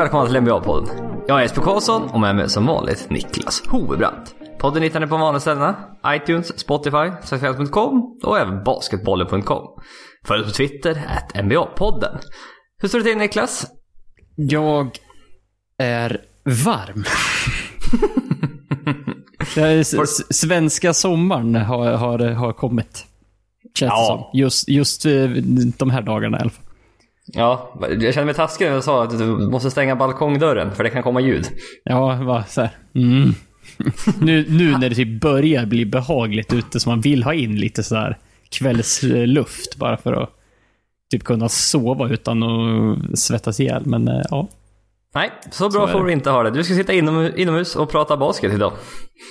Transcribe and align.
Välkomna 0.00 0.26
till 0.26 0.36
NBA-podden. 0.36 1.24
Jag 1.28 1.38
är 1.38 1.42
Jesper 1.42 1.62
Karlsson 1.62 2.02
och 2.02 2.20
med 2.20 2.36
mig 2.36 2.48
som 2.48 2.66
vanligt 2.66 3.10
Niklas 3.10 3.62
Hovebrant. 3.66 4.34
Podden 4.58 4.82
hittar 4.82 5.00
ni 5.00 5.06
på 5.06 5.16
vanliga 5.16 5.40
ställena. 5.40 5.76
iTunes, 6.06 6.58
Spotify, 6.58 7.10
svenskfans.com 7.24 8.18
och 8.22 8.38
även 8.38 8.64
basketbollen.com. 8.64 9.62
Följ 10.26 10.42
oss 10.42 10.48
på 10.48 10.52
Twitter, 10.54 11.02
NBA-podden. 11.34 12.18
Hur 12.78 12.88
står 12.88 12.98
det 12.98 13.04
till 13.04 13.18
Niklas? 13.18 13.66
Jag 14.36 14.90
är 15.78 16.20
varm. 16.44 17.04
Det 19.54 19.60
är 19.60 20.32
svenska 20.32 20.94
sommaren 20.94 21.54
har, 21.54 21.92
har, 21.92 22.18
har 22.18 22.52
kommit. 22.52 23.06
Känns 23.78 23.90
Ja. 23.90 24.06
som. 24.06 24.40
Just, 24.40 24.68
just 24.68 25.06
eh, 25.06 25.12
de 25.78 25.90
här 25.90 26.02
dagarna 26.02 26.38
i 26.38 26.40
alla 26.40 26.50
fall. 26.50 26.64
Ja, 27.32 27.74
jag 27.80 28.14
kände 28.14 28.24
mig 28.24 28.34
taskig 28.34 28.64
när 28.64 28.72
jag 28.72 28.84
sa 28.84 29.04
att 29.04 29.18
du 29.18 29.26
måste 29.26 29.70
stänga 29.70 29.96
balkongdörren 29.96 30.74
för 30.74 30.84
det 30.84 30.90
kan 30.90 31.02
komma 31.02 31.20
ljud. 31.20 31.46
Ja, 31.84 32.14
va, 32.14 32.44
så 32.48 32.60
här. 32.60 32.70
Mm. 32.94 33.34
nu, 34.20 34.46
nu 34.48 34.70
när 34.78 34.88
det 34.88 34.94
typ 34.94 35.20
börjar 35.20 35.66
bli 35.66 35.86
behagligt 35.86 36.52
ute 36.52 36.80
så 36.80 36.88
man 36.88 37.00
vill 37.00 37.22
ha 37.22 37.34
in 37.34 37.56
lite 37.56 37.82
så 37.82 37.96
här 37.96 38.18
kvällsluft 38.50 39.76
bara 39.76 39.96
för 39.96 40.12
att 40.12 40.30
typ 41.10 41.24
kunna 41.24 41.48
sova 41.48 42.08
utan 42.08 42.42
att 42.42 43.18
svettas 43.18 43.60
ihjäl. 43.60 43.82
Men 43.86 44.08
eh, 44.08 44.22
ja, 44.30 44.48
Nej, 45.14 45.30
så 45.50 45.68
bra 45.68 45.88
är 45.88 45.92
får 45.92 46.04
du 46.04 46.12
inte 46.12 46.30
ha 46.30 46.42
det. 46.42 46.50
Du 46.50 46.64
ska 46.64 46.74
sitta 46.74 46.92
inom, 46.92 47.30
inomhus 47.36 47.76
och 47.76 47.90
prata 47.90 48.16
basket 48.16 48.52
idag. 48.52 48.72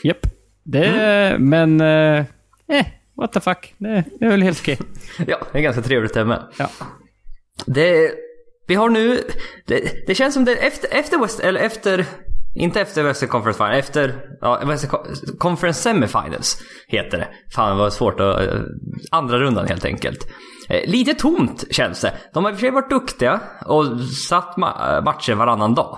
japp. 0.03 0.27
Det, 0.63 1.35
men... 1.39 1.81
Eh, 1.81 2.25
eh, 2.67 2.85
what 3.15 3.33
the 3.33 3.39
fuck. 3.39 3.73
Det, 3.77 4.03
det 4.19 4.25
är 4.25 4.29
väl 4.29 4.41
helt 4.41 4.59
okej. 4.59 4.77
Ja, 5.27 5.37
det 5.51 5.57
är 5.57 5.63
ganska 5.63 5.81
trevligt 5.81 6.13
det 6.13 6.25
med. 6.25 6.43
Ja. 6.57 6.69
Det, 7.65 8.11
vi 8.67 8.75
har 8.75 8.89
nu, 8.89 9.21
det, 9.67 10.07
det 10.07 10.15
känns 10.15 10.33
som 10.33 10.45
det 10.45 10.55
efter, 10.55 10.89
efter 10.93 11.19
West, 11.19 11.39
eller 11.39 11.59
efter, 11.59 12.05
inte 12.55 12.81
efter 12.81 13.03
Western 13.03 13.29
Conference 13.29 13.57
Finals, 13.57 13.79
efter, 13.85 14.15
ja, 14.41 14.61
Western 14.65 14.91
Conference 15.37 15.81
Semifinals 15.81 16.61
heter 16.87 17.17
det. 17.17 17.27
Fan 17.55 17.77
vad 17.77 17.93
svårt 17.93 18.19
att, 18.19 18.41
eh, 18.41 18.59
andra 19.11 19.39
rundan 19.39 19.67
helt 19.67 19.85
enkelt. 19.85 20.27
Eh, 20.69 20.89
lite 20.89 21.13
tomt 21.13 21.65
känns 21.71 22.01
det. 22.01 22.13
De 22.33 22.43
har 22.43 22.51
i 22.51 22.53
och 22.53 22.57
för 22.57 22.61
sig 22.65 22.71
varit 22.71 22.89
duktiga 22.89 23.41
och 23.65 23.85
satt 24.29 24.55
ma- 24.57 25.01
matcher 25.03 25.33
varannan 25.33 25.75
dag. 25.75 25.97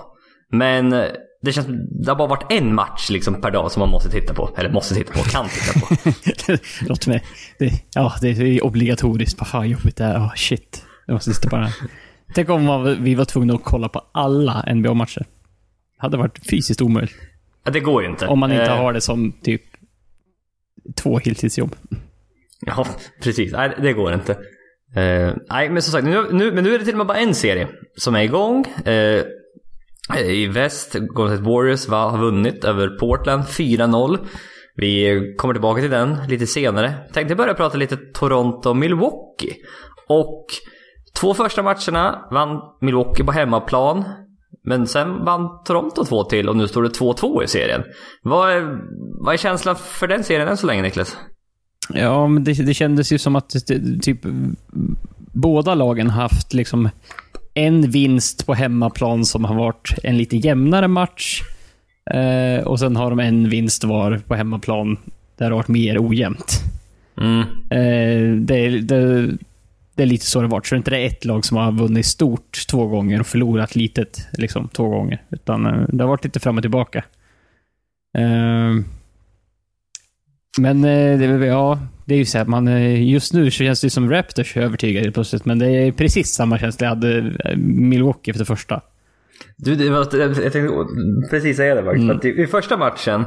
Men 0.52 0.92
eh, 0.92 1.04
det 1.42 1.52
känns 1.52 1.66
det 2.04 2.10
har 2.10 2.16
bara 2.16 2.28
varit 2.28 2.52
en 2.52 2.74
match 2.74 3.10
liksom 3.10 3.40
per 3.40 3.50
dag 3.50 3.72
som 3.72 3.80
man 3.80 3.88
måste 3.88 4.10
titta 4.10 4.34
på. 4.34 4.50
Eller 4.56 4.70
måste 4.70 4.94
titta 4.94 5.12
på, 5.12 5.18
kan 5.22 5.48
titta 5.48 5.80
på. 5.80 5.96
Låt 6.88 7.06
mig. 7.06 7.24
Det, 7.58 7.72
ja, 7.94 8.14
det 8.20 8.28
är 8.28 8.64
obligatoriskt. 8.64 9.40
Vad 9.40 9.48
fan 9.48 9.68
jobbigt 9.68 9.96
det 9.96 10.04
är. 10.04 10.18
Oh, 10.18 10.34
shit. 10.34 10.84
Jag 11.06 11.14
måste 11.14 11.34
sitta 11.34 11.48
bara... 11.48 11.68
Tänk 12.34 12.50
om 12.50 12.96
vi 13.00 13.14
var 13.14 13.24
tvungna 13.24 13.54
att 13.54 13.64
kolla 13.64 13.88
på 13.88 14.02
alla 14.12 14.64
NBA-matcher. 14.74 15.20
Det 15.20 15.26
hade 15.98 16.16
varit 16.16 16.50
fysiskt 16.50 16.82
omöjligt. 16.82 17.16
Ja, 17.64 17.70
det 17.70 17.80
går 17.80 18.02
ju 18.02 18.08
inte. 18.08 18.26
Om 18.26 18.38
man 18.38 18.52
inte 18.52 18.64
Eh, 18.64 18.76
har 18.76 18.92
det 18.92 19.00
som 19.00 19.32
typ 19.32 19.62
två 20.96 21.18
heltidsjobb. 21.18 21.76
Ja, 22.66 22.86
precis. 23.22 23.52
Nej, 23.52 23.72
det 23.82 23.92
går 23.92 24.14
inte. 24.14 24.32
Eh, 24.96 25.34
nej, 25.50 25.68
men 25.70 25.82
som 25.82 25.92
sagt, 25.92 26.04
nu, 26.04 26.26
nu, 26.32 26.52
men 26.52 26.64
nu 26.64 26.74
är 26.74 26.78
det 26.78 26.84
till 26.84 26.94
och 26.94 26.98
med 26.98 27.06
bara 27.06 27.18
en 27.18 27.34
serie 27.34 27.68
som 27.96 28.14
är 28.14 28.22
igång. 28.22 28.64
Eh, 28.84 29.22
I 30.18 30.46
väst, 30.46 30.94
Golden 30.94 31.36
State 31.36 31.50
Warriors 31.50 31.88
va, 31.88 32.08
har 32.10 32.18
vunnit 32.18 32.64
över 32.64 32.88
Portland 32.88 33.42
4-0. 33.42 34.18
Vi 34.76 35.34
kommer 35.38 35.54
tillbaka 35.54 35.80
till 35.80 35.90
den 35.90 36.16
lite 36.28 36.46
senare. 36.46 36.94
Tänkte 37.12 37.34
börja 37.34 37.54
prata 37.54 37.78
lite 37.78 37.96
Toronto-Milwaukee. 37.96 39.54
Och 40.08 40.46
två 41.12 41.34
första 41.34 41.62
matcherna 41.62 42.24
vann 42.30 42.60
Milwaukee 42.80 43.24
på 43.24 43.32
hemmaplan. 43.32 44.04
Men 44.64 44.86
sen 44.86 45.24
vann 45.24 45.48
Toronto 45.64 46.04
två 46.04 46.24
till 46.24 46.48
och 46.48 46.56
nu 46.56 46.68
står 46.68 46.82
det 46.82 46.88
2-2 46.88 47.44
i 47.44 47.46
serien. 47.48 47.82
Vad 48.22 48.50
är, 48.50 48.78
vad 49.24 49.34
är 49.34 49.38
känslan 49.38 49.76
för 49.76 50.08
den 50.08 50.24
serien 50.24 50.48
än 50.48 50.56
så 50.56 50.66
länge 50.66 50.82
Niklas? 50.82 51.16
Ja, 51.94 52.26
men 52.26 52.44
det, 52.44 52.52
det 52.52 52.74
kändes 52.74 53.12
ju 53.12 53.18
som 53.18 53.36
att 53.36 53.54
typ 54.02 54.20
båda 55.32 55.74
lagen 55.74 56.10
haft 56.10 56.54
liksom 56.54 56.88
en 57.54 57.90
vinst 57.90 58.46
på 58.46 58.54
hemmaplan 58.54 59.24
som 59.24 59.44
har 59.44 59.54
varit 59.54 59.94
en 60.02 60.16
lite 60.18 60.36
jämnare 60.36 60.88
match. 60.88 61.42
Eh, 62.10 62.64
och 62.66 62.78
sen 62.78 62.96
har 62.96 63.10
de 63.10 63.20
en 63.20 63.48
vinst 63.48 63.84
var 63.84 64.18
på 64.26 64.34
hemmaplan 64.34 64.96
där 65.38 65.46
det 65.46 65.54
har 65.54 65.56
varit 65.56 65.68
mer 65.68 66.06
ojämnt. 66.08 66.60
Mm. 67.20 67.40
Eh, 67.70 68.36
det, 68.44 68.54
är- 68.66 68.80
det, 68.82 69.30
det 70.02 70.06
är 70.06 70.10
lite 70.12 70.26
så 70.26 70.40
det 70.42 70.48
varit. 70.48 70.66
Så 70.66 70.74
det 70.74 70.76
är 70.76 70.78
inte 70.78 70.90
det 70.90 71.06
ett 71.06 71.24
lag 71.24 71.44
som 71.44 71.56
har 71.56 71.72
vunnit 71.72 72.06
stort 72.06 72.66
två 72.70 72.86
gånger 72.86 73.20
och 73.20 73.26
förlorat 73.26 73.76
litet 73.76 74.28
liksom, 74.32 74.68
två 74.68 74.88
gånger. 74.88 75.22
Utan 75.30 75.66
eh, 75.66 75.88
det 75.88 76.04
har 76.04 76.08
varit 76.08 76.24
lite 76.24 76.40
fram 76.40 76.56
och 76.56 76.62
tillbaka. 76.62 77.04
Eh, 78.18 78.84
men 80.58 80.84
eh, 80.84 81.18
det, 81.18 81.46
ja, 81.46 81.78
det 82.04 82.14
är 82.14 82.18
ju 82.18 82.24
så 82.24 82.38
här, 82.38 82.44
man, 82.44 82.68
eh, 82.68 83.10
just 83.10 83.32
nu 83.32 83.50
så 83.50 83.64
känns 83.64 83.80
det 83.80 83.90
som 83.90 84.10
Raptors 84.10 84.56
övertygade 84.56 85.12
plötsligt. 85.12 85.44
Men 85.44 85.58
det 85.58 85.70
är 85.70 85.92
precis 85.92 86.28
samma 86.28 86.58
känsla 86.58 86.86
jag 86.86 86.94
hade 86.94 87.32
Milwaukee 87.56 88.30
efter 88.30 88.44
första. 88.44 88.80
Du, 89.56 89.74
det 89.74 89.90
var, 89.90 89.98
jag 90.18 90.52
tänkte 90.52 90.86
precis 91.30 91.56
säga 91.56 91.74
det 91.74 91.84
faktiskt. 91.84 92.04
Mm. 92.04 92.16
Att 92.16 92.24
i, 92.24 92.46
första 92.46 92.76
matchen, 92.76 93.24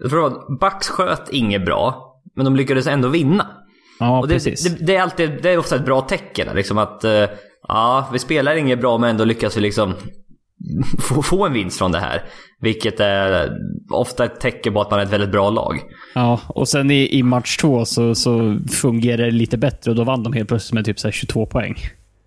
jag 0.00 0.10
tror 0.10 0.22
var, 0.22 0.58
Bucks 0.58 0.88
sköt 0.88 1.32
inget 1.32 1.64
bra, 1.64 2.14
men 2.36 2.44
de 2.44 2.56
lyckades 2.56 2.86
ändå 2.86 3.08
vinna. 3.08 3.46
Ja, 3.98 4.18
Och 4.18 4.28
det, 4.28 4.34
precis. 4.34 4.64
det, 4.64 4.86
det, 4.86 4.96
är 4.96 5.02
alltid, 5.02 5.30
det 5.42 5.50
är 5.50 5.58
ofta 5.58 5.76
ett 5.76 5.84
bra 5.84 6.00
tecken. 6.00 6.48
Liksom 6.54 6.78
att, 6.78 7.04
eh, 7.04 7.24
ja, 7.68 8.08
vi 8.12 8.18
spelar 8.18 8.54
inget 8.56 8.80
bra 8.80 8.98
men 8.98 9.10
ändå 9.10 9.24
lyckas 9.24 9.56
vi 9.56 9.60
liksom 9.60 9.94
få, 10.98 11.22
få 11.22 11.46
en 11.46 11.52
vinst 11.52 11.78
från 11.78 11.92
det 11.92 11.98
här. 11.98 12.22
Vilket 12.60 13.00
är 13.00 13.50
ofta 13.90 14.24
ett 14.24 14.40
tecken 14.40 14.72
på 14.74 14.80
att 14.80 14.90
man 14.90 15.00
är 15.00 15.04
ett 15.04 15.12
väldigt 15.12 15.30
bra 15.32 15.50
lag. 15.50 15.80
Ja, 16.14 16.40
och 16.48 16.68
sen 16.68 16.90
i, 16.90 17.18
i 17.18 17.22
match 17.22 17.56
två 17.56 17.84
så, 17.84 18.14
så 18.14 18.58
fungerar 18.70 19.24
det 19.24 19.30
lite 19.30 19.56
bättre 19.58 19.90
och 19.90 19.96
då 19.96 20.04
vann 20.04 20.22
de 20.22 20.32
helt 20.32 20.48
plötsligt 20.48 20.74
med 20.74 20.84
typ 20.84 20.98
så 20.98 21.06
här 21.08 21.12
22 21.12 21.46
poäng. 21.46 21.76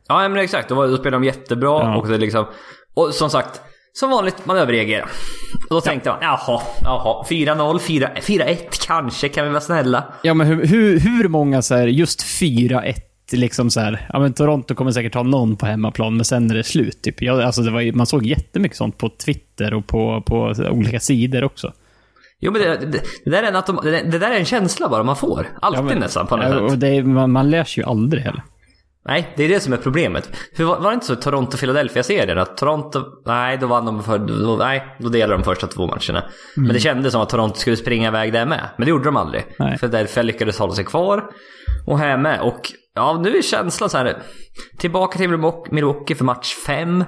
Ja 0.08 0.30
men 0.30 0.38
exakt, 0.38 0.70
då, 0.70 0.76
var, 0.76 0.88
då 0.88 0.98
spelade 0.98 1.24
de 1.24 1.28
jättebra 1.28 1.70
Ja. 1.84 1.96
och 1.98 2.08
det 2.08 2.18
liksom... 2.18 2.46
Och 2.94 3.14
som 3.14 3.30
sagt, 3.30 3.62
som 3.94 4.09
vanligt, 4.09 4.46
man 4.46 4.57
överreagerar. 4.57 5.09
Och 5.69 5.75
då 5.75 5.81
tänkte 5.81 6.09
man, 6.09 6.18
jaha, 6.22 6.62
jaha, 6.84 7.25
4-0, 7.29 7.79
4 7.79 8.09
4-1 8.16 8.57
kanske, 8.88 9.29
kan 9.29 9.44
vi 9.46 9.50
vara 9.50 9.62
snälla? 9.62 10.03
Ja, 10.24 10.34
men 10.34 10.47
hur, 10.47 10.66
hur, 10.68 11.00
hur 11.00 11.28
många 11.28 11.62
så 11.62 11.75
här, 11.75 11.88
just 11.88 12.22
4-1, 12.25 12.94
liksom 13.31 13.69
så 13.69 13.79
här, 13.79 14.07
ja 14.13 14.19
men 14.19 14.34
Toronto 14.34 14.75
kommer 14.75 14.91
säkert 14.91 15.13
ha 15.16 15.24
någon 15.24 15.56
på 15.57 15.66
hemmaplan, 15.66 16.16
men 16.16 16.25
sen 16.25 16.52
är 16.52 16.56
det 16.56 16.63
slut. 16.63 17.02
Typ. 17.02 17.22
Ja, 17.22 17.44
alltså 17.46 17.62
det 17.62 17.72
var, 17.72 17.91
man 17.96 18.06
såg 18.06 18.25
jättemycket 18.25 18.78
sånt 18.78 18.97
på 18.97 19.09
Twitter 19.25 19.74
och 19.74 19.88
på, 19.88 20.23
på 20.25 20.53
olika 20.72 21.00
sidor 21.00 21.44
också. 21.44 21.73
Jo 22.40 22.52
men 22.52 22.62
det, 22.62 22.68
det, 22.78 23.02
det, 23.25 23.31
där 23.31 23.44
är 23.44 23.47
en 23.47 23.84
det, 23.84 24.12
det 24.12 24.19
där 24.19 24.31
är 24.31 24.40
en 24.40 24.46
känsla 24.46 24.90
bara 24.90 25.03
man 25.03 25.16
får. 25.16 25.47
Alltid 25.62 25.79
Ja, 25.79 25.84
men- 25.84 25.97
nästan 26.00 26.28
på 26.28 26.35
något 26.38 26.46
Ja, 26.46 26.69
sätt. 26.69 27.03
och 27.03 27.08
man, 27.08 27.31
man 27.31 27.50
lär 27.50 27.63
sig 27.63 27.84
ju 27.84 27.90
aldrig 27.90 28.23
heller. 28.23 28.44
Nej, 29.06 29.34
det 29.38 29.44
är 29.44 29.50
det 29.50 29.60
som 29.60 29.74
är 29.74 29.78
problemet. 29.78 30.30
För 30.58 30.64
var, 30.64 30.80
var 30.80 30.90
det 30.92 30.94
inte 30.94 31.06
så 31.06 31.16
Toronto-Philadelphia-serien 31.16 32.38
att 32.38 32.58
Toronto, 32.58 33.04
nej 33.26 33.58
då 33.58 33.68
vann 33.68 33.86
de 33.86 34.04
för, 34.04 34.20
då, 34.20 34.56
nej, 34.60 34.96
då 35.00 35.10
delade 35.10 35.34
de 35.34 35.44
första 35.44 35.68
två 35.68 35.88
matcherna. 35.88 36.24
Men 36.56 36.68
det 36.74 36.80
kändes 36.80 37.12
som 37.12 37.22
att 37.22 37.30
Toronto 37.30 37.56
skulle 37.60 37.78
springa 37.78 38.08
iväg 38.08 38.34
där 38.34 38.46
med. 38.46 38.70
Men 38.78 38.86
det 38.86 38.90
gjorde 38.90 39.04
de 39.06 39.18
aldrig. 39.18 39.44
Nej. 39.60 39.78
Philadelphia 39.78 40.24
lyckades 40.24 40.60
hålla 40.60 40.74
sig 40.74 40.86
kvar. 40.86 41.24
Och 41.88 42.00
här 42.00 42.18
med. 42.18 42.42
Och 42.42 42.72
ja, 42.96 43.22
nu 43.24 43.38
är 43.38 43.42
känslan 43.42 43.90
så 43.90 43.98
här. 43.98 44.18
Tillbaka 44.78 45.18
till 45.18 45.30
Milwaukee- 45.30 46.16
för 46.16 46.24
match 46.26 46.54
fem. 46.68 47.04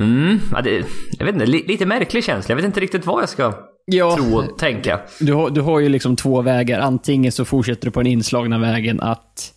Mm, 0.00 0.38
ja, 0.52 0.60
det, 0.62 0.84
jag 1.18 1.26
vet 1.26 1.34
inte, 1.34 1.46
li, 1.46 1.64
lite 1.68 1.86
märklig 1.86 2.24
känsla. 2.24 2.52
Jag 2.52 2.56
vet 2.56 2.64
inte 2.64 2.80
riktigt 2.80 3.06
vad 3.06 3.22
jag 3.22 3.28
ska 3.28 3.52
Ja. 3.86 4.16
tro 4.16 4.36
och 4.38 4.58
tänka. 4.58 5.00
Du 5.20 5.32
har, 5.32 5.50
du 5.50 5.60
har 5.60 5.80
ju 5.80 5.88
liksom 5.88 6.16
två 6.16 6.42
vägar. 6.42 6.80
Antingen 6.80 7.32
så 7.32 7.44
fortsätter 7.44 7.84
du 7.84 7.90
på 7.90 8.00
den 8.02 8.12
inslagna 8.12 8.58
vägen 8.58 9.00
att 9.00 9.52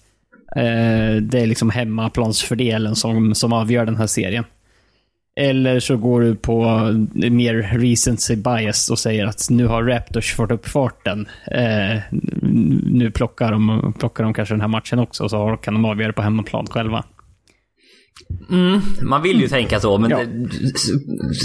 Eh, 0.56 1.16
det 1.22 1.40
är 1.42 1.48
liksom 1.48 1.70
hemmaplansfördelen 1.70 2.96
som, 2.96 3.36
som 3.36 3.54
avgör 3.54 3.86
den 3.86 3.98
här 3.98 4.08
serien. 4.08 4.44
Eller 5.36 5.80
så 5.80 5.98
går 5.98 6.22
du 6.22 6.36
på 6.36 6.64
mer 7.14 7.54
recency 7.80 8.36
bias 8.36 8.90
och 8.90 9.00
säger 9.00 9.26
att 9.26 9.48
nu 9.50 9.68
har 9.68 9.84
Raptors 9.84 10.36
fått 10.36 10.52
upp 10.52 10.68
farten. 10.68 11.28
Eh, 11.52 12.00
nu 12.84 13.12
plockar 13.12 13.52
de, 13.52 13.94
plockar 14.00 14.24
de 14.24 14.34
kanske 14.34 14.54
den 14.54 14.62
här 14.62 14.68
matchen 14.68 15.00
också, 15.00 15.30
så 15.30 15.58
kan 15.58 15.74
de 15.74 15.86
avgöra 15.86 16.14
på 16.14 16.22
hemmaplan 16.22 16.68
själva. 16.68 17.04
Mm, 18.50 18.82
man 19.02 19.22
vill 19.22 19.42
ju 19.42 19.48
tänka 19.48 19.80
så, 19.80 19.98
men 19.98 20.10
Ja. 20.12 20.20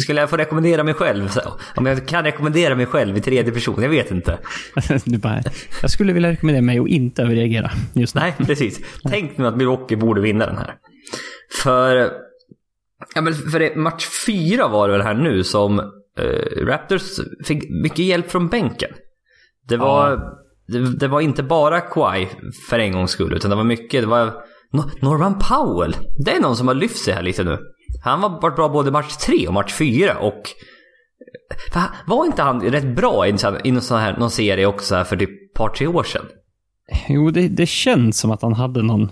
skulle 0.03 0.21
jag 0.21 0.31
få 0.31 0.37
rekommendera 0.37 0.85
mig 0.85 0.94
själv? 0.94 1.29
Så, 1.29 1.41
om 1.76 1.87
jag 1.87 2.09
kan 2.09 2.25
rekommendera 2.25 2.75
mig 2.75 2.87
själv 2.87 3.17
i 3.17 3.21
tredje 3.21 3.53
person? 3.53 3.82
Jag 3.82 3.88
vet 3.88 4.11
inte. 4.11 4.38
du 5.05 5.19
bara, 5.19 5.43
jag 5.82 5.91
skulle 5.91 6.12
vilja 6.12 6.31
rekommendera 6.31 6.62
mig 6.62 6.79
att 6.79 6.88
inte 6.88 7.23
överreagera 7.23 7.71
just 7.93 8.15
nu. 8.15 8.21
Nej, 8.21 8.35
precis. 8.47 8.81
Tänk 9.09 9.38
nu 9.38 9.47
att 9.47 9.56
Milwaukee 9.56 9.97
borde 9.97 10.21
vinna 10.21 10.47
den 10.47 10.56
här. 10.56 10.75
För, 11.62 12.11
ja, 13.15 13.21
men 13.21 13.35
för 13.35 13.59
det, 13.59 13.76
match 13.76 14.06
fyra 14.26 14.69
var 14.69 14.88
det 14.88 14.93
väl 14.93 15.03
här 15.03 15.15
nu 15.15 15.44
som 15.44 15.79
eh, 16.19 16.65
Raptors 16.67 17.03
fick 17.44 17.71
mycket 17.71 18.05
hjälp 18.05 18.31
från 18.31 18.49
bänken. 18.49 18.91
Det 19.69 19.76
var, 19.76 20.21
det, 20.69 20.97
det 20.99 21.09
var 21.09 21.21
inte 21.21 21.43
bara 21.43 21.81
Kawhi 21.81 22.29
för 22.71 22.79
en 22.79 22.93
gångs 22.93 23.11
skull, 23.11 23.32
utan 23.32 23.50
det 23.50 23.56
var 23.56 23.65
mycket, 23.65 24.00
det 24.03 24.06
var 24.06 24.35
Norman 25.00 25.38
Powell. 25.38 25.97
Det 26.25 26.32
är 26.32 26.41
någon 26.41 26.56
som 26.56 26.69
har 26.69 26.75
lyft 26.75 27.05
sig 27.05 27.15
här 27.15 27.23
lite 27.23 27.44
nu. 27.44 27.59
Han 28.05 28.23
har 28.23 28.41
varit 28.41 28.56
bra 28.56 28.69
både 28.69 28.91
match 28.91 29.17
3 29.17 29.49
och 29.49 29.55
match 29.55 29.73
4 29.73 30.19
och... 30.19 30.43
Var 32.06 32.26
inte 32.26 32.43
han 32.43 32.61
rätt 32.61 32.97
bra 32.97 33.26
i, 33.26 33.32
någon, 33.32 33.81
sån 33.81 34.00
här, 34.00 34.17
någon 34.19 34.31
serie 34.31 34.67
också 34.67 35.05
för 35.05 35.17
typ 35.17 35.31
ett 35.31 35.55
par, 35.55 35.69
tre 35.69 35.87
år 35.87 36.03
sedan? 36.03 36.25
Jo, 37.09 37.31
det, 37.31 37.49
det 37.49 37.67
känns 37.67 38.19
som 38.19 38.31
att 38.31 38.43
han 38.43 38.53
hade 38.53 38.82
någon... 38.82 39.11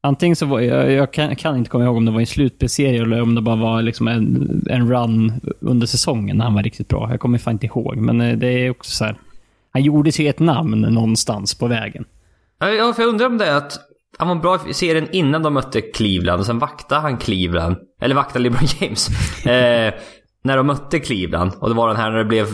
Antingen 0.00 0.36
så 0.36 0.46
var 0.46 0.60
jag, 0.60 0.92
jag 0.92 1.12
kan, 1.12 1.36
kan, 1.36 1.56
inte 1.56 1.70
komma 1.70 1.84
ihåg 1.84 1.96
om 1.96 2.04
det 2.04 2.12
var 2.12 2.20
en 2.20 2.26
slutspelsserie 2.26 3.02
eller 3.02 3.22
om 3.22 3.34
det 3.34 3.40
bara 3.40 3.56
var 3.56 3.82
liksom 3.82 4.08
en, 4.08 4.66
en 4.70 4.90
run 4.90 5.32
under 5.60 5.86
säsongen 5.86 6.36
när 6.36 6.44
han 6.44 6.54
var 6.54 6.62
riktigt 6.62 6.88
bra. 6.88 7.10
Jag 7.10 7.20
kommer 7.20 7.38
fan 7.38 7.52
inte 7.52 7.66
ihåg, 7.66 7.96
men 7.96 8.20
eh, 8.20 8.38
det 8.38 8.46
är 8.46 8.70
också 8.70 8.90
så 8.90 9.04
här. 9.04 9.16
Han 9.72 9.82
gjorde 9.82 10.12
sig 10.12 10.28
ett 10.28 10.38
namn 10.38 10.80
någonstans 10.80 11.54
på 11.54 11.66
vägen. 11.66 12.04
Ja, 12.58 12.92
för 12.92 13.02
jag 13.02 13.08
undrar 13.08 13.26
om 13.26 13.38
det 13.38 13.46
är 13.46 13.56
att 13.56 13.78
han 14.18 14.28
var 14.28 14.34
bra 14.34 14.68
i 14.68 14.74
serien 14.74 15.08
innan 15.12 15.42
de 15.42 15.54
mötte 15.54 15.80
Cleveland 15.80 16.40
och 16.40 16.46
sen 16.46 16.58
vaktade 16.58 17.00
han 17.00 17.18
Cleveland. 17.18 17.76
Eller 18.00 18.14
vaktade 18.14 18.42
LeBron 18.42 18.68
James. 18.80 19.08
eh, 19.46 19.94
när 20.44 20.56
de 20.56 20.66
mötte 20.66 20.98
Cleveland. 20.98 21.52
Och 21.58 21.68
det 21.68 21.74
var 21.74 21.88
den 21.88 21.96
här 21.96 22.10
när 22.10 22.18
det 22.18 22.24
blev... 22.24 22.46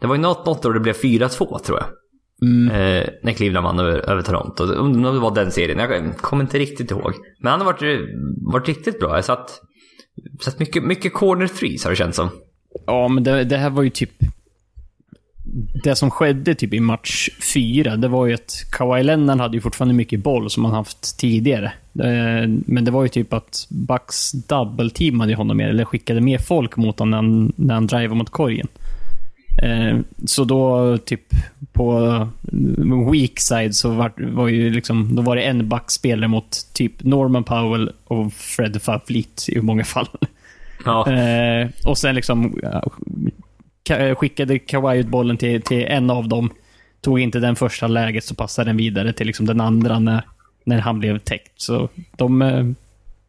Det 0.00 0.06
var 0.06 0.14
ju 0.14 0.20
något, 0.20 0.46
något 0.46 0.64
år 0.64 0.72
det 0.72 0.80
blev 0.80 0.94
4-2 0.94 1.58
tror 1.58 1.78
jag. 1.78 1.86
Mm. 2.42 2.68
Eh, 2.68 3.08
när 3.22 3.32
Cleveland 3.32 3.64
vann 3.64 3.78
över, 3.78 4.10
över 4.10 4.22
Toronto. 4.22 4.64
Undrar 4.64 5.10
om 5.10 5.16
det 5.16 5.22
var 5.22 5.34
den 5.34 5.52
serien. 5.52 5.78
Jag 5.78 6.16
kommer 6.16 6.44
inte 6.44 6.58
riktigt 6.58 6.90
ihåg. 6.90 7.12
Men 7.40 7.50
han 7.50 7.60
har 7.60 7.72
varit, 7.72 8.00
varit 8.52 8.68
riktigt 8.68 9.00
bra. 9.00 9.16
Jag 9.16 9.24
satt, 9.24 9.60
satt 10.40 10.58
mycket, 10.58 10.84
mycket 10.84 11.14
corner 11.14 11.46
threes 11.46 11.84
har 11.84 11.90
det 11.90 11.96
känts 11.96 12.16
som. 12.16 12.28
Ja, 12.86 13.08
men 13.08 13.24
det, 13.24 13.44
det 13.44 13.56
här 13.56 13.70
var 13.70 13.82
ju 13.82 13.90
typ 13.90 14.12
det 15.84 15.96
som 15.96 16.10
skedde 16.10 16.54
typ 16.54 16.74
i 16.74 16.80
match 16.80 17.28
fyra, 17.54 17.96
det 17.96 18.08
var 18.08 18.26
ju 18.26 18.34
att 18.34 18.64
Kawhi 18.72 19.02
Leonard 19.02 19.38
hade 19.38 19.56
ju 19.56 19.60
fortfarande 19.60 19.94
mycket 19.94 20.20
boll 20.20 20.50
som 20.50 20.64
han 20.64 20.74
haft 20.74 21.18
tidigare. 21.18 21.72
Men 22.66 22.84
det 22.84 22.90
var 22.90 23.02
ju 23.02 23.08
typ 23.08 23.32
att 23.32 23.66
Bucks 23.70 24.32
double-teamade 24.32 25.34
honom 25.34 25.56
mer, 25.56 25.68
eller 25.68 25.84
skickade 25.84 26.20
mer 26.20 26.38
folk 26.38 26.76
mot 26.76 26.98
honom 26.98 27.10
när 27.10 27.16
han, 27.16 27.52
när 27.56 27.74
han 27.74 27.86
drivade 27.86 28.14
mot 28.14 28.30
korgen. 28.30 28.68
Eh, 29.62 29.98
så 30.24 30.44
då, 30.44 30.98
typ 30.98 31.22
på 31.72 32.28
weak 33.12 33.40
side 33.40 33.74
så 33.74 33.90
var, 33.90 34.12
var 34.32 34.48
ju 34.48 34.70
liksom, 34.70 35.16
då 35.16 35.22
var 35.22 35.36
det 35.36 35.42
en 35.42 35.68
backspelare 35.68 36.28
mot 36.28 36.66
typ 36.72 37.04
Norman 37.04 37.44
Powell 37.44 37.92
och 38.04 38.32
Fred 38.32 38.80
Fleet 39.06 39.48
i 39.48 39.60
många 39.60 39.84
fall. 39.84 40.08
Ja. 40.84 41.12
Eh, 41.12 41.68
och 41.84 41.98
sen 41.98 42.14
liksom 42.14 42.60
skickade 44.14 44.58
Kawhi 44.58 44.98
ut 44.98 45.06
bollen 45.06 45.36
till, 45.36 45.62
till 45.62 45.84
en 45.84 46.10
av 46.10 46.28
dem. 46.28 46.50
Tog 47.00 47.20
inte 47.20 47.38
den 47.38 47.56
första 47.56 47.86
läget 47.86 48.24
så 48.24 48.34
passade 48.34 48.68
den 48.68 48.76
vidare 48.76 49.12
till 49.12 49.26
liksom 49.26 49.46
den 49.46 49.60
andra 49.60 49.98
när, 49.98 50.24
när 50.64 50.78
han 50.78 50.98
blev 50.98 51.18
täckt. 51.18 51.60
Så 51.60 51.88
de... 52.16 52.42
Eh, 52.42 52.64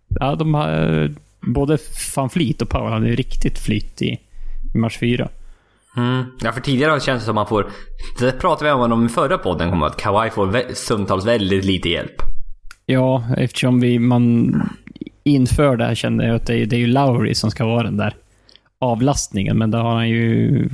ja, 0.08 0.36
de 0.36 0.54
har... 0.54 1.12
Både 1.40 1.78
van 2.16 2.30
Fleet 2.30 2.62
och 2.62 2.70
Powell 2.70 2.94
hade 2.94 3.08
riktigt 3.08 3.60
flyt 3.60 4.02
i, 4.02 4.20
i 4.74 4.78
match 4.78 4.98
fyra. 4.98 5.30
Mm. 5.98 6.26
Ja, 6.44 6.52
för 6.52 6.62
tidigare 6.62 6.90
har 6.90 6.98
det 6.98 7.04
känts 7.04 7.26
som 7.26 7.32
att 7.32 7.36
man 7.36 7.48
får... 7.48 7.68
Det 8.20 8.32
pratade 8.32 8.76
vi 8.76 8.94
om 8.94 9.06
i 9.06 9.10
förra 9.10 9.38
podden, 9.38 9.70
om 9.70 9.84
att 9.84 9.98
Kawhi 9.98 10.30
får 10.30 10.74
stundtals 10.74 11.26
väldigt 11.26 11.66
lite 11.66 11.90
hjälp. 11.90 12.22
Ja, 12.86 13.24
eftersom 13.38 13.80
vi, 13.80 14.00
man 14.00 14.54
inför 15.24 15.78
det 15.78 15.86
här 15.86 15.96
kände 15.96 16.28
jag 16.28 16.36
att 16.36 16.46
det, 16.46 16.66
det 16.66 16.76
är 16.76 16.80
ju 16.80 16.88
Lowry 16.88 17.36
som 17.36 17.52
ska 17.52 17.66
vara 17.66 17.84
den 17.84 17.98
där 17.98 18.14
avlastningen, 18.80 19.58
men 19.58 19.72
det 19.72 19.78
har 19.78 19.96
han 19.96 20.10
ju 20.10 20.70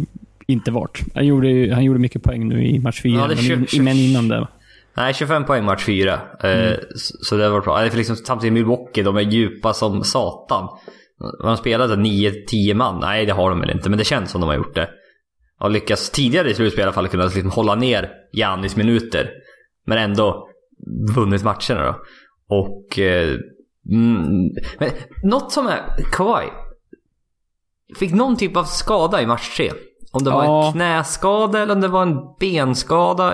inte 0.48 0.72
varit. 0.72 1.00
Han 1.14 1.26
gjorde, 1.26 1.74
han 1.74 1.84
gjorde 1.84 2.00
mycket 2.00 2.24
poäng 2.24 2.48
nu 2.48 2.66
i 2.66 2.80
match 2.80 3.02
4, 3.02 3.14
ja, 3.14 3.28
men, 3.28 3.84
men 3.84 3.98
innan 3.98 4.28
det. 4.28 4.48
Nej, 4.96 5.14
25 5.14 5.46
poäng 5.46 5.66
match 5.66 5.84
4. 5.86 6.14
Eh, 6.44 6.52
mm. 6.52 6.80
Så 6.98 7.38
det 7.38 7.50
var 7.50 7.62
bra. 7.62 7.90
För 7.90 7.98
liksom, 7.98 8.16
samtidigt 8.16 8.54
Milwaukee, 8.54 9.04
de 9.04 9.18
är 9.18 9.22
djupa 9.22 9.74
som 9.74 10.04
satan. 10.04 10.70
De 11.42 11.48
har 11.48 11.56
spelat 11.56 11.92
9-10 11.92 12.74
man. 12.74 13.00
Nej, 13.00 13.26
det 13.26 13.34
har 13.34 13.50
de 13.50 13.60
väl 13.60 13.70
inte, 13.70 13.90
men 13.90 14.00
det 14.00 14.06
känns 14.06 14.32
som 14.32 14.42
de 14.42 14.48
har 14.48 14.56
gjort 14.56 14.76
det. 14.76 14.90
Har 15.58 15.70
lyckats 15.70 16.10
tidigare 16.10 16.50
i 16.50 16.54
slutspel 16.54 16.82
i 16.82 16.84
alla 16.84 16.94
fall 16.94 17.08
kunna 17.08 17.26
liksom 17.26 17.52
hålla 17.52 17.76
ner 17.76 18.10
Giannis 18.34 18.76
minuter. 18.76 19.30
Men 19.86 19.98
ändå 19.98 20.48
vunnit 21.16 21.44
matcherna 21.44 21.86
då. 21.86 21.96
Och... 22.48 23.00
Eh, 23.00 23.36
mm, 23.92 24.50
men 24.80 24.90
något 25.24 25.52
som 25.52 25.68
är 25.68 25.82
Kawhi 26.12 26.48
fick 28.00 28.14
någon 28.14 28.38
typ 28.38 28.58
av 28.58 28.64
skada 28.64 29.22
i 29.22 29.26
match 29.26 29.58
3. 29.58 29.72
Om 30.12 30.24
det 30.24 30.30
var 30.30 30.44
ja. 30.44 30.68
en 30.68 30.74
knäskada 30.74 31.62
eller 31.62 31.74
om 31.74 31.82
det 31.82 31.88
var 31.88 32.02
en 32.02 32.18
benskada. 32.40 33.34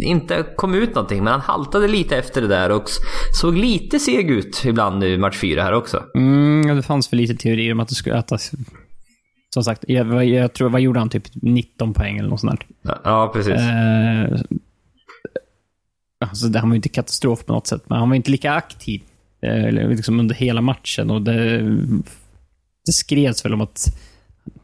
Inte 0.00 0.46
kom 0.56 0.74
ut 0.74 0.94
någonting, 0.94 1.24
men 1.24 1.32
han 1.32 1.40
haltade 1.40 1.88
lite 1.88 2.16
efter 2.16 2.40
det 2.42 2.48
där 2.48 2.70
och 2.70 2.84
såg 3.40 3.56
lite 3.56 3.98
seg 3.98 4.30
ut 4.30 4.62
ibland 4.64 5.04
i 5.04 5.18
match 5.18 5.38
4 5.38 5.62
här 5.62 5.72
också. 5.72 6.02
Mm, 6.14 6.76
det 6.76 6.82
fanns 6.82 7.08
för 7.08 7.16
lite 7.16 7.34
teorier 7.34 7.72
om 7.72 7.80
att 7.80 7.88
det 7.88 7.94
skulle 7.94 8.18
ätas. 8.18 8.50
Som 9.54 9.64
sagt, 9.64 9.84
jag, 9.88 10.24
jag, 10.24 10.52
tror, 10.52 10.68
vad 10.68 10.80
gjorde 10.80 10.98
han? 10.98 11.08
Typ 11.08 11.24
19 11.34 11.94
poäng 11.94 12.18
eller 12.18 12.28
något 12.28 12.40
sånt 12.40 12.60
där. 12.82 12.98
Ja, 13.04 13.30
precis. 13.34 13.54
Eh, 13.54 14.40
alltså, 16.20 16.46
det, 16.46 16.58
han 16.58 16.68
var 16.68 16.74
ju 16.74 16.78
inte 16.78 16.88
katastrof 16.88 17.44
på 17.44 17.52
något 17.52 17.66
sätt, 17.66 17.82
men 17.86 17.98
han 17.98 18.08
var 18.08 18.16
inte 18.16 18.30
lika 18.30 18.52
aktiv 18.52 19.02
eh, 19.42 19.70
liksom 19.70 20.20
under 20.20 20.34
hela 20.34 20.60
matchen. 20.60 21.10
Och 21.10 21.22
det 21.22 21.62
det 22.90 22.94
skrevs 22.94 23.44
väl 23.44 23.54
om 23.54 23.60
att 23.60 23.86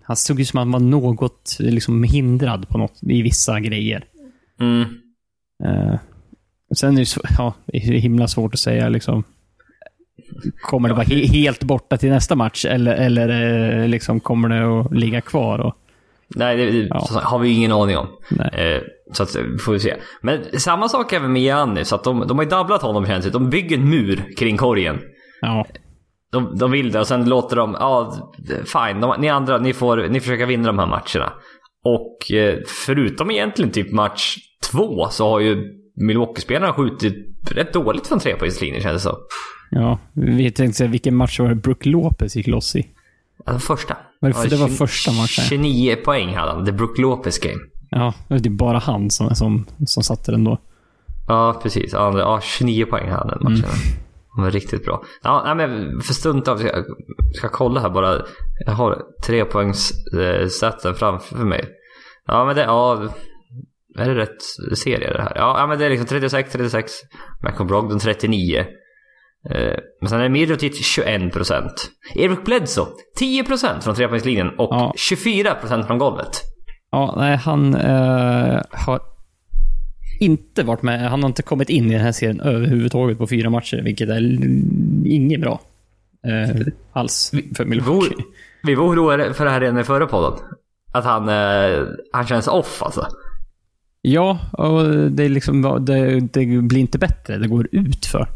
han 0.02 0.17
såg 0.17 0.40
ut 0.40 0.49
som 0.49 0.58
att 0.58 0.62
han 0.62 0.73
var 0.73 0.81
något 0.81 1.56
liksom, 1.58 2.02
hindrad 2.02 2.69
på 2.69 2.78
något, 2.78 3.02
i 3.02 3.23
vissa 3.23 3.61
grejer. 3.61 4.05
Mm. 4.61 4.81
Uh, 5.64 5.99
sen 6.75 6.94
är 6.94 7.00
det, 7.00 7.06
så, 7.06 7.20
ja, 7.38 7.55
det 7.67 7.76
är 7.76 7.81
himla 7.81 8.28
svårt 8.28 8.55
att 8.55 8.61
säga 8.61 8.88
liksom. 8.88 9.25
Kommer 10.62 10.88
det 10.88 10.94
vara 10.94 11.05
he 11.05 11.26
helt 11.26 11.64
borta 11.64 11.96
till 11.96 12.11
nästa 12.11 12.34
match 12.34 12.64
eller, 12.64 12.94
eller 12.94 13.28
uh, 13.28 13.88
liksom, 13.88 14.20
kommer 14.20 14.49
det 14.49 14.81
att 14.81 14.94
ligga 14.94 15.20
kvar? 15.20 15.58
Och, 15.58 15.75
Nej, 16.29 16.56
det 16.56 16.87
ja. 16.90 17.08
har 17.22 17.38
vi 17.38 17.49
ingen 17.49 17.72
aning 17.72 17.96
om. 17.96 18.06
Eh, 18.52 18.81
så 19.12 19.22
att, 19.22 19.31
får 19.64 19.72
vi 19.72 19.81
se. 19.81 19.96
Men 20.20 20.44
samma 20.58 20.88
sak 20.88 21.12
även 21.12 21.32
med 21.32 21.43
Giannis. 21.43 21.93
Att 21.93 22.05
de, 22.05 22.26
de 22.26 22.38
har 22.38 22.44
ju 22.44 22.50
dubblat 22.50 22.82
honom 22.82 23.06
känns 23.06 23.25
det 23.25 23.31
De 23.31 23.50
bygger 23.50 23.76
en 23.76 23.90
mur 23.90 24.34
kring 24.37 24.56
korgen. 24.56 25.00
Ja. 25.40 25.67
De, 26.36 26.58
de 26.58 26.70
vill 26.70 26.93
det 26.93 27.00
och 27.00 27.06
sen 27.06 27.28
låter 27.28 27.56
de, 27.56 27.76
ja 27.81 28.12
fine, 28.48 29.00
de, 29.00 29.14
ni 29.19 29.28
andra, 29.28 29.58
ni, 29.58 29.72
får, 29.72 30.08
ni 30.08 30.20
försöker 30.20 30.46
vinna 30.46 30.66
de 30.66 30.78
här 30.78 30.86
matcherna. 30.86 31.32
Och 31.84 32.32
eh, 32.32 32.58
förutom 32.86 33.31
egentligen 33.31 33.70
typ 33.70 33.93
match 33.93 34.36
två 34.70 35.08
så 35.10 35.28
har 35.28 35.40
ju 35.40 35.72
Milwaukee-spelarna 35.96 36.72
skjutit 36.72 37.14
rätt 37.50 37.72
dåligt 37.72 38.06
från 38.06 38.19
trepoängslinjen 38.19 38.82
känns 38.82 38.94
det 38.94 39.10
så. 39.10 39.19
Ja, 39.70 39.98
vi 40.12 40.50
tänkte 40.50 40.76
säga 40.78 40.90
vilken 40.90 41.16
match 41.16 41.40
var 41.40 41.48
det 41.48 41.55
Brook 41.55 41.86
Lopez 41.86 42.36
gick 42.36 42.46
loss 42.46 42.76
i? 42.76 42.86
Alltså 43.44 43.76
första. 43.76 43.96
Var 44.20 44.28
det, 44.43 44.48
det 44.48 44.56
var 44.56 44.69
första 44.69 45.12
matchen? 45.12 45.44
29 45.44 45.96
poäng 45.96 46.34
hade 46.34 46.52
han, 46.52 46.66
the 46.66 46.72
Brook 46.72 46.98
Lopez 46.98 47.38
game. 47.38 47.60
Ja, 47.90 48.14
det 48.28 48.46
är 48.46 48.50
bara 48.50 48.78
han 48.78 49.10
som, 49.10 49.34
som, 49.34 49.66
som 49.86 50.02
satte 50.02 50.32
den 50.32 50.44
då. 50.44 50.58
Ja, 51.28 51.60
precis. 51.62 51.93
Ja, 51.93 52.40
29 52.43 52.86
poäng 52.86 53.10
hade 53.10 53.19
han 53.19 53.28
den 53.28 53.43
matchen. 53.43 53.64
Mm. 53.64 54.06
De 54.36 54.43
var 54.43 54.50
riktigt 54.50 54.84
bra. 54.84 55.05
Ja, 55.22 55.55
nej, 55.55 55.69
men 55.69 56.00
för 56.00 56.14
stund 56.14 56.48
av, 56.48 56.62
jag 56.62 56.84
ska 57.34 57.48
kolla 57.48 57.81
här 57.81 57.90
bara. 57.90 58.22
Jag 58.66 58.72
har 58.72 59.02
tre 59.26 59.44
poängs 59.44 59.93
eh, 60.14 60.94
framför 60.94 61.44
mig. 61.44 61.69
Ja, 62.26 62.44
men 62.44 62.56
det, 62.56 62.62
ja. 62.62 63.08
Är 63.98 64.08
det 64.08 64.14
rätt 64.14 64.43
serie 64.78 65.12
det 65.12 65.22
här? 65.22 65.32
Ja, 65.34 65.66
men 65.69 65.78
det 65.78 65.86
är 65.86 65.90
liksom 65.90 66.06
36, 66.06 66.52
36. 66.52 66.93
Malcolm 67.43 67.66
Brogdon 67.69 67.98
39. 67.98 68.58
Eh, 69.50 69.78
men 70.00 70.08
sen 70.08 70.19
är 70.19 70.22
det 70.22 70.28
Mirotic 70.28 70.98
21%. 70.98 71.69
Eric 72.14 72.44
Bledsoe 72.44 72.86
10% 73.20 73.81
från 73.81 73.94
trepoängslinjen 73.94 74.48
och 74.48 74.69
ja. 74.70 74.93
24% 74.96 75.86
från 75.86 75.98
golvet. 75.98 76.43
Ja, 76.90 77.14
nej, 77.16 77.36
han 77.36 77.74
eh, 77.74 78.60
har 78.70 79.00
inte 80.20 80.63
varit 80.63 80.82
med. 80.82 81.11
Han 81.11 81.23
har 81.23 81.29
inte 81.29 81.43
kommit 81.43 81.69
in 81.69 81.91
i 81.91 81.93
den 81.93 82.03
här 82.03 82.13
serien 82.13 82.41
överhuvudtaget 82.41 83.19
på 83.19 83.27
fyra 83.27 83.51
matcher, 83.51 83.82
vilket 83.85 84.08
är 84.08 84.20
inget 85.06 85.41
bra. 85.41 85.61
Eh, 86.27 86.67
alls 86.93 87.32
för 87.56 87.65
Milwaukee. 87.65 88.25
Vi, 88.63 88.75
var 88.75 88.85
oroade 88.85 89.35
för 89.35 89.44
det 89.44 89.51
här 89.51 89.61
redan 89.61 89.79
i 89.79 89.85
förra 89.85 90.06
podden. 90.06 90.39
Att 90.93 91.05
han, 91.05 91.29
eh, 91.29 91.87
han 92.13 92.27
känns 92.27 92.49
off 92.49 92.82
alltså. 92.82 93.06
Ja, 94.03 94.39
och 94.53 94.85
det, 95.11 95.25
är 95.25 95.29
liksom, 95.29 95.85
det, 95.85 96.20
det 96.20 96.46
blir 96.46 96.81
inte 96.81 96.99
bättre. 96.99 97.39
Det 97.39 97.49
går 97.49 97.69
ut 97.73 98.06
för. 98.06 98.29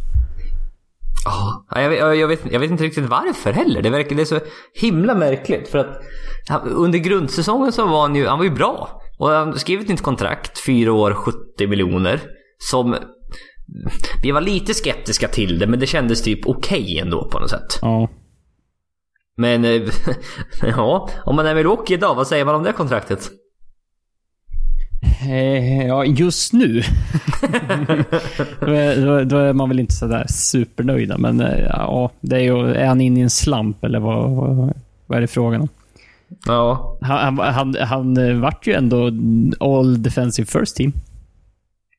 Oh, 1.27 1.81
jag, 1.83 1.91
vet, 1.91 1.99
jag, 1.99 2.29
vet, 2.29 2.41
jag 2.53 2.61
vet 2.61 2.71
inte 2.71 2.85
riktigt 2.85 3.09
varför 3.09 3.53
heller. 3.53 3.83
Det 3.83 3.91
verkar 3.91 4.17
det 4.17 4.23
är 4.23 4.27
så 4.27 4.41
himla 4.75 5.15
märkligt. 5.15 5.69
För 5.69 5.79
att 5.79 6.03
under 6.65 6.99
grundsäsongen 6.99 7.73
så 7.73 7.87
var 7.87 8.03
han 8.03 8.17
ju, 8.17 8.27
han 8.27 8.39
var 8.39 8.45
ju 8.45 8.51
bra. 8.51 9.00
Och 9.21 9.29
han 9.29 9.49
har 9.49 9.57
skrivit 9.57 9.89
nytt 9.89 10.03
kontrakt, 10.03 10.65
fyra 10.67 10.93
år, 10.93 11.15
70 11.15 11.67
miljoner. 11.67 12.21
Som... 12.59 12.97
Vi 14.23 14.31
var 14.31 14.41
lite 14.41 14.75
skeptiska 14.75 15.29
till 15.29 15.59
det, 15.59 15.67
men 15.67 15.81
det 15.81 15.87
kändes 15.87 16.23
typ 16.23 16.47
okej 16.47 16.81
okay 16.83 16.99
ändå 16.99 17.29
på 17.29 17.39
något 17.39 17.51
sätt. 17.51 17.79
Ja. 17.83 18.09
Men... 19.37 19.65
ja, 20.63 21.09
om 21.25 21.37
man 21.37 21.47
är 21.47 21.55
Milwaukee 21.55 21.95
idag, 21.95 22.15
vad 22.15 22.27
säger 22.27 22.45
man 22.45 22.55
om 22.55 22.63
det 22.63 22.73
kontraktet? 22.73 23.31
Eh, 25.29 25.87
ja, 25.87 26.05
just 26.05 26.53
nu. 26.53 26.83
då, 28.61 28.73
är, 28.73 29.25
då, 29.25 29.37
är 29.37 29.53
man 29.53 29.69
väl 29.69 29.81
inte 29.81 29.95
sådär 29.95 30.27
supernöjda. 30.29 31.19
Men 31.19 31.41
eh, 31.41 31.61
ja, 31.69 32.11
det 32.21 32.37
är 32.37 32.41
ju, 32.41 32.75
är 32.75 32.87
han 32.87 33.01
inne 33.01 33.21
i 33.21 33.23
en 33.23 33.31
slump 33.31 33.85
eller 33.85 34.01
vad, 34.01 34.31
vad, 34.31 34.73
vad 35.07 35.17
är 35.17 35.21
det 35.21 35.29
frågan 35.29 35.61
om? 35.61 35.69
Ja. 36.47 36.99
Han, 37.01 37.39
han, 37.39 37.55
han, 37.55 37.77
han 37.81 38.17
eh, 38.17 38.41
vart 38.41 38.67
ju 38.67 38.73
ändå 38.73 39.11
All 39.61 40.03
Defensive 40.03 40.47
First 40.47 40.77
Team. 40.77 40.93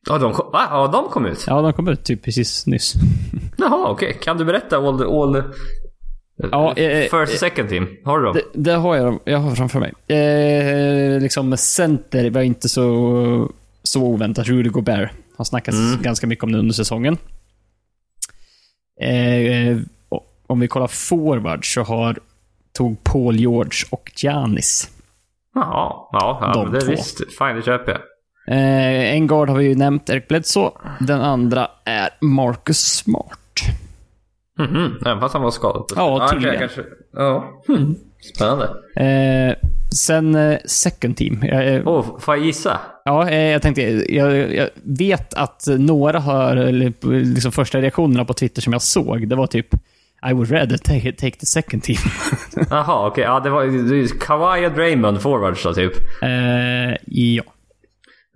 Ja, 0.08 0.18
de 0.18 0.32
kom, 0.32 0.52
va? 0.52 0.66
ja, 0.70 0.86
de 0.86 1.08
kom 1.08 1.26
ut? 1.26 1.44
Ja, 1.46 1.62
de 1.62 1.72
kom 1.72 1.88
ut 1.88 2.04
typ 2.04 2.22
precis 2.24 2.66
nyss. 2.66 2.94
Jaha, 3.56 3.90
okej. 3.90 4.08
Okay. 4.08 4.20
Kan 4.20 4.38
du 4.38 4.44
berätta 4.44 4.76
all, 4.76 5.02
all 5.02 5.42
Ja, 6.50 6.74
eh, 6.76 7.10
First 7.10 7.38
second 7.38 7.68
team? 7.68 7.88
Har 8.04 8.18
du 8.18 8.24
dem? 8.24 8.34
Det, 8.34 8.70
det, 8.70 8.72
har 8.72 8.96
jag, 8.96 9.20
jag 9.24 9.38
har 9.38 9.54
framför 9.54 9.80
mig. 9.80 9.92
Eh, 10.08 11.20
liksom 11.20 11.56
center 11.56 12.30
var 12.30 12.42
inte 12.42 12.68
så, 12.68 13.50
så 13.82 14.02
oväntat. 14.02 14.46
Rudy 14.46 14.70
Gobert 14.70 15.10
har 15.36 15.44
snackats 15.44 15.78
mm. 15.78 16.02
ganska 16.02 16.26
mycket 16.26 16.44
om 16.44 16.52
det 16.52 16.58
under 16.58 16.74
säsongen. 16.74 17.18
Eh, 19.00 19.78
om 20.46 20.60
vi 20.60 20.68
kollar 20.68 20.86
forward 20.86 21.74
så 21.74 21.82
har 21.82 22.18
tog 22.72 23.04
Paul 23.04 23.36
George 23.36 23.78
och 23.90 24.12
Giannis. 24.16 24.90
Jaha, 25.54 25.92
ja, 26.12 26.38
ja 26.40 26.52
De 26.52 26.72
det 26.72 26.80
två. 26.80 26.90
visst. 26.90 27.18
Fine, 27.38 27.56
det 27.56 27.62
köper 27.62 27.92
jag. 27.92 28.00
Eh, 28.48 29.14
en 29.14 29.26
guard 29.26 29.48
har 29.48 29.56
vi 29.56 29.64
ju 29.64 29.74
nämnt, 29.74 30.10
Eric 30.10 30.28
Bledsoe. 30.28 30.70
Den 31.00 31.20
andra 31.20 31.68
är 31.84 32.08
Marcus 32.20 32.78
Smart. 32.78 33.38
Mm 34.58 34.70
-hmm. 34.70 35.08
Även 35.08 35.20
fast 35.20 35.34
han 35.34 35.42
var 35.42 35.50
skadad? 35.50 35.84
Ja, 35.96 36.28
tydligen. 36.32 36.58
Kanske, 36.58 36.82
ja. 37.12 37.62
Mm. 37.68 37.94
Spännande. 38.34 38.64
Eh, 38.96 39.56
sen 39.94 40.34
eh, 40.34 40.58
second 40.64 41.16
team. 41.16 41.42
Eh, 41.42 41.88
oh, 41.88 42.18
får 42.18 42.36
jag 42.36 42.46
gissa? 42.46 42.78
Ja, 43.04 43.28
eh, 43.28 43.50
jag 43.50 43.62
tänkte... 43.62 43.82
Jag, 44.14 44.54
jag, 44.54 44.68
vet 44.82 45.34
att 45.34 45.64
några 45.78 46.18
har... 46.18 46.56
Eller, 46.56 46.92
liksom 47.24 47.52
första 47.52 47.80
reaktionerna 47.80 48.24
på 48.24 48.34
Twitter 48.34 48.62
som 48.62 48.72
jag 48.72 48.82
såg, 48.82 49.28
det 49.28 49.36
var 49.36 49.46
typ 49.46 49.68
I 50.30 50.32
would 50.32 50.50
rather 50.50 50.76
take, 50.76 51.12
take 51.12 51.38
the 51.38 51.46
second 51.46 51.80
team. 51.80 51.98
Jaha, 52.70 53.06
okej. 53.06 53.10
Okay. 53.10 53.24
Ja, 53.24 53.40
det 53.40 53.50
var 53.50 54.18
Kawhi 54.18 54.66
och 54.66 54.72
Draymond 54.72 55.22
forwards 55.22 55.62
då, 55.62 55.74
typ? 55.74 55.92
Eh, 56.22 56.96
ja. 57.06 57.42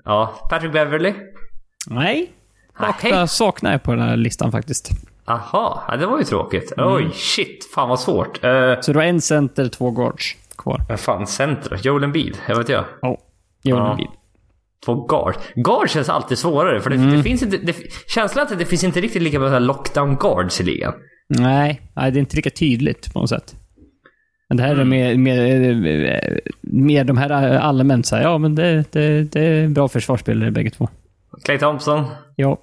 Ja. 0.04 0.46
Patrick 0.50 0.72
Beverly? 0.72 1.14
Nej. 1.86 2.32
Saknar, 2.78 3.10
okay. 3.10 3.26
saknar 3.26 3.72
jag 3.72 3.82
på 3.82 3.94
den 3.94 4.00
här 4.00 4.16
listan 4.16 4.52
faktiskt. 4.52 4.90
Aha, 5.24 5.84
ja, 5.88 5.96
det 5.96 6.06
var 6.06 6.18
ju 6.18 6.24
tråkigt. 6.24 6.72
Mm. 6.76 6.92
Oj, 6.92 7.10
shit. 7.14 7.70
Fan 7.74 7.88
vad 7.88 8.00
svårt. 8.00 8.44
Uh, 8.44 8.80
så 8.80 8.92
du 8.92 8.98
har 8.98 9.06
en 9.06 9.20
center, 9.20 9.68
två 9.68 9.90
guards 9.90 10.36
kvar? 10.58 10.84
Vad 10.88 11.00
fan, 11.00 11.26
center? 11.26 11.80
Joel 11.82 12.04
Embiid? 12.04 12.36
Jag 12.48 12.56
vet 12.56 12.68
jag. 12.68 12.84
Ja, 13.02 13.08
oh, 13.08 13.18
Joel 13.62 13.82
ja. 13.82 13.90
Embiid. 13.90 14.08
Två 14.84 15.06
guard. 15.06 15.34
Guard 15.54 15.90
känns 15.90 16.08
alltid 16.08 16.38
svårare. 16.38 16.80
För 16.80 16.90
det, 16.90 16.96
mm. 16.96 17.16
det 17.16 17.22
finns 17.22 17.42
inte... 17.42 17.56
Det, 17.56 17.76
känslan 18.06 18.46
att 18.46 18.58
det 18.58 18.64
finns 18.64 18.84
inte 18.84 19.00
riktigt 19.00 19.22
lika 19.22 19.38
bra 19.38 19.58
lockdown 19.58 20.16
guards 20.16 20.60
i 20.60 20.64
ligan. 20.64 20.94
Nej, 21.28 21.80
nej, 21.94 22.10
det 22.10 22.18
är 22.18 22.20
inte 22.20 22.36
lika 22.36 22.50
tydligt 22.50 23.12
på 23.12 23.20
något 23.20 23.28
sätt. 23.28 23.56
Men 24.48 24.56
det 24.56 24.62
här 24.62 24.72
mm. 24.72 24.92
är 24.92 25.16
mer, 25.16 25.16
mer, 25.16 26.40
mer 26.60 27.04
de 27.04 27.16
här 27.16 27.30
allmänt 27.58 28.06
så 28.06 28.16
här, 28.16 28.22
ja 28.22 28.38
men 28.38 28.54
det, 28.54 28.92
det, 28.92 29.32
det 29.32 29.40
är 29.40 29.68
bra 29.68 29.88
försvarsspelare 29.88 30.50
bägge 30.50 30.70
två. 30.70 30.88
Clay 31.44 31.58
Thompson? 31.58 32.04
Ja. 32.36 32.58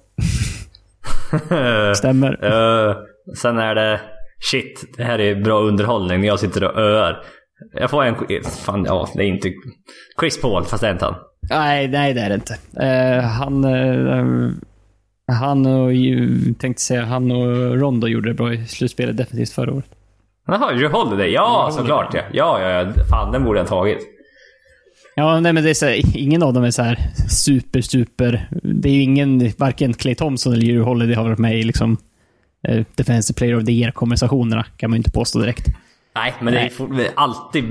Stämmer. 1.96 2.44
uh, 2.44 2.96
sen 3.36 3.58
är 3.58 3.74
det... 3.74 4.00
Shit, 4.50 4.84
det 4.96 5.04
här 5.04 5.18
är 5.18 5.34
bra 5.34 5.60
underhållning 5.60 6.20
när 6.20 6.26
jag 6.26 6.40
sitter 6.40 6.64
och 6.64 6.78
öar. 6.78 7.22
Jag 7.72 7.90
får 7.90 8.04
en... 8.04 8.14
Fan, 8.44 8.84
ja, 8.84 9.08
det 9.14 9.22
är 9.22 9.26
inte... 9.26 9.52
Chris 10.20 10.40
Paul, 10.40 10.64
fast 10.64 10.80
det 10.80 10.88
är 10.88 10.92
inte 10.92 11.04
han. 11.04 11.14
Nej, 11.50 11.88
nej 11.88 12.14
det 12.14 12.20
är 12.20 12.28
det 12.28 12.34
inte. 12.34 12.58
Uh, 12.82 13.24
han... 13.24 13.64
Uh, 13.64 14.52
han 15.32 15.66
och... 15.66 15.90
Tänkte 16.58 16.82
säga, 16.82 17.04
han 17.04 17.30
och 17.30 17.78
Rondo 17.80 18.06
gjorde 18.06 18.30
det 18.30 18.34
bra 18.34 18.54
i 18.54 18.66
slutspelet 18.66 19.16
definitivt 19.16 19.50
förra 19.50 19.72
året. 19.72 19.90
Jaha, 20.46 20.72
Drew 20.72 20.92
Holiday. 20.92 21.30
Ja, 21.30 21.70
såklart 21.72 22.14
ja. 22.14 22.20
Ja, 22.32 22.60
ja, 22.60 22.68
ja. 22.70 23.04
Fan, 23.10 23.32
den 23.32 23.44
borde 23.44 23.58
jag 23.58 23.68
tagit. 23.68 23.98
Ja, 25.16 25.40
nej, 25.40 25.52
men 25.52 25.64
det 25.64 25.70
är 25.70 25.74
så 25.74 25.86
här, 25.86 26.16
ingen 26.16 26.42
av 26.42 26.52
dem 26.52 26.64
är 26.64 26.70
så 26.70 26.82
här 26.82 26.98
super, 27.28 27.80
super... 27.80 28.48
Det 28.62 28.88
är 28.88 28.92
ju 28.92 29.02
ingen, 29.02 29.52
varken 29.58 29.94
Clay 29.94 30.14
Thompson 30.14 30.52
eller 30.52 30.66
Drew 30.66 30.82
Holiday 30.84 31.14
har 31.14 31.24
varit 31.24 31.38
med 31.38 31.58
i 31.58 31.62
liksom 31.62 31.96
uh, 32.68 32.84
Defensive 32.94 33.36
Player 33.36 33.56
of 33.56 33.64
the 33.64 33.72
Year-konversationerna, 33.72 34.64
kan 34.76 34.90
man 34.90 34.96
ju 34.96 34.98
inte 34.98 35.10
påstå 35.10 35.38
direkt. 35.38 35.66
Nej, 36.14 36.34
men 36.40 36.54
nej. 36.54 36.72
det 36.96 37.06
är 37.06 37.12
alltid 37.16 37.64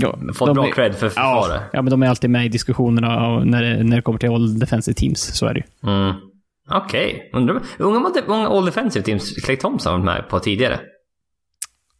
ja, 0.00 0.18
fått 0.34 0.54
bra 0.54 0.66
är, 0.66 0.72
cred 0.72 0.94
för 0.94 1.08
försvaret. 1.08 1.60
Ja, 1.62 1.68
ja, 1.72 1.82
men 1.82 1.90
de 1.90 2.02
är 2.02 2.08
alltid 2.08 2.30
med 2.30 2.46
i 2.46 2.48
diskussionerna 2.48 3.38
när 3.44 3.62
det, 3.62 3.84
när 3.84 3.96
det 3.96 4.02
kommer 4.02 4.18
till 4.18 4.30
All 4.30 4.58
Defensive 4.58 4.94
Teams. 4.94 5.20
Så 5.20 5.46
är 5.46 5.54
det 5.54 5.60
ju. 5.60 5.90
Mm. 5.90 6.14
Okej. 6.70 7.30
Okay. 7.32 7.60
Hur 7.78 8.28
många 8.28 8.48
All 8.48 8.64
Defensive 8.64 9.04
Teams 9.04 9.44
Clay 9.44 9.56
Thompson 9.56 9.92
har 9.92 9.98
varit 9.98 10.04
med 10.04 10.28
på 10.28 10.38
tidigare? 10.38 10.80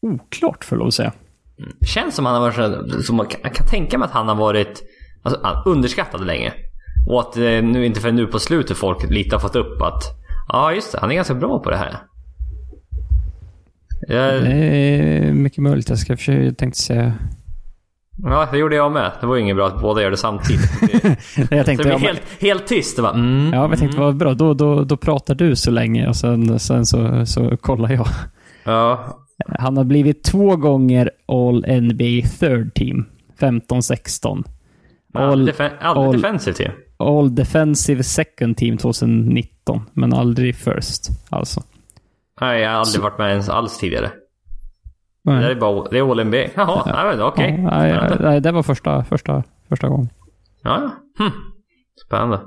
Oklart, 0.00 0.64
för 0.64 0.76
lov 0.76 0.87
att 0.87 0.94
säga. 0.94 1.12
Känns 1.87 2.14
som 2.14 2.26
han 2.26 2.35
har 2.35 2.40
varit 2.40 3.04
som 3.04 3.26
jag 3.42 3.54
kan 3.54 3.66
tänka 3.66 3.99
mig 3.99 4.06
att 4.06 4.12
han 4.12 4.28
har 4.28 4.35
varit 4.35 4.82
alltså, 5.23 5.62
underskattad 5.66 6.26
länge. 6.26 6.52
Och 7.08 7.20
att 7.20 7.37
eh, 7.37 7.42
nu 7.42 7.87
inte 7.87 8.00
för 8.00 8.12
nu 8.12 8.26
på 8.26 8.38
slutet 8.38 8.76
folk 8.76 9.11
lite 9.11 9.35
har 9.35 9.40
fått 9.40 9.56
upp 9.56 9.82
att 9.82 10.02
ja 10.49 10.73
just 10.73 10.92
det, 10.92 10.99
han 10.99 11.11
är 11.11 11.14
ganska 11.14 11.35
bra 11.35 11.58
på 11.58 11.70
det 11.70 11.76
här. 11.76 11.99
Jag... 14.08 14.42
Det 14.42 14.52
är 14.52 15.32
mycket 15.32 15.58
möjligt. 15.58 15.88
Jag 15.88 15.99
ska 15.99 16.16
försöka, 16.16 16.42
jag 16.42 16.58
tänkte 16.58 16.80
säga... 16.80 17.14
Ja, 18.23 18.49
det 18.52 18.58
gjorde 18.58 18.76
jag 18.76 18.92
med. 18.92 19.12
Det 19.20 19.26
var 19.26 19.37
ju 19.37 19.42
inget 19.42 19.56
bra 19.56 19.66
att 19.66 19.80
båda 19.80 20.02
gör 20.02 20.11
det 20.11 20.16
samtidigt. 20.16 20.70
jag 21.50 21.66
tänkte, 21.66 21.76
så 21.76 21.88
det 21.88 21.96
blir 21.96 22.08
helt, 22.08 22.23
helt 22.40 22.66
tyst. 22.66 22.99
Bara, 22.99 23.12
mm, 23.12 23.52
ja, 23.52 23.68
jag 23.68 23.78
tänkte 23.78 24.00
vad 24.00 24.16
bra. 24.16 24.35
Då, 24.35 24.54
då, 24.54 24.85
då 24.85 24.96
pratar 24.96 25.35
du 25.35 25.56
så 25.56 25.70
länge 25.70 26.08
och 26.08 26.16
sen, 26.16 26.58
sen 26.58 26.87
så, 26.87 27.26
så 27.26 27.56
kollar 27.56 27.90
jag. 27.90 28.06
Ja, 28.64 29.16
han 29.58 29.76
har 29.76 29.85
blivit 29.85 30.25
två 30.25 30.56
gånger 30.56 31.11
All 31.26 31.80
NBA 31.82 32.28
Third 32.40 32.75
Team. 32.75 33.04
15-16. 33.38 34.44
All, 35.14 35.46
defen 35.46 35.70
all, 35.80 36.12
Defensive 36.12 36.56
Team? 36.56 36.73
All 36.96 37.35
Defensive 37.35 38.02
Second 38.02 38.56
Team 38.56 38.78
2019. 38.78 39.80
Men 39.92 40.12
aldrig 40.12 40.56
First, 40.56 41.08
alltså. 41.28 41.62
Nej, 42.40 42.61
jag 42.61 42.70
har 42.70 42.76
aldrig 42.76 42.94
Så. 42.94 43.02
varit 43.02 43.18
med 43.18 43.30
ens 43.30 43.49
alls 43.49 43.78
tidigare. 43.78 44.11
Nej. 45.26 45.42
Det 45.42 45.50
är 45.50 45.54
bara 45.54 45.88
det 45.90 45.99
är 45.99 46.25
NBA. 46.25 46.37
Jaha, 46.54 46.83
ja. 46.87 47.26
okej. 47.26 47.64
Okay. 47.66 47.88
Ja, 47.88 48.16
nej, 48.21 48.40
det 48.40 48.52
var 48.52 48.62
första, 48.62 49.04
första, 49.04 49.42
första 49.68 49.88
gången. 49.88 50.09
Ja, 50.62 50.90
hm. 51.18 51.30
Spännande. 52.06 52.40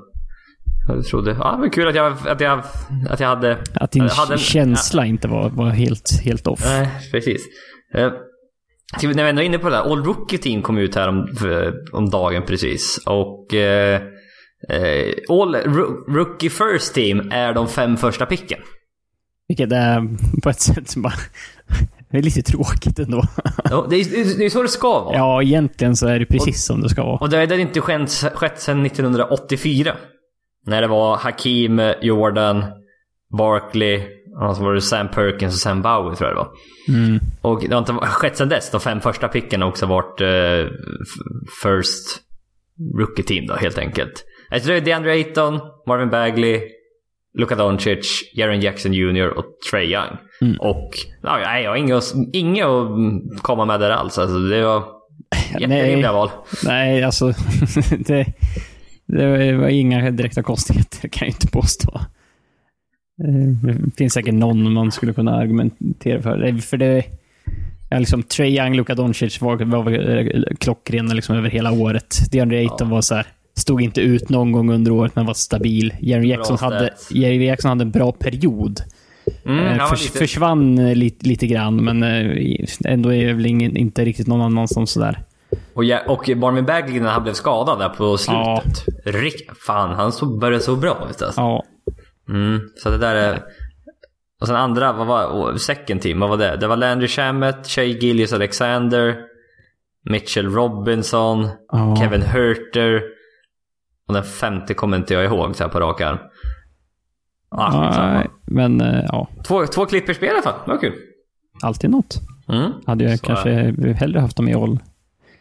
Jag 0.88 1.04
trodde... 1.04 1.30
Ja, 1.30 1.56
var 1.56 1.68
kul 1.68 1.88
att 1.88 1.94
jag, 1.94 2.12
att 2.26 2.40
jag, 2.40 2.62
att 3.10 3.20
jag 3.20 3.28
hade... 3.28 3.58
Att 3.74 3.90
din 3.90 4.08
hade 4.08 4.32
en, 4.32 4.38
känsla 4.38 5.02
ja. 5.02 5.06
inte 5.06 5.28
var, 5.28 5.48
var 5.50 5.70
helt, 5.70 6.20
helt 6.24 6.46
off. 6.46 6.60
Nej, 6.64 6.88
precis. 7.12 7.42
Uh, 7.98 8.12
när 9.02 9.24
vi 9.24 9.30
ändå 9.30 9.42
är 9.42 9.46
inne 9.46 9.58
på 9.58 9.70
det 9.70 9.76
där. 9.76 9.92
All 9.92 10.04
Rookie 10.04 10.38
Team 10.38 10.62
kom 10.62 10.78
ut 10.78 10.94
här 10.94 11.08
om, 11.08 11.28
om 11.92 12.10
dagen 12.10 12.42
precis. 12.46 13.00
Och... 13.06 13.54
Uh, 13.54 13.60
uh, 13.60 15.12
All 15.28 15.54
Rookie 16.08 16.50
First 16.50 16.94
Team 16.94 17.30
är 17.32 17.52
de 17.52 17.68
fem 17.68 17.96
första 17.96 18.26
picken. 18.26 18.60
Vilket 19.48 19.72
är 19.72 20.08
på 20.42 20.50
ett 20.50 20.60
sätt 20.60 20.96
bara... 20.96 21.14
Det 22.10 22.18
är 22.18 22.22
lite 22.22 22.42
tråkigt 22.42 22.98
ändå. 22.98 23.22
Ja, 23.64 23.86
det, 23.90 23.96
är, 23.96 24.38
det 24.38 24.44
är 24.44 24.50
så 24.50 24.62
det 24.62 24.68
ska 24.68 25.00
vara. 25.00 25.16
Ja, 25.16 25.42
egentligen 25.42 25.96
så 25.96 26.06
är 26.06 26.18
det 26.18 26.26
precis 26.26 26.56
och, 26.56 26.74
som 26.74 26.80
det 26.80 26.88
ska 26.88 27.02
vara. 27.02 27.16
Och 27.16 27.30
det 27.30 27.36
har 27.36 27.58
inte 27.58 27.80
skett, 27.80 28.10
skett 28.34 28.60
sedan 28.60 28.86
1984. 28.86 29.96
När 30.66 30.80
det 30.80 30.88
var 30.88 31.16
Hakim, 31.16 31.92
Jordan, 32.02 32.64
Barkley, 33.38 34.02
och 34.40 34.56
så 34.56 34.62
var 34.62 34.74
det 34.74 34.80
Sam 34.80 35.08
Perkins 35.08 35.54
och 35.54 35.60
Sam 35.60 35.82
Bowie 35.82 36.16
tror 36.16 36.30
jag 36.30 36.36
det 36.36 36.40
var. 36.40 36.50
Mm. 36.88 37.20
Och 37.40 37.60
det 37.68 37.74
har 37.74 37.78
inte 37.78 37.92
skett 37.92 38.36
sedan 38.36 38.48
dess. 38.48 38.70
De 38.70 38.80
fem 38.80 39.00
första 39.00 39.28
picken 39.28 39.62
har 39.62 39.68
också 39.68 39.86
varit 39.86 40.20
uh, 40.20 40.70
First 41.62 42.20
Rookie 42.98 43.24
Team 43.24 43.46
då 43.46 43.54
helt 43.54 43.78
enkelt. 43.78 44.24
Jag 44.50 44.62
tror 44.62 44.74
det 44.74 44.80
är 44.80 44.84
DeAndre 44.84 45.12
Ayton, 45.12 45.60
Marvin 45.86 46.10
Bagley, 46.10 46.60
Luka 47.38 47.54
Doncic, 47.54 48.30
Jaren 48.34 48.60
Jackson 48.60 48.94
Jr 48.94 49.28
och 49.28 49.44
Trey 49.70 49.92
Young. 49.92 50.16
Mm. 50.40 50.56
Och 50.60 50.90
ja, 51.22 51.60
jag 51.60 51.70
har 51.70 51.76
inget, 51.76 52.04
inget 52.32 52.66
att 52.66 53.42
komma 53.42 53.64
med 53.64 53.80
där 53.80 53.90
alls. 53.90 54.18
Alltså, 54.18 54.38
det 54.38 54.62
var 54.62 54.84
jätterimliga 55.60 56.12
val. 56.12 56.30
Nej, 56.64 57.02
alltså 57.02 57.26
det, 57.98 58.26
det 59.06 59.52
var 59.52 59.68
inga 59.68 60.10
direkta 60.10 60.42
konstigheter 60.42 61.08
kan 61.08 61.26
jag 61.26 61.34
inte 61.34 61.46
påstå. 61.46 62.00
Eh, 63.24 63.74
det 63.74 63.96
finns 63.96 64.12
säkert 64.12 64.34
någon 64.34 64.72
man 64.72 64.92
skulle 64.92 65.12
kunna 65.12 65.36
argumentera 65.36 66.22
för. 66.22 66.60
För 66.60 66.76
det... 66.76 67.04
Ja, 67.90 67.98
liksom, 67.98 68.22
Trey 68.22 68.58
Young, 68.58 68.74
Luka 68.76 68.94
Doncic 68.94 69.40
var, 69.40 69.64
var 69.64 70.10
eh, 70.10 70.26
klockrena 70.58 71.14
liksom 71.14 71.36
över 71.36 71.50
hela 71.50 71.72
året. 71.72 72.32
DeAndre 72.32 72.58
Ayton 72.58 72.88
ja. 72.88 72.94
var 72.94 73.00
så 73.00 73.14
här, 73.14 73.26
stod 73.60 73.82
inte 73.82 74.00
ut 74.00 74.28
någon 74.28 74.52
gång 74.52 74.72
under 74.72 74.90
året, 74.90 75.16
men 75.16 75.26
var 75.26 75.34
stabil. 75.34 75.94
Jerry 76.00 76.28
Jackson, 76.28 76.58
hade, 76.58 76.94
Jerry 77.10 77.46
Jackson 77.46 77.68
hade 77.68 77.82
en 77.82 77.90
bra 77.90 78.12
period. 78.12 78.80
Mm, 79.44 79.66
eh, 79.66 79.86
Förs, 79.86 80.04
lite... 80.04 80.18
Försvann 80.18 80.92
lite, 80.92 81.28
lite 81.28 81.46
grann, 81.46 81.76
men 81.76 82.02
ändå 82.84 83.12
är 83.12 83.26
det 83.26 83.32
väl 83.32 83.46
ingen, 83.46 83.76
inte 83.76 84.04
riktigt 84.04 84.26
någon 84.26 84.40
annan 84.40 84.68
som 84.68 84.86
sådär 84.86 85.22
Och, 85.74 85.84
ja, 85.84 86.00
och 86.08 86.28
Marvin 86.36 86.66
Bagley 86.66 87.00
när 87.00 87.10
han 87.10 87.22
blev 87.22 87.32
skadad 87.32 87.78
där 87.78 87.88
på 87.88 88.16
slutet. 88.16 88.84
Rick, 89.04 89.50
fan, 89.66 89.94
han 89.96 90.12
så, 90.12 90.38
började 90.38 90.62
så 90.62 90.76
bra 90.76 91.06
ut 91.10 91.22
alltså. 91.22 91.40
Ja. 91.40 91.64
Mm, 92.28 92.60
så 92.76 92.90
det 92.90 92.98
där 92.98 93.14
är... 93.14 93.42
Och 94.40 94.46
sen 94.46 94.56
andra, 94.56 94.92
vad 94.92 95.06
var 95.06 95.56
second 95.56 96.00
team, 96.00 96.20
vad 96.20 96.28
var 96.28 96.36
det? 96.36 96.56
Det 96.56 96.66
var 96.66 96.76
Landry 96.76 97.08
Shamet, 97.08 97.68
Shay 97.68 97.98
Gillius 97.98 98.32
Alexander, 98.32 99.16
Mitchell 100.10 100.54
Robinson, 100.54 101.48
Ja. 101.72 101.96
Kevin 101.96 102.22
Herter. 102.22 103.02
Och 104.10 104.14
den 104.14 104.24
femte 104.24 104.74
kommer 104.74 104.96
inte 104.96 105.14
jag 105.14 105.24
ihåg 105.24 105.56
så 105.56 105.64
här 105.64 105.70
på 105.70 105.80
rak 105.80 106.00
arm. 106.00 106.18
Ah. 107.50 108.12
Nej, 108.12 108.26
men 108.46 108.80
eh, 108.80 109.04
ja, 109.08 109.28
två, 109.46 109.66
två 109.66 109.86
Clippers-spel 109.86 110.28
i 110.28 110.32
alla 110.32 110.42
fall, 110.42 110.54
det 110.64 110.70
var 110.70 110.78
kul. 110.78 110.92
alltid 111.62 111.90
något. 111.90 112.20
Mm. 112.48 112.72
Hade 112.86 113.04
jag 113.04 113.18
Så 113.18 113.26
kanske 113.26 113.50
hellre 113.92 114.20
haft 114.20 114.36
dem 114.36 114.48
i 114.48 114.54
all, 114.54 114.78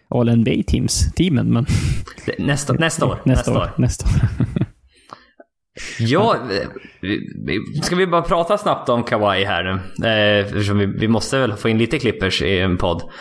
all 0.10 0.36
NBA 0.38 0.52
teams, 0.68 1.14
teamen, 1.14 1.54
men 1.54 1.66
Nästa, 2.38 2.74
nästa 2.74 3.06
år. 3.06 3.20
nästa, 3.26 3.58
år. 3.58 3.72
Nästa 3.78 4.06
år. 4.06 4.30
Ja, 6.00 6.36
ska 7.84 7.96
vi 7.96 8.08
bara 8.08 8.22
prata 8.22 8.58
snabbt 8.58 8.90
om 8.90 9.04
Kawhi 9.04 9.44
här 9.46 9.64
nu? 9.64 9.80
Eh, 10.08 10.46
eftersom 10.46 10.78
vi, 10.78 10.86
vi 10.86 11.08
måste 11.08 11.40
väl 11.40 11.54
få 11.54 11.70
in 11.70 11.78
lite 11.78 12.00
Clippers 12.00 12.42
i 12.42 12.60
en 12.60 12.78
podd. 12.78 13.04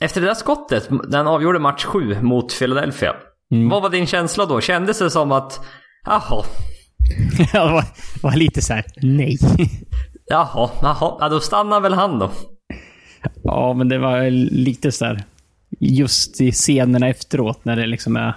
Efter 0.00 0.20
det 0.20 0.26
där 0.26 0.34
skottet, 0.34 0.88
den 1.08 1.26
avgjorde 1.26 1.58
match 1.58 1.84
7 1.84 2.16
mot 2.22 2.58
Philadelphia. 2.58 3.14
Vad 3.70 3.82
var 3.82 3.90
din 3.90 4.06
känsla 4.06 4.46
då? 4.46 4.60
Kändes 4.60 4.98
det 4.98 5.10
som 5.10 5.32
att, 5.32 5.60
jaha, 6.06 6.44
Ja, 7.52 7.64
det 7.66 7.72
var, 7.72 7.84
var 8.22 8.36
lite 8.36 8.62
så 8.62 8.72
här, 8.74 8.84
nej. 9.02 9.38
jaha, 10.26 10.70
jaha, 10.82 11.16
ja, 11.20 11.28
då 11.28 11.40
stannar 11.40 11.80
väl 11.80 11.94
han 11.94 12.18
då. 12.18 12.30
Ja, 13.42 13.72
men 13.74 13.88
det 13.88 13.98
var 13.98 14.30
lite 14.50 14.92
så 14.92 15.04
här, 15.04 15.22
just 15.80 16.40
i 16.40 16.52
scenerna 16.52 17.08
efteråt 17.08 17.64
när 17.64 17.76
det 17.76 17.86
liksom 17.86 18.16
är 18.16 18.34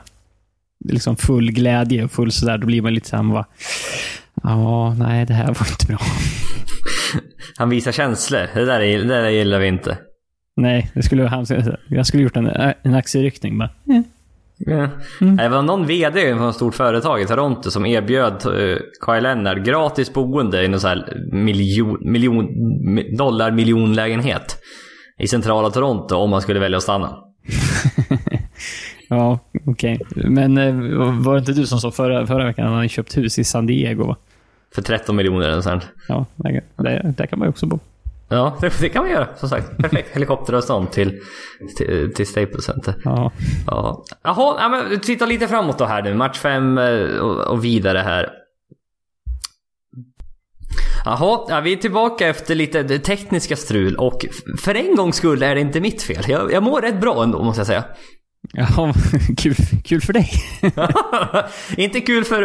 liksom 0.89 1.15
full 1.15 1.51
glädje 1.51 2.03
och 2.03 2.11
full 2.11 2.31
sådär, 2.31 2.57
då 2.57 2.65
blir 2.67 2.81
man 2.81 2.93
lite 2.93 3.09
såhär, 3.09 3.23
bara, 3.23 3.45
ja, 4.43 4.93
nej, 4.93 5.25
det 5.25 5.33
här 5.33 5.45
var 5.45 5.67
inte 5.71 5.85
bra. 5.87 5.97
Han 7.57 7.69
visar 7.69 7.91
känslor. 7.91 8.47
Det 8.53 8.65
där, 8.65 8.79
är- 8.81 8.97
det 8.99 9.21
där 9.21 9.29
gillar 9.29 9.59
vi 9.59 9.67
inte. 9.67 9.97
Nej, 10.55 10.91
det 10.93 11.03
skulle, 11.03 11.27
han, 11.27 11.45
jag 11.89 12.05
skulle 12.07 12.23
gjort 12.23 12.37
en, 12.37 12.47
en 12.83 12.93
axelryckning 12.93 13.57
bara. 13.57 13.69
Eh. 14.67 14.89
Ja. 15.19 15.25
Det 15.43 15.49
var 15.49 15.61
någon 15.61 15.87
VD 15.87 16.35
på 16.35 16.47
ett 16.49 16.55
stort 16.55 16.75
företag 16.75 17.21
i 17.21 17.25
Toronto 17.25 17.71
som 17.71 17.85
erbjöd 17.85 18.45
uh, 18.45 18.77
Kawhi 19.01 19.21
Leonard 19.21 19.65
gratis 19.65 20.13
boende 20.13 20.63
i 20.63 20.67
någon 20.67 20.79
sån 20.79 20.89
här 20.89 21.17
miljon, 21.31 21.97
miljon 22.01 22.47
mi- 22.97 23.17
dollar 23.17 23.51
miljonlägenhet 23.51 24.57
i 25.19 25.27
centrala 25.27 25.69
Toronto 25.69 26.15
om 26.15 26.29
man 26.29 26.41
skulle 26.41 26.59
välja 26.59 26.77
att 26.77 26.83
stanna. 26.83 27.17
Ja, 29.09 29.39
okej. 29.65 29.99
Men 30.15 30.57
eh, 30.57 30.73
var 31.23 31.33
det 31.33 31.39
inte 31.39 31.53
du 31.53 31.65
som 31.65 31.79
sa 31.79 31.91
förra, 31.91 32.27
förra 32.27 32.45
veckan 32.45 32.65
att 32.65 32.69
han 32.69 32.75
hade 32.77 32.89
köpt 32.89 33.17
hus 33.17 33.39
i 33.39 33.43
San 33.43 33.65
Diego? 33.65 34.15
För 34.75 34.81
13 34.81 35.15
miljoner 35.15 35.49
eller 35.49 35.61
sånt. 35.61 35.87
Ja, 36.07 36.25
där, 36.35 36.61
där 37.17 37.25
kan 37.25 37.39
man 37.39 37.45
ju 37.45 37.49
också 37.49 37.65
bo. 37.65 37.79
Ja, 38.33 38.57
det, 38.61 38.79
det 38.79 38.89
kan 38.89 39.03
man 39.03 39.11
göra 39.11 39.27
som 39.35 39.49
sagt. 39.49 39.77
Perfekt 39.77 40.15
helikopteravstånd 40.15 40.91
till, 40.91 41.21
till, 41.77 42.13
till 42.13 42.27
Staples 42.27 42.65
Center. 42.65 42.95
Ja. 43.03 43.31
Ja. 43.67 44.03
Jaha, 44.23 44.55
ja, 44.59 44.69
men 44.69 44.99
titta 44.99 45.25
lite 45.25 45.47
framåt 45.47 45.77
då 45.77 45.85
här 45.85 46.01
nu. 46.01 46.13
Match 46.13 46.39
5 46.39 46.77
och, 47.21 47.47
och 47.47 47.65
vidare 47.65 47.97
här. 47.97 48.29
Jaha, 51.05 51.45
ja, 51.49 51.61
vi 51.61 51.73
är 51.73 51.77
tillbaka 51.77 52.27
efter 52.27 52.55
lite 52.55 52.99
tekniska 52.99 53.55
strul 53.55 53.95
och 53.95 54.25
för 54.59 54.75
en 54.75 54.95
gångs 54.95 55.15
skull 55.15 55.43
är 55.43 55.55
det 55.55 55.61
inte 55.61 55.79
mitt 55.79 56.01
fel. 56.01 56.23
Jag, 56.27 56.51
jag 56.51 56.63
mår 56.63 56.81
rätt 56.81 57.01
bra 57.01 57.23
ändå 57.23 57.43
måste 57.43 57.59
jag 57.59 57.67
säga. 57.67 57.83
Ja, 58.51 58.93
kul, 59.37 59.55
kul 59.83 60.01
för 60.01 60.13
dig. 60.13 60.29
inte 61.83 61.99
kul 61.99 62.23
för, 62.23 62.41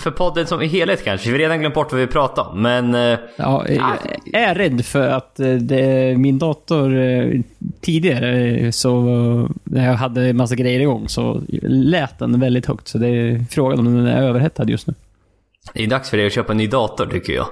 för 0.00 0.10
podden 0.10 0.46
som 0.46 0.62
i 0.62 0.66
helhet 0.66 1.04
kanske. 1.04 1.26
Vi 1.26 1.32
har 1.32 1.38
redan 1.38 1.60
glömt 1.60 1.74
bort 1.74 1.92
vad 1.92 2.00
vi 2.00 2.06
pratade 2.06 2.48
om. 2.50 2.62
Men 2.62 2.94
eh, 2.94 3.18
Ja, 3.36 3.68
jag 3.68 4.42
är 4.42 4.54
rädd 4.54 4.84
för 4.84 5.08
att 5.08 5.40
eh, 5.40 5.52
det, 5.52 6.18
min 6.18 6.38
dator 6.38 6.98
eh, 6.98 7.40
tidigare, 7.80 8.72
så 8.72 9.02
när 9.64 9.86
jag 9.86 9.94
hade 9.94 10.28
en 10.28 10.36
massa 10.36 10.54
grejer 10.54 10.80
igång, 10.80 11.08
så 11.08 11.42
lät 11.62 12.18
den 12.18 12.40
väldigt 12.40 12.66
högt. 12.66 12.88
Så 12.88 12.98
det 12.98 13.08
är 13.08 13.44
frågan 13.50 13.78
om 13.78 13.84
den 13.84 14.06
är 14.06 14.22
överhettad 14.22 14.64
just 14.64 14.86
nu. 14.86 14.94
det 15.74 15.82
är 15.84 15.86
dags 15.86 16.10
för 16.10 16.16
dig 16.16 16.26
att 16.26 16.32
köpa 16.32 16.52
en 16.52 16.58
ny 16.58 16.66
dator 16.66 17.06
tycker 17.06 17.32
jag. 17.32 17.46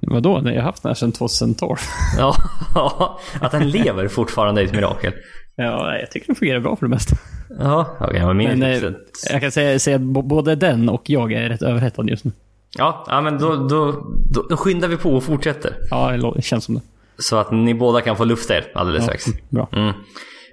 Vadå? 0.00 0.42
Jag 0.44 0.54
har 0.54 0.62
haft 0.62 0.82
den 0.82 0.90
här 0.90 0.94
sedan 0.94 1.12
2012. 1.12 1.76
Ja, 2.18 2.34
att 3.40 3.52
den 3.52 3.70
lever 3.70 4.08
fortfarande 4.08 4.60
är 4.60 4.64
ett 4.64 4.74
mirakel. 4.74 5.12
Ja, 5.60 5.98
jag 5.98 6.10
tycker 6.10 6.26
den 6.26 6.36
fungerar 6.36 6.60
bra 6.60 6.76
för 6.76 6.86
det 6.86 6.90
mesta. 6.90 7.16
Ja, 7.58 7.96
okej. 8.00 8.26
men 8.26 8.36
min 8.36 8.58
Men 8.58 8.84
eh, 8.84 8.92
jag 9.30 9.40
kan 9.40 9.50
säga, 9.52 9.78
säga 9.78 9.98
både 9.98 10.54
den 10.54 10.88
och 10.88 11.02
jag 11.10 11.32
är 11.32 11.48
rätt 11.48 11.62
överhettad 11.62 12.04
just 12.04 12.24
nu. 12.24 12.32
Ja, 12.78 13.04
ja 13.08 13.20
men 13.20 13.38
då, 13.38 13.56
då, 13.56 13.92
då, 14.34 14.46
då 14.50 14.56
skyndar 14.56 14.88
vi 14.88 14.96
på 14.96 15.10
och 15.10 15.24
fortsätter. 15.24 15.76
Ja, 15.90 16.32
det 16.36 16.42
känns 16.42 16.64
som 16.64 16.74
det. 16.74 16.80
Så 17.18 17.36
att 17.36 17.50
ni 17.52 17.74
båda 17.74 18.00
kan 18.00 18.16
få 18.16 18.24
lufta 18.24 18.56
er 18.56 18.70
alldeles 18.74 19.04
strax. 19.04 19.24
Bra. 19.48 19.68
Mm. 19.72 19.94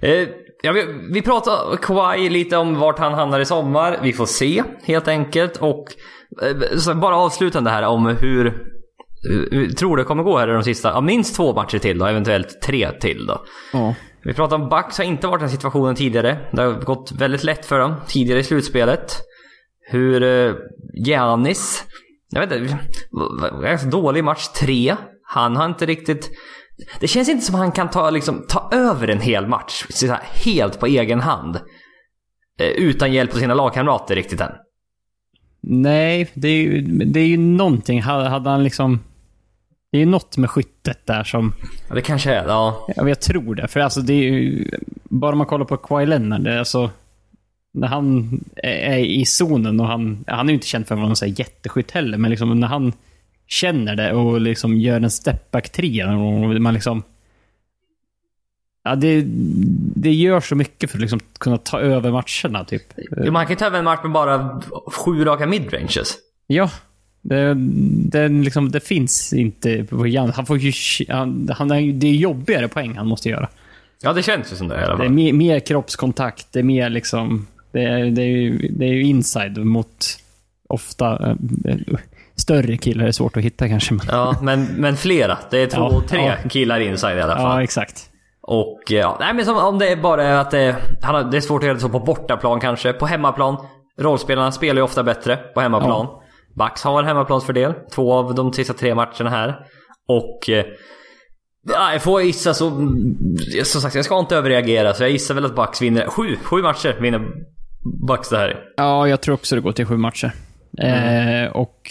Eh, 0.02 0.28
ja, 0.62 0.72
vi, 0.72 0.84
vi 1.12 1.22
pratar 1.22 1.76
Kawhi 1.76 2.28
lite 2.28 2.56
om 2.56 2.78
vart 2.78 2.98
han 2.98 3.14
hamnar 3.14 3.40
i 3.40 3.44
sommar. 3.44 3.98
Vi 4.02 4.12
får 4.12 4.26
se 4.26 4.62
helt 4.82 5.08
enkelt. 5.08 5.56
Och 5.56 5.84
eh, 6.42 6.78
så 6.78 6.94
bara 6.94 7.16
avslutande 7.16 7.70
här 7.70 7.82
om 7.82 8.06
hur, 8.06 8.44
hur 9.50 9.68
tror 9.68 9.96
det 9.96 10.04
kommer 10.04 10.22
gå 10.22 10.38
här 10.38 10.48
i 10.48 10.52
de 10.52 10.62
sista, 10.62 10.88
ja, 10.88 11.00
minst 11.00 11.36
två 11.36 11.54
matcher 11.54 11.78
till 11.78 11.98
då, 11.98 12.06
eventuellt 12.06 12.62
tre 12.62 12.90
till 13.00 13.26
då. 13.26 13.40
Ja. 13.72 13.94
Vi 14.26 14.34
pratar 14.34 14.56
om 14.56 14.68
Bucks 14.68 14.98
har 14.98 15.04
inte 15.04 15.26
varit 15.26 15.40
i 15.40 15.44
den 15.44 15.50
situationen 15.50 15.94
tidigare. 15.94 16.38
Det 16.52 16.62
har 16.62 16.72
gått 16.72 17.12
väldigt 17.12 17.44
lätt 17.44 17.66
för 17.66 17.78
dem 17.78 17.94
tidigare 18.06 18.40
i 18.40 18.44
slutspelet. 18.44 19.22
Hur 19.90 20.22
eh, 20.22 20.54
Giannis, 20.94 21.84
jag 22.30 22.46
vet 22.46 22.60
inte, 22.60 22.78
ganska 23.62 23.88
dålig 23.88 24.24
match 24.24 24.48
tre. 24.48 24.96
Han 25.22 25.56
har 25.56 25.66
inte 25.66 25.86
riktigt... 25.86 26.30
Det 27.00 27.08
känns 27.08 27.28
inte 27.28 27.46
som 27.46 27.54
han 27.54 27.72
kan 27.72 27.90
ta, 27.90 28.10
liksom, 28.10 28.44
ta 28.48 28.70
över 28.72 29.08
en 29.08 29.20
hel 29.20 29.46
match 29.46 29.86
så 29.90 30.06
här, 30.06 30.20
helt 30.44 30.80
på 30.80 30.86
egen 30.86 31.20
hand. 31.20 31.56
Eh, 32.58 32.66
utan 32.66 33.12
hjälp 33.12 33.34
av 33.34 33.38
sina 33.38 33.54
lagkamrater 33.54 34.14
riktigt 34.14 34.40
än. 34.40 34.52
Nej, 35.62 36.30
det 36.34 36.48
är 36.48 36.62
ju, 36.62 36.80
det 37.04 37.20
är 37.20 37.26
ju 37.26 37.36
någonting. 37.36 38.02
Hade 38.02 38.50
han 38.50 38.64
liksom... 38.64 39.00
Det 39.96 40.02
är 40.02 40.06
något 40.06 40.36
med 40.36 40.50
skyttet 40.50 41.06
där 41.06 41.24
som... 41.24 41.52
Ja, 41.88 41.94
det 41.94 42.02
kanske 42.02 42.34
är, 42.34 42.46
ja. 42.46 42.86
Ja, 42.96 43.08
jag 43.08 43.20
tror 43.20 43.54
det. 43.54 43.68
För 43.68 43.80
alltså 43.80 44.00
det 44.00 44.12
är 44.12 44.22
ju... 44.22 44.70
Bara 45.04 45.34
man 45.34 45.46
kollar 45.46 45.64
på 45.64 45.76
Kawhi 45.76 46.06
Leonard, 46.06 46.48
alltså... 46.48 46.90
När 47.72 47.88
han 47.88 48.40
är 48.56 48.98
i 48.98 49.24
zonen 49.24 49.80
och 49.80 49.86
han... 49.86 50.24
Han 50.26 50.46
är 50.46 50.50
ju 50.50 50.54
inte 50.54 50.66
känd 50.66 50.86
för 50.86 50.94
att 50.94 50.98
vara 50.98 51.08
någon 51.08 51.34
jätteskytt 51.34 51.90
heller, 51.90 52.18
men 52.18 52.30
liksom 52.30 52.60
när 52.60 52.68
han 52.68 52.92
känner 53.46 53.96
det 53.96 54.12
och 54.12 54.40
liksom 54.40 54.76
gör 54.76 55.00
en 55.00 55.10
stepback 55.10 55.72
3 55.72 56.04
och 56.04 56.60
man 56.60 56.74
liksom... 56.74 57.02
Ja, 58.84 58.96
det, 58.96 59.24
det 59.96 60.12
gör 60.12 60.40
så 60.40 60.54
mycket 60.54 60.90
för 60.90 60.98
att 60.98 61.02
liksom 61.02 61.20
kunna 61.38 61.58
ta 61.58 61.80
över 61.80 62.10
matcherna, 62.10 62.64
typ. 62.64 62.82
Man 63.30 63.46
kan 63.46 63.52
ju 63.52 63.56
ta 63.56 63.66
över 63.66 63.78
en 63.78 63.84
match 63.84 64.00
med 64.02 64.12
bara 64.12 64.60
sju 64.86 65.24
raka 65.24 65.46
midranges. 65.46 66.14
Ja. 66.46 66.70
Det, 67.28 67.54
det, 68.10 68.28
liksom, 68.28 68.70
det 68.70 68.80
finns 68.80 69.32
inte 69.32 69.84
på 69.84 70.06
Jan. 70.06 70.32
Han 70.36 70.46
får 70.46 70.58
ju... 70.58 70.72
Han, 71.08 71.48
han, 71.56 71.70
är- 71.70 71.92
det 71.92 72.06
är 72.06 72.12
jobbigare 72.12 72.68
poäng 72.68 72.96
han 72.96 73.06
måste 73.06 73.28
göra. 73.28 73.48
Ja, 74.02 74.12
det 74.12 74.22
känns 74.22 74.52
ju 74.52 74.56
som 74.56 74.68
det 74.68 74.84
alla 74.86 74.96
Det 74.96 75.04
är 75.04 75.08
mer, 75.08 75.32
mer 75.32 75.60
kroppskontakt, 75.60 76.46
det 76.52 76.58
är 76.58 76.62
mer 76.62 76.88
liksom... 76.90 77.46
Det 77.72 77.82
är, 77.82 78.04
det 78.04 78.22
är, 78.22 78.26
ju, 78.26 78.68
det 78.70 78.84
är 78.84 78.92
ju 78.92 79.02
inside 79.02 79.58
mot 79.58 80.06
ofta 80.68 81.30
eh, 81.66 81.76
större 82.36 82.76
killar. 82.76 83.06
är 83.06 83.12
svårt 83.12 83.36
att 83.36 83.42
hitta 83.42 83.68
kanske. 83.68 83.94
Men, 83.94 84.06
Ja, 84.10 84.36
men, 84.42 84.64
men 84.64 84.96
flera. 84.96 85.38
Det 85.50 85.58
är 85.62 85.66
två, 85.66 85.88
Ja, 85.92 86.02
tre 86.08 86.26
ja. 86.26 86.48
killar 86.48 86.80
inside 86.80 87.18
i 87.18 87.20
alla 87.20 87.36
fall. 87.36 87.56
ja, 87.56 87.62
exakt. 87.62 88.10
Och 88.40 88.80
ja, 88.88 89.16
nej 89.20 89.34
men 89.34 89.44
som, 89.44 89.56
om 89.56 89.78
det 89.78 89.88
är 89.88 89.96
bara 89.96 90.40
att 90.40 90.50
det, 90.50 90.76
han 91.02 91.30
det 91.30 91.36
är 91.36 91.40
svårt 91.40 91.60
att 91.62 91.66
göra 91.66 91.74
det 91.74 91.80
så 91.80 91.88
på 91.88 92.00
bortaplan 92.00 92.60
kanske. 92.60 92.92
På 92.92 93.06
hemmaplan, 93.06 93.56
rollspelarna 93.98 94.52
spelar 94.52 94.76
ju 94.76 94.82
ofta 94.82 95.02
bättre 95.02 95.36
på 95.36 95.60
hemmaplan. 95.60 96.06
Bucks 96.58 96.82
har 96.82 97.00
en 97.02 97.06
hemmaplansfördel. 97.08 97.74
Två 97.94 98.12
av 98.12 98.34
de 98.34 98.52
sista 98.52 98.72
tre 98.74 98.94
matcherna 98.94 99.30
här. 99.30 99.56
Och... 100.08 100.50
eh, 100.50 100.64
Ja, 101.68 101.92
jag 101.92 102.02
får 102.02 102.22
gissa 102.22 102.54
så... 102.54 102.70
Som 103.64 103.80
sagt, 103.80 103.94
jag 103.94 104.04
ska 104.04 104.18
inte 104.18 104.36
överreagera. 104.36 104.94
Så 104.94 105.02
jag 105.02 105.10
gissar 105.10 105.34
väl 105.34 105.44
att 105.44 105.56
Bucks 105.56 105.82
vinner. 105.82 106.06
Sju, 106.08 106.36
sju 106.42 106.62
matcher 106.62 106.96
vinner 107.00 107.20
Bucks 108.08 108.28
det 108.28 108.36
här. 108.36 108.58
Ja, 108.76 109.08
jag 109.08 109.20
tror 109.20 109.34
också 109.34 109.54
det 109.54 109.60
går 109.60 109.72
till 109.72 109.86
sju 109.86 109.96
matcher. 109.96 110.32
Eh, 110.78 111.50
och... 111.52 111.90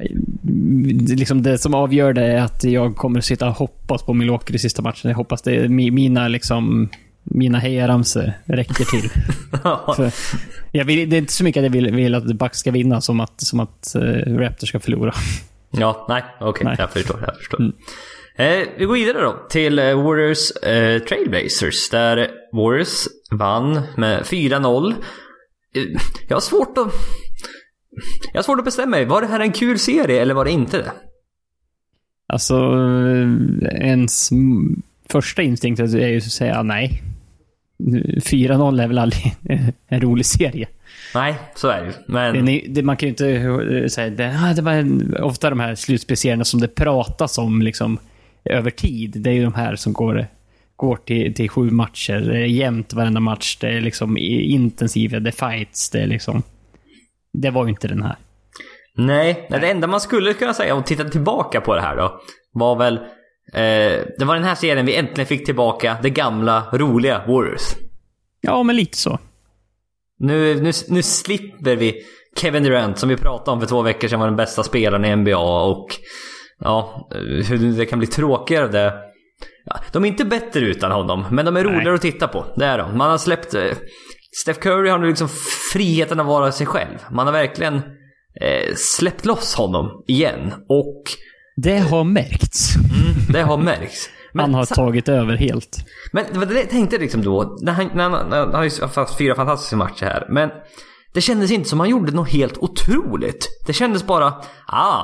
eh, 0.00 1.16
Liksom 1.18 1.42
det 1.42 1.58
som 1.58 1.74
avgör 1.74 2.12
det 2.12 2.24
är 2.26 2.40
att 2.42 2.64
jag 2.64 2.96
kommer 2.96 3.18
att 3.18 3.24
sitta 3.24 3.48
och 3.48 3.54
hoppas 3.54 4.02
på 4.02 4.14
Milwaukee 4.14 4.54
i 4.54 4.58
sista 4.58 4.82
matchen. 4.82 5.10
Jag 5.10 5.16
hoppas 5.16 5.42
det 5.42 5.50
mi- 5.68 5.90
mina 5.90 6.28
liksom... 6.28 6.88
Mina 7.22 7.58
hejaramsor 7.58 8.32
räcker 8.44 8.84
till. 8.84 9.10
För 9.96 10.12
jag 10.72 10.84
vill, 10.84 11.10
det 11.10 11.16
är 11.16 11.18
inte 11.18 11.32
så 11.32 11.44
mycket 11.44 11.60
att 11.60 11.64
jag 11.64 11.70
vill, 11.70 11.94
vill 11.94 12.14
att 12.14 12.24
Bucks 12.24 12.58
ska 12.58 12.70
vinna 12.70 13.00
som 13.00 13.20
att, 13.20 13.40
som 13.40 13.60
att 13.60 13.96
uh, 13.96 14.38
Raptors 14.38 14.68
ska 14.68 14.80
förlora. 14.80 15.14
Ja, 15.70 16.06
nej, 16.08 16.24
okej. 16.40 16.64
Nej. 16.64 16.76
Jag 16.78 16.90
förstår. 16.90 17.24
Jag 17.26 17.36
förstår. 17.36 17.60
Mm. 17.60 17.72
Eh, 18.36 18.68
vi 18.78 18.84
går 18.84 18.94
vidare 18.94 19.22
då 19.22 19.46
till 19.50 19.78
eh, 19.78 20.02
Warriors 20.02 20.50
eh, 20.62 21.02
Trailblazers. 21.02 21.90
Där 21.90 22.30
Warriors 22.52 23.06
vann 23.30 23.80
med 23.96 24.22
4-0. 24.22 24.90
Eh, 25.74 25.82
jag 26.28 26.36
har 26.36 26.40
svårt 26.40 26.78
att... 26.78 26.92
Jag 28.32 28.38
har 28.38 28.42
svårt 28.42 28.58
att 28.58 28.64
bestämma 28.64 28.90
mig. 28.90 29.04
Var 29.04 29.20
det 29.20 29.26
här 29.26 29.40
en 29.40 29.52
kul 29.52 29.78
serie 29.78 30.22
eller 30.22 30.34
var 30.34 30.44
det 30.44 30.50
inte 30.50 30.78
det? 30.78 30.92
Alltså, 32.26 32.54
ens 33.70 34.30
första 35.08 35.42
instinkt 35.42 35.80
är 35.80 36.08
ju 36.08 36.16
att 36.16 36.24
säga 36.24 36.62
nej. 36.62 37.02
4-0 37.80 38.82
är 38.82 38.88
väl 38.88 38.98
aldrig 38.98 39.36
en 39.88 40.00
rolig 40.00 40.26
serie. 40.26 40.68
Nej, 41.14 41.34
så 41.54 41.68
är 41.68 41.80
det 41.80 41.86
ju. 41.86 41.92
Men... 42.06 42.46
Det, 42.46 42.64
det, 42.68 42.82
man 42.82 42.96
kan 42.96 43.06
ju 43.06 43.10
inte 43.10 43.28
eh, 43.30 43.86
säga 43.86 44.10
det, 44.10 44.38
ah, 44.42 44.54
det 44.54 44.62
var 44.62 45.22
ofta 45.22 45.50
de 45.50 45.60
här 45.60 45.74
slutspelserierna 45.74 46.44
som 46.44 46.60
det 46.60 46.68
pratas 46.68 47.38
om 47.38 47.62
liksom 47.62 47.98
över 48.44 48.70
tid. 48.70 49.12
Det 49.16 49.30
är 49.30 49.34
ju 49.34 49.44
de 49.44 49.54
här 49.54 49.76
som 49.76 49.92
går, 49.92 50.26
går 50.76 50.96
till, 50.96 51.34
till 51.34 51.48
sju 51.48 51.70
matcher. 51.70 52.20
Det 52.20 52.38
är 52.38 52.46
jämnt 52.46 52.92
varenda 52.92 53.20
match. 53.20 53.58
Det 53.60 53.68
är 53.68 53.80
liksom 53.80 54.16
intensiva, 54.18 55.20
det 55.20 55.30
är 55.30 55.50
fights. 55.50 55.90
Det 55.90 55.98
är 55.98 56.06
liksom... 56.06 56.42
Det 57.32 57.50
var 57.50 57.64
ju 57.64 57.70
inte 57.70 57.88
den 57.88 58.02
här. 58.02 58.16
Nej, 58.96 59.46
nej, 59.50 59.60
det 59.60 59.70
enda 59.70 59.86
man 59.86 60.00
skulle 60.00 60.34
kunna 60.34 60.54
säga 60.54 60.74
om 60.74 60.82
titta 60.82 61.04
tillbaka 61.04 61.60
på 61.60 61.74
det 61.74 61.80
här 61.80 61.96
då 61.96 62.20
var 62.52 62.76
väl 62.76 62.98
eh, 63.52 64.00
Det 64.18 64.24
var 64.24 64.34
den 64.34 64.44
här 64.44 64.54
serien 64.54 64.86
vi 64.86 64.96
äntligen 64.96 65.26
fick 65.26 65.46
tillbaka 65.46 65.96
det 66.02 66.10
gamla 66.10 66.62
roliga 66.72 67.22
Warriors. 67.26 67.76
Ja, 68.40 68.62
men 68.62 68.76
lite 68.76 68.96
så. 68.96 69.18
Nu, 70.18 70.54
nu, 70.54 70.72
nu 70.88 71.02
slipper 71.02 71.76
vi 71.76 72.02
Kevin 72.36 72.62
Durant 72.62 72.98
som 72.98 73.08
vi 73.08 73.16
pratade 73.16 73.50
om 73.50 73.60
för 73.60 73.66
två 73.66 73.82
veckor 73.82 74.08
sedan 74.08 74.20
var 74.20 74.26
den 74.26 74.36
bästa 74.36 74.62
spelaren 74.62 75.04
i 75.04 75.16
NBA 75.16 75.38
och 75.62 75.86
ja, 76.58 77.08
hur 77.48 77.78
det 77.78 77.86
kan 77.86 77.98
bli 77.98 78.08
tråkigare 78.08 78.64
av 78.64 78.70
det. 78.70 78.94
Ja, 79.64 79.80
de 79.92 80.04
är 80.04 80.08
inte 80.08 80.24
bättre 80.24 80.60
utan 80.60 80.92
honom, 80.92 81.24
men 81.30 81.44
de 81.44 81.56
är 81.56 81.64
Nej. 81.64 81.74
roligare 81.74 81.94
att 81.94 82.02
titta 82.02 82.28
på. 82.28 82.46
Det 82.56 82.64
är 82.64 82.78
de. 82.78 82.98
Man 82.98 83.10
har 83.10 83.18
släppt... 83.18 83.54
Eh, 83.54 83.76
Steph 84.42 84.60
Curry 84.60 84.90
har 84.90 84.98
nu 84.98 85.08
liksom 85.08 85.28
friheten 85.72 86.20
att 86.20 86.26
vara 86.26 86.52
sig 86.52 86.66
själv. 86.66 86.98
Man 87.10 87.26
har 87.26 87.32
verkligen 87.32 87.74
eh, 88.40 88.74
släppt 88.76 89.24
loss 89.24 89.54
honom 89.54 90.04
igen. 90.08 90.52
Och 90.68 91.02
Det 91.62 91.78
har 91.78 92.04
märkts. 92.04 92.74
det 93.32 93.42
har 93.42 93.56
märkts. 93.58 94.08
Men 94.32 94.44
Han 94.44 94.54
har 94.54 94.64
tagit 94.66 95.08
över 95.08 95.36
helt. 95.36 95.76
men 96.12 96.24
det 96.40 96.46
det 96.46 96.54
jag 96.60 96.70
tänkte 96.70 96.98
liksom 96.98 97.22
då. 97.22 97.58
När 97.62 97.72
han, 97.72 97.90
när 97.94 98.10
han, 98.10 98.32
han 98.32 98.54
har 98.54 98.64
ju 98.64 98.70
haft 98.94 99.18
fyra 99.18 99.34
fantastiska 99.34 99.76
matcher 99.76 100.04
här. 100.04 100.26
Men 100.28 100.50
det 101.14 101.20
kändes 101.20 101.50
inte 101.50 101.68
som 101.68 101.80
han 101.80 101.88
gjorde 101.88 102.12
något 102.12 102.28
helt 102.30 102.58
otroligt. 102.58 103.48
Det 103.66 103.72
kändes 103.72 104.06
bara, 104.06 104.34
ah, 104.66 105.02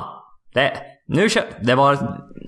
det, 0.53 0.73
nu 1.07 1.27
det 1.61 1.75
var 1.75 1.93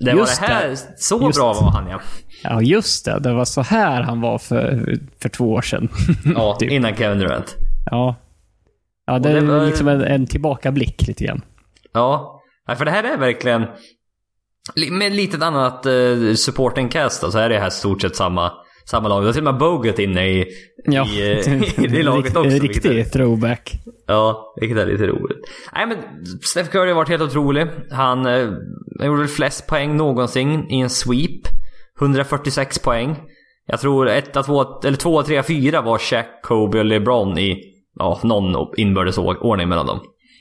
det, 0.04 0.14
var 0.14 0.26
det 0.40 0.46
här. 0.46 0.68
det. 0.68 0.76
Så 0.98 1.22
Just 1.26 1.38
bra 1.38 1.52
var 1.52 1.70
han 1.70 1.88
ja. 1.90 2.00
Ja, 2.42 2.62
just 2.62 3.04
det. 3.04 3.18
Det 3.20 3.32
var 3.32 3.44
så 3.44 3.62
här 3.62 4.02
han 4.02 4.20
var 4.20 4.38
för, 4.38 4.94
för 5.22 5.28
två 5.28 5.52
år 5.52 5.62
sedan. 5.62 5.88
Ja, 6.34 6.56
Typ. 6.60 6.70
innan 6.70 6.96
Kevin 6.96 7.18
Durant. 7.18 7.56
Ja. 7.90 8.16
Ja, 9.06 9.18
det 9.18 9.32
det 9.32 9.38
är 9.38 9.42
var- 9.42 9.66
liksom 9.66 9.88
en, 9.88 10.00
en 10.02 10.26
tillbakablick 10.26 11.06
lite 11.06 11.24
grann. 11.24 11.42
Ja, 11.92 12.40
för 12.78 12.84
det 12.84 12.90
här 12.90 13.04
är 13.04 13.16
verkligen... 13.18 13.64
Med 14.90 15.12
lite 15.12 15.46
annat 15.46 15.86
uh, 15.86 16.34
supporting 16.34 16.88
cast 16.88 17.22
då, 17.22 17.30
så 17.30 17.38
är 17.38 17.48
det 17.48 17.58
här 17.58 17.70
stort 17.70 18.02
sett 18.02 18.16
samma, 18.16 18.52
samma 18.84 19.08
lag. 19.08 19.22
Det 19.24 19.28
är 19.28 19.32
till 19.32 19.46
och 19.46 19.52
med 19.54 19.58
Bogut 19.60 19.98
inne 19.98 20.28
i, 20.28 20.46
Ja. 20.84 21.06
i, 21.06 21.32
eh, 21.46 21.84
i 21.84 21.86
det 21.86 22.02
laget 22.02 22.36
också. 22.36 22.50
Är- 22.50 22.60
riktig 22.60 23.12
throwback. 23.12 23.72
Ja, 24.06 24.54
vilket 24.60 24.78
är 24.78 24.86
lite 24.86 25.06
roligt. 25.06 25.38
Nej 25.74 25.86
men 25.86 25.96
Steph 26.42 26.70
Curry 26.70 26.88
har 26.88 26.94
varit 26.96 27.08
helt 27.08 27.22
otrolig. 27.22 27.66
Han, 27.90 28.26
eh, 28.26 28.48
han 28.98 29.06
gjorde 29.06 29.18
väl 29.20 29.28
flest 29.28 29.66
poäng 29.66 29.96
någonsin 29.96 30.70
i 30.70 30.80
en 30.80 30.90
sweep. 30.90 31.40
146 32.00 32.78
poäng. 32.78 33.16
Jag 33.66 33.80
tror 33.80 34.08
1, 34.08 34.32
2, 34.44 34.80
eller 34.84 34.96
2, 34.96 35.22
3, 35.22 35.42
4 35.42 35.80
var 35.82 35.98
Shaq, 35.98 36.26
Kobe 36.42 36.78
och 36.78 36.84
LeBron 36.84 37.38
i 37.38 37.56
ja, 37.98 38.20
någon 38.24 38.66
inbördes 38.76 39.18
ordning 39.18 39.68
mellan 39.68 39.86
dem. 39.86 40.00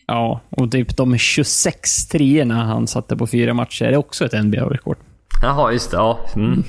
Ja, 0.09 0.41
och 0.49 0.71
typ 0.71 0.97
de 0.97 1.17
26 1.17 2.07
treorna 2.07 2.63
han 2.65 2.87
satte 2.87 3.15
på 3.17 3.27
fyra 3.27 3.53
matcher 3.53 3.85
är 3.85 3.97
också 3.97 4.25
ett 4.25 4.45
NBA-rekord. 4.45 4.97
Jaha, 5.41 5.71
just 5.71 5.91
det. 5.91 5.97
Ja. 5.97 6.19
Mm. 6.35 6.63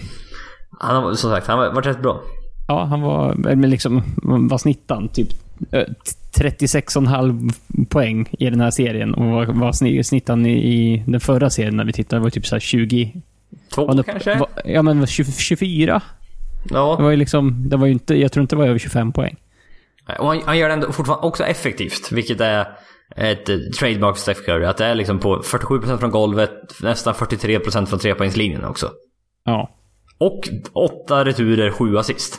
Han 0.81 0.97
har, 0.97 1.15
som 1.15 1.31
sagt, 1.31 1.47
han 1.47 1.59
har 1.59 1.73
varit 1.73 1.87
rätt 1.87 2.03
bra. 2.03 2.21
Ja, 2.69 2.85
han 2.85 3.01
var, 3.01 3.35
men 3.35 3.71
liksom, 3.71 4.03
vad 4.23 4.61
snittade 4.61 5.01
han? 5.01 5.09
Typ 5.09 5.29
eh, 5.73 5.85
36,5 6.39 7.53
poäng 7.89 8.29
i 8.39 8.51
den 8.51 8.61
här 8.61 8.71
serien. 8.71 9.15
Och 9.15 9.25
vad, 9.27 9.49
vad 9.49 9.71
sni- 9.75 10.03
snittade 10.03 10.39
han 10.39 10.47
i, 10.47 11.05
den 11.07 11.21
förra 11.21 11.51
serien 11.51 11.77
när 11.77 11.85
vi 11.85 11.93
tittade? 11.93 12.21
Det 12.21 12.23
var 12.23 12.31
typ 12.31 12.47
så 12.47 12.55
här 12.55 12.61
20... 12.61 13.13
Två 13.75 13.87
var 13.87 13.95
det- 13.95 14.03
kanske? 14.03 14.39
var- 14.39 14.49
Ja, 14.65 14.83
men 14.83 15.07
20, 15.07 15.33
24? 15.33 16.03
Det 16.65 16.75
ja. 16.75 16.97
var 16.97 17.11
ju 17.11 17.17
liksom... 17.17 17.69
Det 17.69 17.77
var 17.77 17.87
ju 17.87 17.93
inte... 17.93 18.15
Jag 18.15 18.33
tror 18.33 18.43
inte 18.43 18.57
det 18.57 18.61
var 18.61 18.67
över 18.67 18.79
25 18.79 19.13
poäng. 19.13 19.37
Och 20.19 20.27
han, 20.29 20.41
han 20.45 20.59
gör 20.59 20.69
det 20.69 20.75
ändå 20.75 20.93
fortfarande 20.93 21.27
också 21.27 21.45
effektivt, 21.45 22.13
vilket 22.13 22.41
är 22.41 22.67
ett 23.17 23.49
eh, 23.49 23.57
trademark 23.79 24.15
för 24.17 24.21
Steph 24.23 24.41
Curry. 24.41 24.65
Att 24.65 24.77
det 24.77 24.85
är 24.87 24.95
liksom 24.95 25.19
på 25.19 25.37
47% 25.43 25.97
från 25.99 26.11
golvet, 26.11 26.51
nästan 26.83 27.15
43% 27.15 27.87
från 27.87 27.99
trepoängslinjen 27.99 28.65
också. 28.65 28.91
Ja. 29.45 29.71
Och 30.19 30.49
åtta 30.73 31.25
returer, 31.25 31.71
sju 31.71 31.99
assist. 31.99 32.39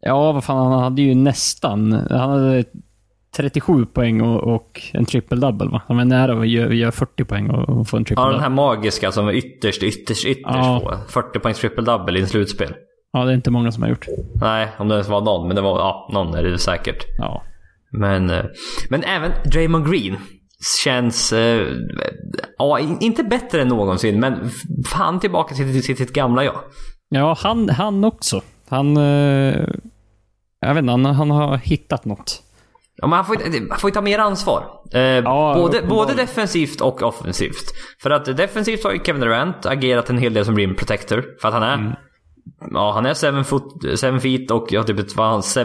Ja, 0.00 0.32
vad 0.32 0.44
fan, 0.44 0.72
han 0.72 0.82
hade 0.82 1.02
ju 1.02 1.14
nästan... 1.14 1.92
Han 2.10 2.30
hade 2.30 2.64
37 3.36 3.86
poäng 3.86 4.20
och, 4.20 4.54
och 4.54 4.80
en 4.92 5.04
triple-double 5.06 5.70
va? 5.70 5.82
Han 5.88 5.96
var 5.96 6.04
nära 6.04 6.40
att 6.40 6.48
göra 6.48 6.72
gör 6.74 6.90
40 6.90 7.24
poäng 7.24 7.50
och, 7.50 7.68
och 7.68 7.88
få 7.88 7.96
en 7.96 8.04
Ja, 8.08 8.14
den 8.24 8.32
triple-double. 8.34 8.40
här 8.40 8.48
magiska 8.48 9.12
som 9.12 9.28
är 9.28 9.32
ytterst, 9.32 9.82
ytterst, 9.82 10.26
ytterst 10.26 10.46
Ja. 10.46 10.80
få. 11.06 11.22
40 11.22 11.38
poängs 11.38 11.58
triple 11.58 11.82
double 11.84 12.18
i 12.18 12.22
en 12.22 12.28
slutspel. 12.28 12.74
Ja, 13.12 13.24
det 13.24 13.30
är 13.32 13.34
inte 13.34 13.50
många 13.50 13.72
som 13.72 13.82
har 13.82 13.90
gjort. 13.90 14.06
Nej, 14.34 14.68
om 14.78 14.88
det 14.88 14.94
ens 14.94 15.08
var 15.08 15.20
någon, 15.20 15.46
men 15.46 15.56
det 15.56 15.62
var, 15.62 15.78
ja, 15.78 16.10
någon 16.12 16.34
är 16.34 16.42
det 16.42 16.58
säkert. 16.58 17.04
Ja. 17.18 17.42
Men, 17.98 18.30
eh, 18.30 18.44
men 18.90 19.04
även 19.04 19.32
Draymond 19.52 19.90
Green 19.90 20.16
känns, 20.84 21.32
eh, 21.32 21.66
ja, 22.58 22.78
in- 22.78 22.98
inte 23.00 23.24
bättre 23.24 23.62
än 23.62 23.68
någonsin, 23.68 24.20
men 24.20 24.50
fan 24.86 25.20
tillbaka 25.20 25.54
till, 25.54 25.82
till 25.82 25.96
sitt 25.96 26.12
gamla 26.12 26.44
jag. 26.44 26.60
Ja, 27.08 27.36
han, 27.40 27.68
han 27.68 28.04
också. 28.04 28.40
Han... 28.68 28.96
Eh, 28.96 29.64
jag 30.60 30.74
vet 30.74 30.78
inte, 30.82 30.90
han, 30.90 31.04
han 31.04 31.30
har 31.30 31.56
hittat 31.56 32.04
något. 32.04 32.42
Ja, 32.96 33.06
men 33.06 33.16
han 33.16 33.24
får, 33.24 33.36
han 33.70 33.78
får 33.78 33.90
ju 33.90 33.94
ta 33.94 34.00
mer 34.00 34.18
ansvar. 34.18 34.60
Eh, 34.60 35.00
både, 35.00 35.18
uppenbarligen. 35.20 35.88
både 35.88 36.14
defensivt 36.14 36.80
och 36.80 37.02
offensivt. 37.02 37.72
För 38.02 38.10
att 38.10 38.36
defensivt 38.36 38.84
har 38.84 38.92
ju 38.92 39.00
Kevin 39.04 39.20
Durant 39.20 39.66
agerat 39.66 40.10
en 40.10 40.18
hel 40.18 40.34
del 40.34 40.44
som 40.44 40.56
rim 40.56 40.74
protector. 40.74 41.24
För 41.40 41.48
att 41.48 41.54
han 41.54 41.62
är... 41.62 41.98
Ja, 42.74 42.92
han 42.94 43.06
är 43.06 43.32
7 43.32 43.44
foot, 43.44 43.98
seven 43.98 44.20
feet 44.20 44.50
och 44.50 44.72
jag 44.72 44.86
typ 44.86 44.98
ett, 44.98 45.16
vad 45.16 45.44
7, 45.44 45.60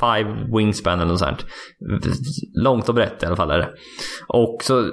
5 0.00 0.26
wingspan 0.56 1.00
eller 1.00 1.10
något 1.10 1.18
sånt. 1.18 1.46
Långt 2.54 2.88
och 2.88 2.94
brett 2.94 3.22
i 3.22 3.26
alla 3.26 3.36
fall 3.36 3.50
är 3.50 3.58
det. 3.58 3.70
Och 4.28 4.58
så... 4.62 4.90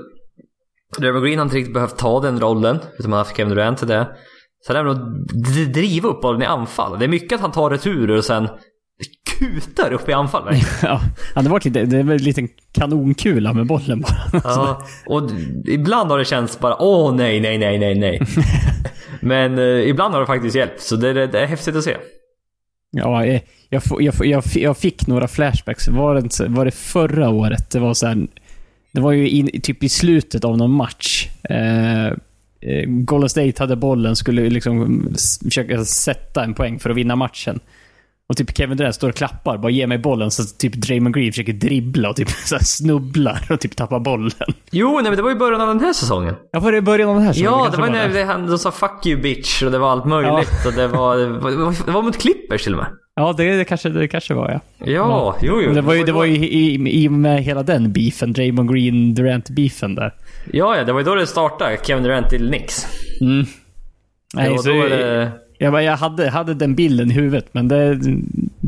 Draymond 0.97 1.25
Green 1.25 1.37
har 1.37 1.45
inte 1.45 1.57
riktigt 1.57 1.73
behövt 1.73 1.97
ta 1.97 2.19
den 2.19 2.39
rollen. 2.39 2.79
Utan 2.99 3.09
man 3.09 3.17
har 3.17 3.25
haft 3.25 3.37
Kevin 3.37 3.55
Durant 3.55 3.77
till 3.77 3.87
det. 3.87 4.07
Sen 4.67 4.75
det 4.75 4.91
att 4.91 4.97
nog 4.97 5.73
driva 5.73 6.09
upp 6.09 6.21
bollen 6.21 6.41
i 6.41 6.45
anfall. 6.45 6.99
Det 6.99 7.05
är 7.05 7.09
mycket 7.09 7.35
att 7.35 7.41
han 7.41 7.51
tar 7.51 7.69
returer 7.69 8.17
och 8.17 8.25
sen 8.25 8.47
kutar 9.39 9.93
upp 9.93 10.09
i 10.09 10.13
anfall 10.13 10.45
verkligen. 10.45 10.67
Ja, 11.35 11.41
har 11.41 11.49
varit 11.49 11.65
lite... 11.65 11.85
Det 11.85 11.97
är 11.97 11.99
en 11.99 12.17
liten 12.17 12.49
kanonkula 12.71 13.53
med 13.53 13.67
bollen 13.67 14.01
bara. 14.01 14.41
Ja, 14.43 14.85
och 15.05 15.29
ibland 15.65 16.11
har 16.11 16.17
det 16.17 16.25
känts 16.25 16.59
bara 16.59 16.81
åh 16.81 17.15
nej, 17.15 17.39
nej, 17.39 17.57
nej, 17.57 17.79
nej, 17.79 17.95
nej. 17.95 18.21
Men 19.21 19.59
eh, 19.59 19.89
ibland 19.89 20.13
har 20.13 20.21
det 20.21 20.27
faktiskt 20.27 20.55
hjälpt, 20.55 20.81
så 20.81 20.95
det, 20.95 21.13
det, 21.13 21.27
det 21.27 21.39
är 21.39 21.47
häftigt 21.47 21.75
att 21.75 21.83
se. 21.83 21.97
Ja, 22.91 23.25
eh, 23.25 23.41
jag, 23.69 23.81
jag, 23.99 24.13
jag, 24.19 24.43
jag 24.55 24.77
fick 24.77 25.07
några 25.07 25.27
flashbacks. 25.27 25.87
Var 25.87 26.15
det, 26.15 26.47
var 26.47 26.65
det 26.65 26.71
förra 26.71 27.29
året? 27.29 27.69
Det 27.69 27.79
var 27.79 27.93
så 27.93 28.07
här, 28.07 28.27
Det 28.91 29.01
var 29.01 29.11
ju 29.11 29.29
in, 29.29 29.61
typ 29.61 29.83
i 29.83 29.89
slutet 29.89 30.43
av 30.43 30.57
någon 30.57 30.71
match. 30.71 31.27
Eh, 31.49 32.07
eh, 32.07 32.85
Golden 32.87 33.29
State 33.29 33.63
hade 33.63 33.75
bollen, 33.75 34.15
skulle 34.15 34.49
liksom 34.49 35.05
försöka 35.43 35.85
sätta 35.85 36.43
en 36.43 36.53
poäng 36.53 36.79
för 36.79 36.89
att 36.89 36.97
vinna 36.97 37.15
matchen. 37.15 37.59
Och 38.29 38.37
typ 38.37 38.57
Kevin 38.57 38.77
Durant 38.77 38.95
står 38.95 39.09
och 39.09 39.15
klappar, 39.15 39.57
bara 39.57 39.71
ge 39.71 39.87
mig 39.87 39.97
bollen. 39.97 40.31
Så 40.31 40.43
typ 40.43 40.73
Draymond 40.73 41.15
Green 41.15 41.31
försöker 41.31 41.53
dribbla 41.53 42.09
och 42.09 42.15
typ 42.15 42.29
så 42.45 42.59
snubblar 42.59 43.47
och 43.49 43.59
typ 43.59 43.75
tappar 43.75 43.99
bollen. 43.99 44.31
Jo, 44.71 44.93
nej 44.93 45.03
men 45.03 45.15
det 45.15 45.21
var 45.21 45.29
ju 45.29 45.35
början 45.35 45.61
av 45.61 45.67
den 45.67 45.79
här 45.79 45.93
säsongen. 45.93 46.35
Ja, 46.51 46.59
var 46.59 46.71
det 46.71 46.81
början 46.81 47.09
av 47.09 47.15
den 47.15 47.25
här 47.25 47.33
säsongen? 47.33 47.59
Ja, 47.59 47.69
det 47.71 47.81
var 47.81 47.89
när 47.89 48.09
det, 48.09 48.23
han, 48.23 48.47
de 48.47 48.57
sa 48.57 48.71
'fuck 48.71 49.05
you 49.05 49.21
bitch' 49.21 49.65
och 49.65 49.71
det 49.71 49.77
var 49.77 49.91
allt 49.91 50.05
möjligt. 50.05 50.65
Och 50.65 50.73
det 50.73 50.87
var, 50.87 51.17
det 51.17 51.27
var, 51.27 51.85
det 51.85 51.91
mot 51.91 52.17
Clippers 52.17 52.63
till 52.63 52.73
och 52.73 52.79
med. 52.79 52.87
Ja, 53.15 53.33
det, 53.37 53.57
det, 53.57 53.65
kanske, 53.65 53.89
det 53.89 54.07
kanske 54.07 54.33
var 54.33 54.51
ja. 54.51 54.59
Ja, 54.85 55.37
jo, 55.41 55.61
jo. 55.61 55.65
Men 55.65 55.75
det 55.75 55.81
var 55.81 55.93
ju, 55.93 56.03
det 56.03 56.11
var 56.11 56.25
ju 56.25 56.35
i, 56.35 57.03
i, 57.03 57.09
med 57.09 57.43
hela 57.43 57.63
den 57.63 57.93
beefen, 57.93 58.33
Draymond 58.33 58.73
Green 58.73 59.15
Durant-beefen 59.15 59.95
där. 59.95 60.13
Ja, 60.53 60.77
ja, 60.77 60.83
det 60.83 60.93
var 60.93 60.99
ju 60.99 61.05
då 61.05 61.15
det 61.15 61.27
startade. 61.27 61.77
Kevin 61.83 62.03
Durant 62.03 62.29
till 62.29 62.47
Knicks. 62.47 62.87
Mm. 63.21 63.45
Det 64.33 64.41
Nej, 64.41 64.49
var 64.49 64.57
så, 64.57 64.69
då 64.69 64.83
det... 64.83 65.31
jag, 65.57 65.71
bara, 65.71 65.83
jag 65.83 65.97
hade, 65.97 66.29
hade 66.29 66.53
den 66.53 66.75
bilden 66.75 67.11
i 67.11 67.13
huvudet, 67.13 67.53
men 67.53 67.67
det, 67.67 67.99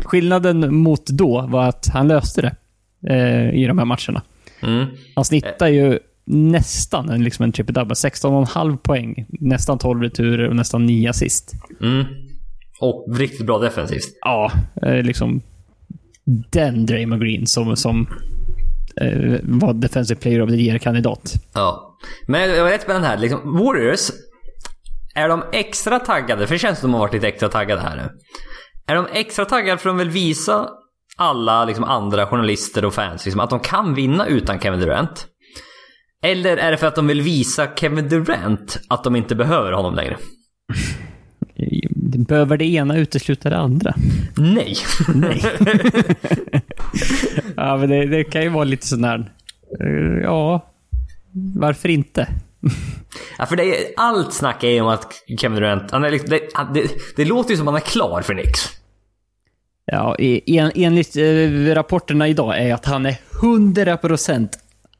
skillnaden 0.05 0.75
mot 0.75 1.05
då 1.05 1.41
var 1.41 1.67
att 1.67 1.87
han 1.93 2.07
löste 2.07 2.41
det 2.41 2.55
eh, 3.13 3.61
i 3.61 3.65
de 3.67 3.77
här 3.77 3.85
matcherna. 3.85 4.21
Mm. 4.61 4.85
Han 5.15 5.25
snittar 5.25 5.67
ju 5.67 5.99
nästan 6.25 7.09
en, 7.09 7.23
liksom 7.23 7.43
en 7.43 7.51
triple 7.51 7.73
double. 7.73 7.93
16,5 7.93 8.77
poäng, 8.77 9.25
nästan 9.29 9.77
12 9.77 10.01
returer 10.01 10.49
och 10.49 10.55
nästan 10.55 10.85
9 10.85 11.09
assist. 11.09 11.53
Mm. 11.81 12.05
Och 12.81 13.17
riktigt 13.17 13.45
bra 13.45 13.59
defensivt. 13.59 14.17
Ja, 14.21 14.51
eh, 14.81 15.03
liksom 15.03 15.41
den 16.51 16.85
Draymond 16.85 17.21
Green 17.21 17.47
som, 17.47 17.75
som 17.75 18.07
eh, 19.01 19.39
var 19.43 19.73
Defensive 19.73 20.19
Player 20.19 20.41
of 20.41 20.49
the 20.49 20.55
Year-kandidat. 20.55 21.33
Ja. 21.53 21.97
Men 22.27 22.49
jag 22.49 22.63
var 22.63 22.71
rätt 22.71 22.87
med 22.87 22.95
den 22.95 23.03
här. 23.03 23.17
Liksom, 23.17 23.57
Warriors, 23.57 24.11
är 25.15 25.29
de 25.29 25.43
extra 25.51 25.99
taggade? 25.99 26.47
För 26.47 26.55
det 26.55 26.59
känns 26.59 26.79
som 26.79 26.91
de 26.91 26.93
har 26.93 26.99
varit 26.99 27.13
lite 27.13 27.27
extra 27.27 27.49
taggade 27.49 27.81
här 27.81 27.95
nu. 27.95 28.09
Är 28.87 28.95
de 28.95 29.07
extra 29.13 29.45
taggade 29.45 29.77
för 29.77 29.89
att 29.89 29.95
de 29.95 29.97
vill 29.97 30.09
visa 30.09 30.69
alla 31.17 31.65
liksom, 31.65 31.83
andra 31.83 32.25
journalister 32.25 32.85
och 32.85 32.93
fans 32.93 33.25
liksom, 33.25 33.39
att 33.39 33.49
de 33.49 33.59
kan 33.59 33.93
vinna 33.93 34.25
utan 34.25 34.59
Kevin 34.59 34.79
Durant? 34.79 35.27
Eller 36.23 36.57
är 36.57 36.71
det 36.71 36.77
för 36.77 36.87
att 36.87 36.95
de 36.95 37.07
vill 37.07 37.21
visa 37.21 37.67
Kevin 37.75 38.09
Durant 38.09 38.79
att 38.87 39.03
de 39.03 39.15
inte 39.15 39.35
behöver 39.35 39.71
honom 39.71 39.95
längre? 39.95 40.17
Behöver 42.27 42.57
det 42.57 42.65
ena 42.65 42.97
utesluta 42.97 43.49
det 43.49 43.57
andra? 43.57 43.93
Nej. 44.37 44.75
Nej. 45.15 45.41
ja, 47.55 47.77
men 47.77 47.89
det, 47.89 48.05
det, 48.05 48.23
kan 48.23 48.41
ju 48.41 48.49
vara 48.49 48.63
lite 48.63 48.87
sån 48.87 49.01
där... 49.01 49.31
Uh, 49.83 50.21
ja, 50.23 50.71
varför 51.55 51.89
inte? 51.89 52.27
ja, 53.37 53.45
för 53.45 53.55
det 53.55 53.63
är, 53.63 53.93
allt 53.97 54.33
snack 54.33 54.63
är 54.63 54.69
ju 54.69 54.81
om 54.81 54.87
att 54.87 55.13
Kevin 55.39 55.55
Durant, 55.55 55.91
han 55.91 56.03
är 56.03 56.11
liksom, 56.11 56.29
det, 56.29 56.39
det, 56.73 56.91
det 57.15 57.25
låter 57.25 57.51
ju 57.51 57.57
som 57.57 57.67
att 57.67 57.73
han 57.73 57.81
är 57.81 57.85
klar 57.85 58.21
för 58.21 58.33
Knicks. 58.33 58.69
Ja, 59.85 60.15
en, 60.45 60.71
enligt 60.75 61.15
eh, 61.15 61.73
rapporterna 61.75 62.27
idag 62.27 62.59
är 62.59 62.73
att 62.73 62.85
han 62.85 63.05
är 63.05 63.17
100% 63.41 64.49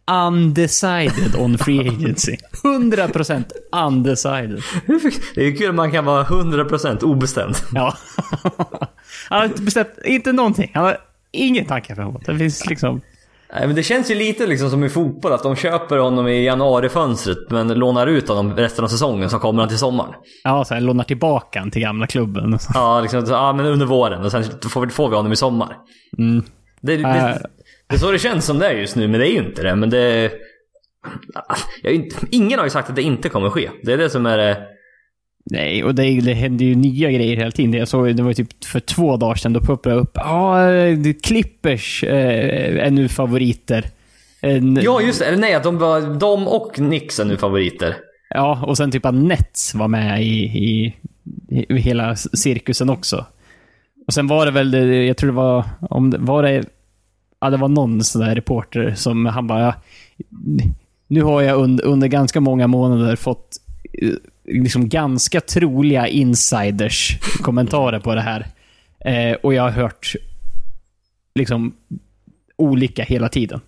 undecided 0.10 1.36
on 1.38 1.58
free 1.58 1.90
agency. 1.90 2.38
100% 2.64 3.44
undecided. 3.72 4.62
Det 5.36 5.48
är 5.48 5.56
kul 5.58 5.70
att 5.70 5.76
man 5.76 5.92
kan 5.92 6.06
vara 6.06 6.24
100% 6.24 7.04
obestämd. 7.04 7.56
Ja. 7.74 7.98
Han 9.30 9.40
har 9.40 9.46
inte 9.46 9.62
bestämt, 9.62 9.90
inte 10.06 10.32
någonting. 10.32 10.72
Han 10.74 10.84
har 10.84 10.98
ingen 11.32 11.66
tanke 11.66 11.96
framåt. 11.96 12.26
Det 12.26 12.38
finns 12.38 12.66
liksom... 12.66 13.02
Nej, 13.54 13.68
men 13.68 13.76
det 13.76 13.84
känns 13.84 14.12
ju 14.12 14.16
lite 14.16 14.48
liksom 14.48 14.70
som 14.70 14.84
i 14.84 14.90
fotboll, 14.90 15.32
att 15.32 15.44
de 15.44 15.56
köper 15.56 15.98
honom 15.98 16.28
i 16.28 16.46
januarifönstret 16.46 17.38
men 17.50 17.68
lånar 17.68 18.08
ut 18.08 18.28
honom 18.28 18.56
resten 18.56 18.84
av 18.84 18.88
säsongen, 18.88 19.30
så 19.30 19.40
kommer 19.40 19.60
han 19.60 19.70
till 19.70 19.78
sommaren. 19.78 20.14
Ja, 20.44 20.66
så 20.66 20.74
här, 20.74 20.82
lånar 20.82 21.04
tillbaka 21.04 21.60
han 21.60 21.72
till 21.72 21.82
gamla 21.82 22.08
klubben. 22.08 22.58
Ja, 22.74 23.02
liksom, 23.02 23.26
ja, 23.28 23.54
men 23.54 23.66
under 23.66 23.86
våren 23.86 24.26
och 24.26 24.32
sen 24.32 24.44
får 24.70 24.86
vi, 24.86 24.92
får 24.92 25.10
vi 25.10 25.16
honom 25.16 25.32
i 25.32 25.36
sommar. 25.36 25.76
Mm. 26.18 26.44
Det, 26.82 26.98
det, 26.98 27.04
äh... 27.04 27.38
det, 27.88 27.96
är 27.96 28.00
så 28.00 28.12
det 28.12 28.20
känns 28.20 28.46
som 28.46 28.60
det 28.60 28.68
är 28.68 28.74
just 28.74 28.96
nu, 28.96 29.08
men 29.08 29.20
det 29.20 29.28
är 29.28 29.32
ju 29.32 29.48
inte 29.48 29.64
det. 29.64 29.76
Men 29.76 29.90
det... 29.90 30.32
Jag, 31.82 32.10
ingen 32.32 32.60
har 32.60 32.66
ju 32.66 32.70
sagt 32.70 32.90
att 32.90 32.96
det 32.96 33.02
inte 33.02 33.30
kommer 33.30 33.50
ske. 33.50 33.70
Det 33.84 33.94
är 33.94 33.98
det 33.98 34.10
som 34.10 34.26
är 34.26 34.38
det... 34.38 34.58
Nej, 35.52 35.84
och 35.84 35.96
det, 35.96 36.22
det 36.22 36.34
händer 36.34 36.66
ju 36.66 36.76
nya 36.76 37.12
grejer 37.12 37.38
hela 37.38 37.52
tiden. 37.52 37.74
Jag 37.74 37.88
såg, 37.88 38.16
det 38.16 38.24
var 38.24 38.34
typ 38.34 38.64
för 38.64 38.80
två 38.80 39.18
dagar 39.18 39.36
sedan, 39.36 39.54
då 39.54 39.62
poppade 39.62 39.96
upp 39.96 40.12
ja, 40.14 40.58
Clippers 41.24 42.04
eh, 42.04 42.86
är 42.86 42.92
nu 42.92 43.10
favoriter. 43.10 43.86
En, 44.42 44.80
ja, 44.84 45.02
just 45.02 45.20
det. 45.20 45.36
Nej, 45.36 45.54
att 45.54 45.64
de, 45.64 45.78
var, 45.78 46.20
de 46.20 46.48
och 46.48 46.74
Knicks 46.74 47.20
är 47.20 47.26
nu 47.26 47.38
favoriter. 47.38 47.96
Ja, 48.30 48.64
och 48.66 48.78
sen 48.78 48.92
typ 48.92 49.06
att 49.06 49.14
Nets 49.14 49.76
var 49.76 49.88
med 49.88 50.24
i, 50.24 50.44
i, 50.44 50.94
i 51.50 51.78
hela 51.78 52.16
cirkusen 52.16 52.90
också. 52.90 53.26
Och 54.08 54.14
sen 54.14 54.28
var 54.28 54.46
det 54.46 54.52
väl, 54.52 54.74
jag 55.08 55.18
tror 55.18 55.28
det 55.28 55.36
var, 55.36 55.66
om 55.90 56.10
det, 56.10 56.18
var 56.18 56.44
det, 56.44 56.66
ja 57.42 57.50
det 57.50 57.58
var 57.58 57.68
någon 57.68 58.04
sån 58.04 58.22
där 58.22 58.36
reporter 58.36 58.94
som 58.96 59.26
han 59.26 59.48
bara, 59.48 59.76
nu 61.08 61.22
har 61.22 61.42
jag 61.42 61.58
under, 61.60 61.86
under 61.86 62.08
ganska 62.08 62.40
många 62.40 62.68
månader 62.68 63.16
fått 63.16 63.58
liksom 64.50 64.90
ganska 64.90 65.42
troliga 65.42 66.08
insiders 66.08 67.18
kommentarer 67.42 68.00
på 68.00 68.16
det 68.16 68.22
här. 68.22 68.48
Eh, 69.06 69.38
och 69.44 69.54
jag 69.54 69.64
har 69.64 69.72
hört 69.72 70.16
liksom 71.36 71.76
olika 72.56 73.04
hela 73.04 73.30
tiden. 73.30 73.62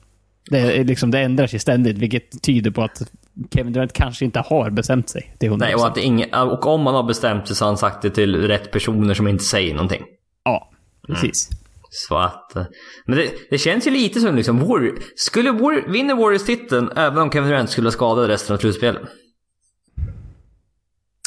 Det, 0.49 0.83
liksom, 0.83 1.11
det 1.11 1.19
ändrar 1.19 1.47
sig 1.47 1.59
ständigt, 1.59 1.97
vilket 1.97 2.41
tyder 2.41 2.71
på 2.71 2.83
att 2.83 3.11
Kevin 3.53 3.73
Durant 3.73 3.93
kanske 3.93 4.25
inte 4.25 4.39
har 4.39 4.69
bestämt 4.69 5.09
sig 5.09 5.35
till 5.39 5.49
100%. 5.49 5.57
Nej, 5.57 5.75
och, 5.75 5.87
att 5.87 5.97
ingen, 5.97 6.33
och 6.33 6.65
om 6.65 6.81
man 6.81 6.95
har 6.95 7.03
bestämt 7.03 7.47
sig 7.47 7.55
så 7.55 7.65
har 7.65 7.69
han 7.69 7.77
sagt 7.77 8.01
det 8.01 8.09
till 8.09 8.35
rätt 8.35 8.71
personer 8.71 9.13
som 9.13 9.27
inte 9.27 9.43
säger 9.43 9.73
någonting. 9.73 10.03
Ja, 10.43 10.71
precis. 11.07 11.49
Mm. 11.51 11.57
Så 11.89 12.17
att... 12.17 12.55
Eh, 12.55 12.63
men 13.05 13.17
det, 13.17 13.31
det, 13.49 13.57
känns 13.57 13.87
ju 13.87 13.91
lite 13.91 14.19
som 14.19 14.35
liksom... 14.35 14.59
Warrior, 14.59 14.99
skulle 15.15 15.51
Warrior, 15.51 15.91
vinner 15.91 16.15
Warriors 16.15 16.43
titeln 16.43 16.91
även 16.95 17.19
om 17.19 17.31
Kevin 17.31 17.49
Durant 17.49 17.69
skulle 17.69 17.85
vara 17.85 17.91
skadad 17.91 18.27
resten 18.27 18.55
av 18.55 18.59
slutspelet? 18.59 19.01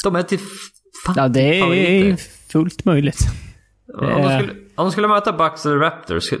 De 0.05 0.15
är 0.15 0.23
till 0.23 0.39
fan 1.05 1.15
Ja, 1.17 1.27
det 1.27 1.59
är 1.59 2.15
fullt 2.51 2.85
möjligt. 2.85 3.19
Om 3.93 4.07
de, 4.07 4.39
skulle, 4.39 4.51
om 4.51 4.85
de 4.85 4.91
skulle 4.91 5.07
möta 5.07 5.33
Bucks 5.33 5.65
eller 5.65 5.77
Raptors, 5.77 6.33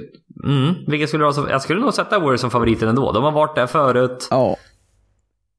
mm, 0.43 0.73
vilka 0.87 1.07
skulle 1.07 1.23
vara 1.23 1.33
som, 1.33 1.47
jag 1.49 1.61
skulle 1.61 1.81
nog 1.81 1.93
sätta 1.93 2.19
Warriors 2.19 2.41
som 2.41 2.51
favoriter 2.51 2.87
ändå. 2.87 3.11
De 3.11 3.23
har 3.23 3.31
varit 3.31 3.55
där 3.55 3.67
förut. 3.67 4.27
Ja. 4.31 4.57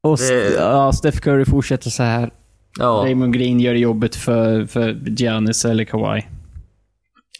Och 0.00 0.18
det... 0.18 0.54
ja, 0.54 0.92
Steph 0.92 1.18
Curry 1.18 1.44
fortsätter 1.44 1.90
så 1.90 2.02
här. 2.02 2.30
Ja. 2.78 3.02
Raymond 3.04 3.34
Green 3.34 3.60
gör 3.60 3.74
jobbet 3.74 4.16
för, 4.16 4.66
för 4.66 5.02
Giannis 5.06 5.64
eller 5.64 5.84
Kawhi. 5.84 6.26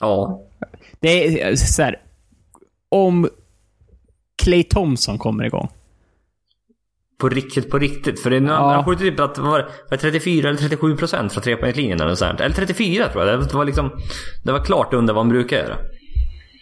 Ja. 0.01 0.43
Det 1.01 1.43
är 1.43 1.57
så 1.57 1.83
här. 1.83 1.97
Om 2.89 3.29
Clay 4.43 4.63
Thompson 4.63 5.19
kommer 5.19 5.45
igång. 5.45 5.69
På 7.19 7.29
riktigt, 7.29 7.71
på 7.71 7.79
riktigt. 7.79 8.21
För 8.21 8.31
det, 8.31 8.37
ja. 8.37 8.73
han 8.75 8.85
skjuter 8.85 9.05
typ 9.05 9.21
att, 9.21 9.39
var 9.39 9.69
det 9.91 9.97
34 9.97 10.49
eller 10.49 10.59
37 10.59 10.97
procent 10.97 11.33
från 11.33 11.43
trepoängslinjen 11.43 12.01
eller 12.01 12.15
sånt. 12.15 12.41
Eller 12.41 12.55
34 12.55 13.09
tror 13.09 13.27
jag. 13.27 13.41
Det 13.41 13.55
var 13.55 13.65
liksom, 13.65 13.91
det 14.45 14.53
var 14.53 14.65
klart 14.65 14.95
under 14.95 15.15
vad 15.15 15.25
han 15.25 15.29
brukar 15.29 15.57
göra. 15.57 15.77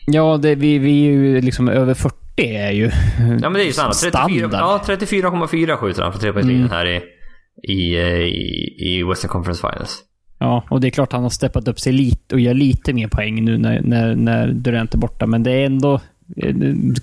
Ja, 0.07 0.37
det, 0.37 0.55
vi, 0.55 0.79
vi 0.79 1.07
är 1.07 1.11
ju 1.11 1.41
liksom 1.41 1.69
över 1.69 1.95
40 1.95 2.17
är 2.37 2.71
ju 2.71 2.91
Ja 3.17 3.51
men 3.51 3.53
det 3.53 3.63
är 3.63 3.67
ju 3.67 3.73
standard. 3.73 3.97
34, 3.97 4.49
ja, 4.53 4.83
34,4 4.87 5.77
skjuter 5.77 6.03
han 6.03 6.13
från 6.13 6.21
trepoängslinjen 6.21 6.67
mm. 6.67 6.77
här 6.77 6.87
i, 6.87 7.03
i, 7.73 7.97
i, 7.99 8.99
i 8.99 9.03
Western 9.03 9.29
Conference 9.29 9.61
Finals. 9.61 10.03
Ja, 10.39 10.65
och 10.71 10.81
det 10.81 10.89
är 10.89 10.91
klart 10.91 11.13
han 11.13 11.23
har 11.23 11.31
steppat 11.31 11.69
upp 11.69 11.81
sig 11.81 11.93
lite 11.93 12.35
och 12.35 12.41
gör 12.41 12.55
lite 12.55 12.93
mer 12.93 13.09
poäng 13.09 13.45
nu 13.45 13.59
när, 13.59 13.81
när, 13.81 14.15
när 14.15 14.49
Durant 14.49 14.95
är 14.95 14.99
borta. 14.99 15.27
Men 15.27 15.43
det 15.43 15.51
är 15.51 15.67
ändå 15.67 16.01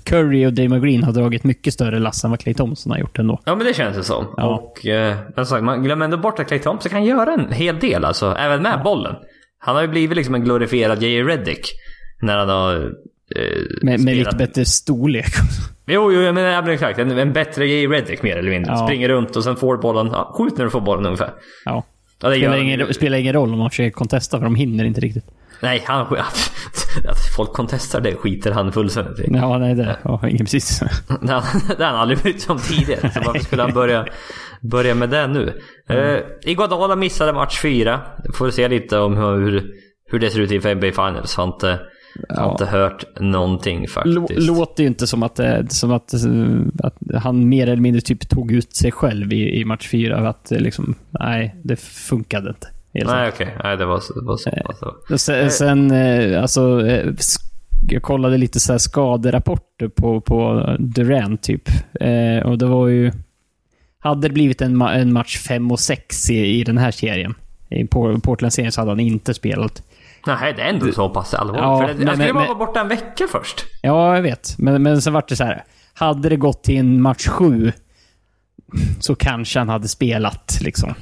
Curry 0.03 0.45
och 0.45 0.53
Damon 0.53 0.81
Green 0.81 1.03
har 1.03 1.13
dragit 1.13 1.43
mycket 1.43 1.73
större 1.73 1.99
lass 1.99 2.23
än 2.23 2.29
vad 2.29 2.39
Clay 2.39 2.53
Thompson 2.53 2.91
har 2.91 2.99
gjort 2.99 3.19
ändå. 3.19 3.41
Ja, 3.45 3.55
men 3.55 3.67
det 3.67 3.73
känns 3.73 3.97
det 3.97 4.03
som. 4.03 4.25
Ja. 4.37 4.45
Och 4.45 4.85
eh, 4.85 5.17
alltså, 5.35 5.61
man 5.61 5.83
glömmer 5.83 6.05
ändå 6.05 6.17
bort 6.17 6.39
att 6.39 6.47
Clay 6.47 6.59
Thompson 6.59 6.89
kan 6.89 7.05
göra 7.05 7.33
en 7.33 7.51
hel 7.51 7.79
del, 7.79 8.05
alltså, 8.05 8.35
även 8.39 8.61
med 8.61 8.73
ja. 8.73 8.83
bollen. 8.83 9.15
Han 9.59 9.75
har 9.75 9.81
ju 9.81 9.87
blivit 9.87 10.17
liksom 10.17 10.35
en 10.35 10.43
glorifierad 10.43 11.03
J.J. 11.03 11.23
Reddick. 11.23 11.71
När 12.21 12.37
han 12.37 12.49
har... 12.49 12.75
Eh, 13.35 13.41
med, 13.81 13.99
med 13.99 14.17
lite 14.17 14.35
bättre 14.35 14.65
storlek. 14.65 15.25
jo, 15.85 16.11
jo, 16.11 16.33
men 16.33 16.37
även 16.37 16.69
exakt. 16.69 16.99
En, 16.99 17.11
en 17.11 17.33
bättre 17.33 17.67
J.J. 17.67 17.87
Reddick 17.87 18.23
mer 18.23 18.37
eller 18.37 18.51
mindre. 18.51 18.71
Ja. 18.71 18.87
Springer 18.87 19.09
runt 19.09 19.35
och 19.35 19.43
sen 19.43 19.55
får 19.55 19.77
bollen. 19.77 20.09
Ja, 20.11 20.33
skjut 20.37 20.57
när 20.57 20.65
du 20.65 20.71
får 20.71 20.81
bollen 20.81 21.05
ungefär. 21.05 21.33
Ja. 21.65 21.83
ja 22.21 22.29
det 22.29 22.35
spelar, 22.35 22.57
ingen, 22.57 22.93
spelar 22.93 23.17
ingen 23.17 23.33
roll 23.33 23.53
om 23.53 23.59
man 23.59 23.69
försöker 23.69 23.91
kontesta 23.91 24.37
för 24.37 24.43
de 24.43 24.55
hinner 24.55 24.85
inte 24.85 25.01
riktigt. 25.01 25.25
Nej, 25.61 25.83
han... 25.85 26.05
Folk 27.35 27.53
kontestar 27.53 28.01
det 28.01 28.15
skiter 28.15 28.51
han 28.51 28.71
fullständigt 28.71 29.19
i. 29.19 29.31
Ja, 29.33 29.57
nej 29.57 29.75
det 29.75 29.97
ja, 30.03 30.19
precis. 30.39 30.79
det 31.21 31.31
har 31.83 31.85
han 31.85 31.95
aldrig 31.95 32.19
brytt 32.19 32.41
sig 32.41 32.53
om 32.53 32.59
tidigare. 32.59 33.11
Så 33.11 33.19
varför 33.25 33.39
skulle 33.39 33.61
han 33.61 33.73
börja, 33.73 34.05
börja 34.61 34.95
med 34.95 35.09
det 35.09 35.27
nu? 35.27 35.61
Mm. 35.89 36.03
Uh, 36.03 36.21
Iguodala 36.43 36.95
missade 36.95 37.33
match 37.33 37.61
fyra. 37.61 38.01
Får 38.33 38.49
se 38.49 38.67
lite 38.67 38.97
om 38.97 39.17
hur, 39.17 39.71
hur 40.05 40.19
det 40.19 40.29
ser 40.29 40.39
ut 40.39 40.51
inför 40.51 40.75
NBA 40.75 40.91
Finals. 40.91 41.35
Har 41.35 41.43
inte, 41.43 41.79
ja. 42.29 42.41
har 42.41 42.51
inte 42.51 42.65
hört 42.65 43.19
någonting 43.19 43.87
faktiskt. 43.87 44.47
Låter 44.47 44.83
ju 44.83 44.87
inte 44.87 45.07
som 45.07 45.23
att, 45.23 45.39
som 45.69 45.91
att, 45.91 46.13
att 46.83 46.97
han 47.23 47.49
mer 47.49 47.67
eller 47.67 47.81
mindre 47.81 48.01
typ 48.01 48.29
tog 48.29 48.51
ut 48.51 48.75
sig 48.75 48.91
själv 48.91 49.33
i, 49.33 49.59
i 49.61 49.65
match 49.65 49.89
fyra. 49.89 50.29
Att 50.29 50.51
liksom, 50.51 50.95
nej, 51.09 51.55
det 51.63 51.75
funkade 51.79 52.49
inte. 52.49 52.67
Nej 52.93 53.03
okej, 53.03 53.47
okay. 53.47 53.47
nej 53.63 53.77
det 53.77 53.85
var 53.85 53.99
så, 53.99 54.13
det 54.13 54.25
var 54.25 54.37
så 54.37 54.49
pass. 55.09 55.21
Sen, 55.21 55.51
sen 55.51 55.91
eh, 55.91 56.41
alltså, 56.41 56.87
eh, 56.87 57.13
jag 57.89 58.03
kollade 58.03 58.37
lite 58.37 58.59
så 58.59 58.71
här 58.71 58.79
skaderapporter 58.79 59.87
på, 59.87 60.21
på 60.21 60.65
Durant 60.79 61.43
typ. 61.43 61.69
Eh, 61.99 62.45
och 62.45 62.57
det 62.57 62.65
var 62.65 62.87
ju... 62.87 63.11
Hade 63.99 64.27
det 64.27 64.33
blivit 64.33 64.61
en, 64.61 64.81
en 64.81 65.13
match 65.13 65.37
5 65.37 65.71
och 65.71 65.79
6 65.79 66.29
i, 66.29 66.59
i 66.59 66.63
den 66.63 66.77
här 66.77 66.91
serien, 66.91 67.35
i 67.69 67.87
Portland-serien, 67.87 68.71
så 68.71 68.81
hade 68.81 68.91
han 68.91 68.99
inte 68.99 69.33
spelat. 69.33 69.83
Nej, 70.27 70.53
det 70.53 70.61
är 70.61 70.69
ändå 70.69 70.91
så 70.91 71.09
pass 71.09 71.33
allvarligt. 71.33 71.63
Ja, 71.63 71.87
för 71.87 71.93
det, 71.93 72.07
han 72.07 72.15
skulle 72.15 72.33
bara 72.33 72.45
vara 72.45 72.57
borta 72.57 72.81
en 72.81 72.87
vecka 72.87 73.27
först. 73.31 73.65
Ja, 73.81 74.15
jag 74.15 74.21
vet. 74.21 74.55
Men, 74.57 74.83
men 74.83 75.01
sen 75.01 75.13
vart 75.13 75.29
det 75.29 75.35
så 75.35 75.43
här. 75.43 75.63
Hade 75.93 76.29
det 76.29 76.35
gått 76.35 76.63
till 76.63 76.77
en 76.77 77.01
match 77.01 77.27
7 77.27 77.71
så 78.99 79.15
kanske 79.15 79.59
han 79.59 79.69
hade 79.69 79.87
spelat 79.87 80.59
liksom. 80.61 80.93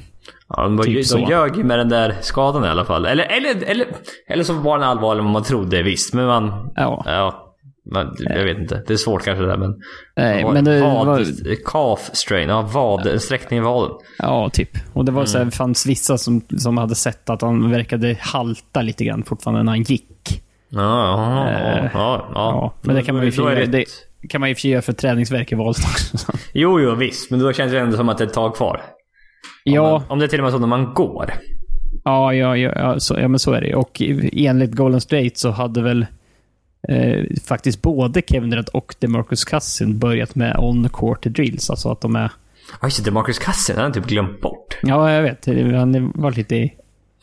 Ja, 0.49 0.63
de, 0.63 0.77
typ 0.77 1.09
de 1.11 1.21
ljög 1.21 1.57
ju 1.57 1.63
med 1.63 1.79
den 1.79 1.89
där 1.89 2.15
skadan 2.21 2.65
i 2.65 2.67
alla 2.67 2.85
fall. 2.85 3.05
Eller, 3.05 3.23
eller, 3.23 3.63
eller, 3.65 3.87
eller 4.27 4.43
så 4.43 4.53
var 4.53 4.77
den 4.79 4.87
allvarlig 4.89 5.23
än 5.23 5.29
man 5.31 5.43
trodde, 5.43 5.83
visst. 5.83 6.13
Men 6.13 6.25
man... 6.25 6.69
Ja. 6.75 7.03
ja 7.05 7.55
Men, 7.85 8.15
jag 8.19 8.43
vet 8.43 8.57
inte. 8.57 8.83
Det 8.87 8.93
är 8.93 8.97
svårt 8.97 9.23
kanske 9.25 9.43
det 9.43 9.49
där 9.49 9.57
men... 9.57 9.75
Nej, 10.15 10.43
vad- 10.43 10.53
men 10.53 10.65
det 10.65 10.81
vad, 10.81 11.05
var... 11.07 11.25
Calf 11.65 12.09
strain, 12.13 12.49
ja 12.49 12.69
vad, 12.73 13.07
en 13.07 13.19
sträckning 13.19 13.59
i 13.59 13.61
vaden. 13.61 13.91
Ja, 14.17 14.49
typ. 14.53 14.69
Och 14.93 15.05
det 15.05 15.11
var 15.11 15.25
så 15.25 15.37
Mm. 15.37 15.45
här, 15.47 15.51
fanns 15.51 15.85
vissa 15.85 16.17
som, 16.17 16.41
som 16.57 16.77
hade 16.77 16.95
sett 16.95 17.29
att 17.29 17.41
han 17.41 17.71
verkade 17.71 18.17
halta 18.19 18.81
lite 18.81 19.03
grann 19.05 19.23
fortfarande 19.23 19.63
när 19.63 19.71
han 19.71 19.81
gick. 19.83 20.41
Ja, 20.69 20.79
ja, 20.79 21.49
Eh, 21.49 21.89
ja, 21.93 22.29
ja, 22.33 22.73
men 22.81 22.95
det 22.95 23.01
kan 23.01 23.15
man 23.15 23.25
ju 23.25 23.31
det 24.21 24.27
kan 24.29 24.41
man 24.41 24.49
ju 24.49 24.55
för 24.55 24.61
sig 24.61 24.71
göra 24.71 24.81
för 24.81 24.93
träningsvärk 24.93 25.51
i 25.51 25.55
också. 25.89 26.31
Jo, 26.53 26.79
jo, 26.79 26.95
visst. 26.95 27.31
Men 27.31 27.39
då 27.39 27.53
känns 27.53 27.71
det 27.71 27.79
ändå 27.79 27.97
som 27.97 28.09
att 28.09 28.17
det 28.17 28.23
är 28.23 28.27
ett 28.27 28.33
tag 28.33 28.55
kvar. 28.55 28.81
Ja, 29.63 29.95
Om, 29.95 30.03
om 30.07 30.19
det 30.19 30.25
är 30.25 30.29
till 30.29 30.39
och 30.39 30.43
med 30.43 30.51
så 30.53 30.59
när 30.59 30.67
man 30.67 30.93
går. 30.93 31.33
ja, 32.03 32.33
ja, 32.33 32.57
ja, 32.57 32.99
så, 32.99 33.19
ja, 33.19 33.27
men 33.27 33.39
så 33.39 33.51
är 33.53 33.61
det. 33.61 33.75
Och 33.75 34.01
enligt 34.33 34.71
Golden 34.71 35.01
State 35.01 35.31
så 35.33 35.49
hade 35.49 35.81
väl 35.81 36.05
eh, 36.89 37.25
faktiskt 37.47 37.81
både 37.81 38.21
Kevin 38.27 38.49
Durant 38.49 38.69
och 38.69 38.95
DeMarcus 38.99 39.45
Cousins 39.45 39.95
börjat 39.95 40.35
med 40.35 40.55
on-court 40.55 41.29
drills. 41.29 41.69
Alltså 41.69 41.91
att 41.91 42.01
de 42.01 42.15
är... 42.15 42.31
Ja, 42.81 42.87
just 42.87 43.05
det. 43.05 43.11
Marcus 43.11 43.39
Cousins, 43.39 43.77
han 43.77 43.85
har 43.85 43.91
typ 43.91 44.05
glömt 44.05 44.41
bort. 44.41 44.77
Ja, 44.81 45.11
jag 45.11 45.23
vet. 45.23 45.45
Han 45.75 46.11
var 46.15 46.31
lite 46.31 46.55
i... 46.55 46.73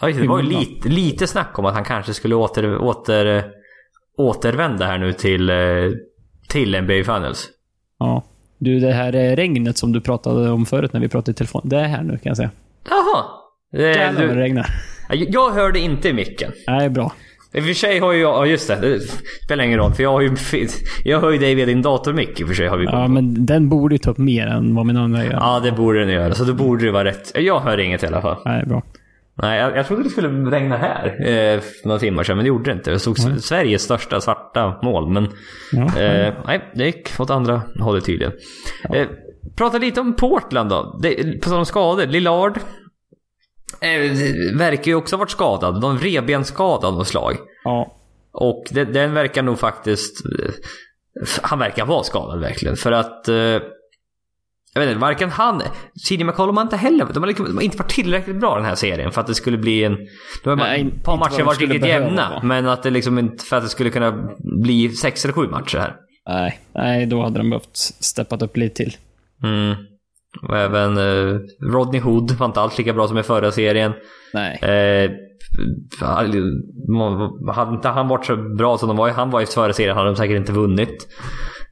Ja, 0.00 0.08
just 0.08 0.18
det. 0.18 0.24
det 0.24 0.28
var 0.28 0.42
ju 0.42 0.48
lite, 0.48 0.88
lite 0.88 1.26
snack 1.26 1.58
om 1.58 1.64
att 1.64 1.74
han 1.74 1.84
kanske 1.84 2.14
skulle 2.14 2.34
åter, 2.34 2.78
åter, 2.78 3.44
återvända 4.16 4.86
här 4.86 4.98
nu 4.98 5.12
till, 5.12 5.50
eh, 5.50 5.56
till 6.48 6.82
NBA 6.82 6.94
Finals. 7.04 7.48
Ja. 7.98 8.24
Du, 8.58 8.80
det 8.80 8.92
här 8.92 9.12
regnet 9.12 9.78
som 9.78 9.92
du 9.92 10.00
pratade 10.00 10.50
om 10.50 10.66
förut 10.66 10.92
när 10.92 11.00
vi 11.00 11.08
pratade 11.08 11.30
i 11.30 11.34
telefon. 11.34 11.60
Det 11.64 11.76
är 11.76 11.84
här 11.84 12.02
nu 12.02 12.12
kan 12.12 12.30
jag 12.30 12.36
säga. 12.36 12.50
Jaha. 12.90 13.24
Jävlar 13.72 14.26
vad 14.26 14.28
det 14.28 14.34
du, 14.34 14.40
regnar. 14.40 14.66
jag 15.10 15.50
hörde 15.50 15.78
inte 15.78 16.08
i 16.08 16.12
micken. 16.12 16.52
Nej, 16.66 16.90
bra. 16.90 17.12
I 17.52 17.60
och 17.60 17.64
för 17.64 17.72
sig 17.72 17.98
har 17.98 18.12
ju 18.12 18.20
jag, 18.20 18.34
ja 18.34 18.46
just 18.46 18.68
det, 18.68 18.76
det 18.76 19.00
spelar 19.44 19.64
ingen 19.64 19.78
roll 19.78 19.94
för 19.94 20.02
jag 20.02 20.12
har 20.12 20.20
ju, 20.20 20.36
jag 21.04 21.20
hör 21.20 21.30
ju 21.30 21.38
dig 21.38 21.54
via 21.54 21.66
din 21.66 21.82
datormick 21.82 22.40
i 22.40 22.44
och 22.44 22.48
för 22.48 22.54
sig 22.54 22.68
har 22.68 22.76
vi 22.76 22.84
Ja, 22.84 23.08
men 23.08 23.46
den 23.46 23.68
borde 23.68 23.94
ju 23.94 23.98
ta 23.98 24.10
upp 24.10 24.18
mer 24.18 24.46
än 24.46 24.74
vad 24.74 24.86
min 24.86 24.96
andra 24.96 25.24
gör. 25.24 25.32
Ja, 25.32 25.60
det 25.64 25.72
borde 25.72 26.00
den 26.00 26.08
göra. 26.08 26.34
Så 26.34 26.44
då 26.44 26.54
borde 26.54 26.84
det 26.84 26.90
vara 26.90 27.04
rätt. 27.04 27.32
Jag 27.34 27.60
hör 27.60 27.80
inget 27.80 28.02
i 28.02 28.06
alla 28.06 28.22
fall. 28.22 28.36
Nej, 28.44 28.66
bra. 28.66 28.82
Nej, 29.42 29.60
jag, 29.60 29.76
jag 29.76 29.86
trodde 29.86 30.02
det 30.02 30.10
skulle 30.10 30.50
regna 30.50 30.76
här 30.76 31.06
eh, 31.06 31.60
för 31.60 31.88
några 31.88 31.98
timmar 31.98 32.22
sedan, 32.24 32.36
men 32.36 32.44
det 32.44 32.48
gjorde 32.48 32.70
det 32.70 32.76
inte. 32.76 32.90
Jag 32.90 33.00
såg 33.00 33.16
Nej. 33.18 33.40
Sveriges 33.40 33.82
största 33.82 34.20
svarta 34.20 34.78
moln, 34.82 35.12
men 35.12 35.28
Ja, 35.72 36.00
eh, 36.00 36.34
nej, 36.46 36.70
det 36.74 36.84
gick 36.84 37.20
åt 37.20 37.30
andra 37.30 37.62
hållet 37.80 38.04
tydligen. 38.04 38.32
Eh, 38.94 39.06
prata 39.56 39.78
lite 39.78 40.00
om 40.00 40.16
Portland 40.16 40.70
då. 40.70 40.98
Det, 41.02 41.40
på 41.42 41.48
tal 41.48 41.58
om 41.58 41.66
skador. 41.66 42.06
Lillard 42.06 42.58
eh, 43.80 44.12
verkar 44.58 44.84
ju 44.90 44.94
också 44.94 45.16
ha 45.16 45.18
varit 45.18 45.30
skadad. 45.30 45.80
Någon 45.82 45.98
revbensskada 45.98 46.88
av 46.88 46.94
något 46.94 47.08
slag. 47.08 47.36
ja. 47.64 47.92
Och 48.38 48.64
det, 48.70 48.84
den 48.84 49.14
verkar 49.14 49.42
nog 49.42 49.58
faktiskt... 49.58 50.24
eh, 50.26 50.50
Han 51.42 51.58
verkar 51.58 51.86
vara 51.86 52.02
skadad 52.02 52.40
verkligen. 52.40 52.76
För 52.76 52.92
att... 52.92 53.28
Jag 54.76 54.80
vet 54.80 54.88
inte, 54.88 55.00
varken 55.00 55.30
han... 55.30 55.62
CJ 56.08 56.24
McCollum 56.24 56.58
inte 56.58 56.76
heller... 56.76 57.06
De 57.12 57.22
har, 57.22 57.26
liksom, 57.26 57.46
de 57.46 57.56
har 57.56 57.62
inte 57.62 57.76
varit 57.76 57.90
tillräckligt 57.90 58.36
bra 58.36 58.56
den 58.56 58.64
här 58.64 58.74
serien 58.74 59.12
för 59.12 59.20
att 59.20 59.26
det 59.26 59.34
skulle 59.34 59.58
bli 59.58 59.84
en... 59.84 59.96
De 60.44 60.50
har 60.50 60.56
Nej, 60.56 60.92
ett 60.96 61.04
par 61.04 61.16
matcher 61.16 61.42
varit 61.42 61.60
riktigt 61.60 61.86
jämna. 61.86 62.30
vara. 62.30 62.42
Men 62.42 62.68
att 62.68 62.82
det 62.82 62.90
liksom 62.90 63.18
inte... 63.18 63.44
För 63.44 63.56
att 63.56 63.62
det 63.62 63.68
skulle 63.68 63.90
kunna 63.90 64.28
bli 64.62 64.88
sex 64.88 65.24
eller 65.24 65.32
sju 65.34 65.48
matcher 65.48 65.78
här. 65.78 65.96
Nej, 66.28 66.60
nej, 66.74 67.06
då 67.06 67.22
hade 67.22 67.38
de 67.38 67.50
behövt 67.50 67.76
steppat 67.76 68.42
upp 68.42 68.56
lite 68.56 68.74
till. 68.74 68.96
Mm. 69.42 69.74
Och 70.42 70.56
även 70.56 70.96
eh, 70.98 71.38
Rodney 71.60 72.00
Hood 72.00 72.30
var 72.30 72.46
inte 72.46 72.60
alls 72.60 72.78
lika 72.78 72.92
bra 72.92 73.08
som 73.08 73.18
i 73.18 73.22
förra 73.22 73.52
serien. 73.52 73.92
Nej. 74.34 74.58
Eh, 74.62 75.10
hade 77.54 77.74
inte 77.74 77.88
han 77.88 78.08
varit 78.08 78.26
så 78.26 78.36
bra 78.36 78.78
som 78.78 78.88
de 78.88 78.96
var, 78.96 79.10
han 79.10 79.30
var 79.30 79.40
i 79.40 79.46
förra 79.46 79.72
serien 79.72 79.96
hade 79.96 80.08
de 80.08 80.16
säkert 80.16 80.36
inte 80.36 80.52
vunnit. 80.52 81.08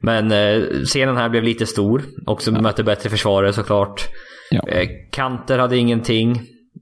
Men 0.05 0.31
eh, 0.31 0.81
serien 0.83 1.17
här 1.17 1.29
blev 1.29 1.43
lite 1.43 1.65
stor. 1.65 2.01
Också 2.25 2.51
mötte 2.51 2.83
bättre 2.83 3.09
försvarare 3.09 3.53
såklart. 3.53 4.07
Ja. 4.51 4.67
Eh, 4.67 4.89
Kanter 5.11 5.59
hade 5.59 5.77
ingenting 5.77 6.41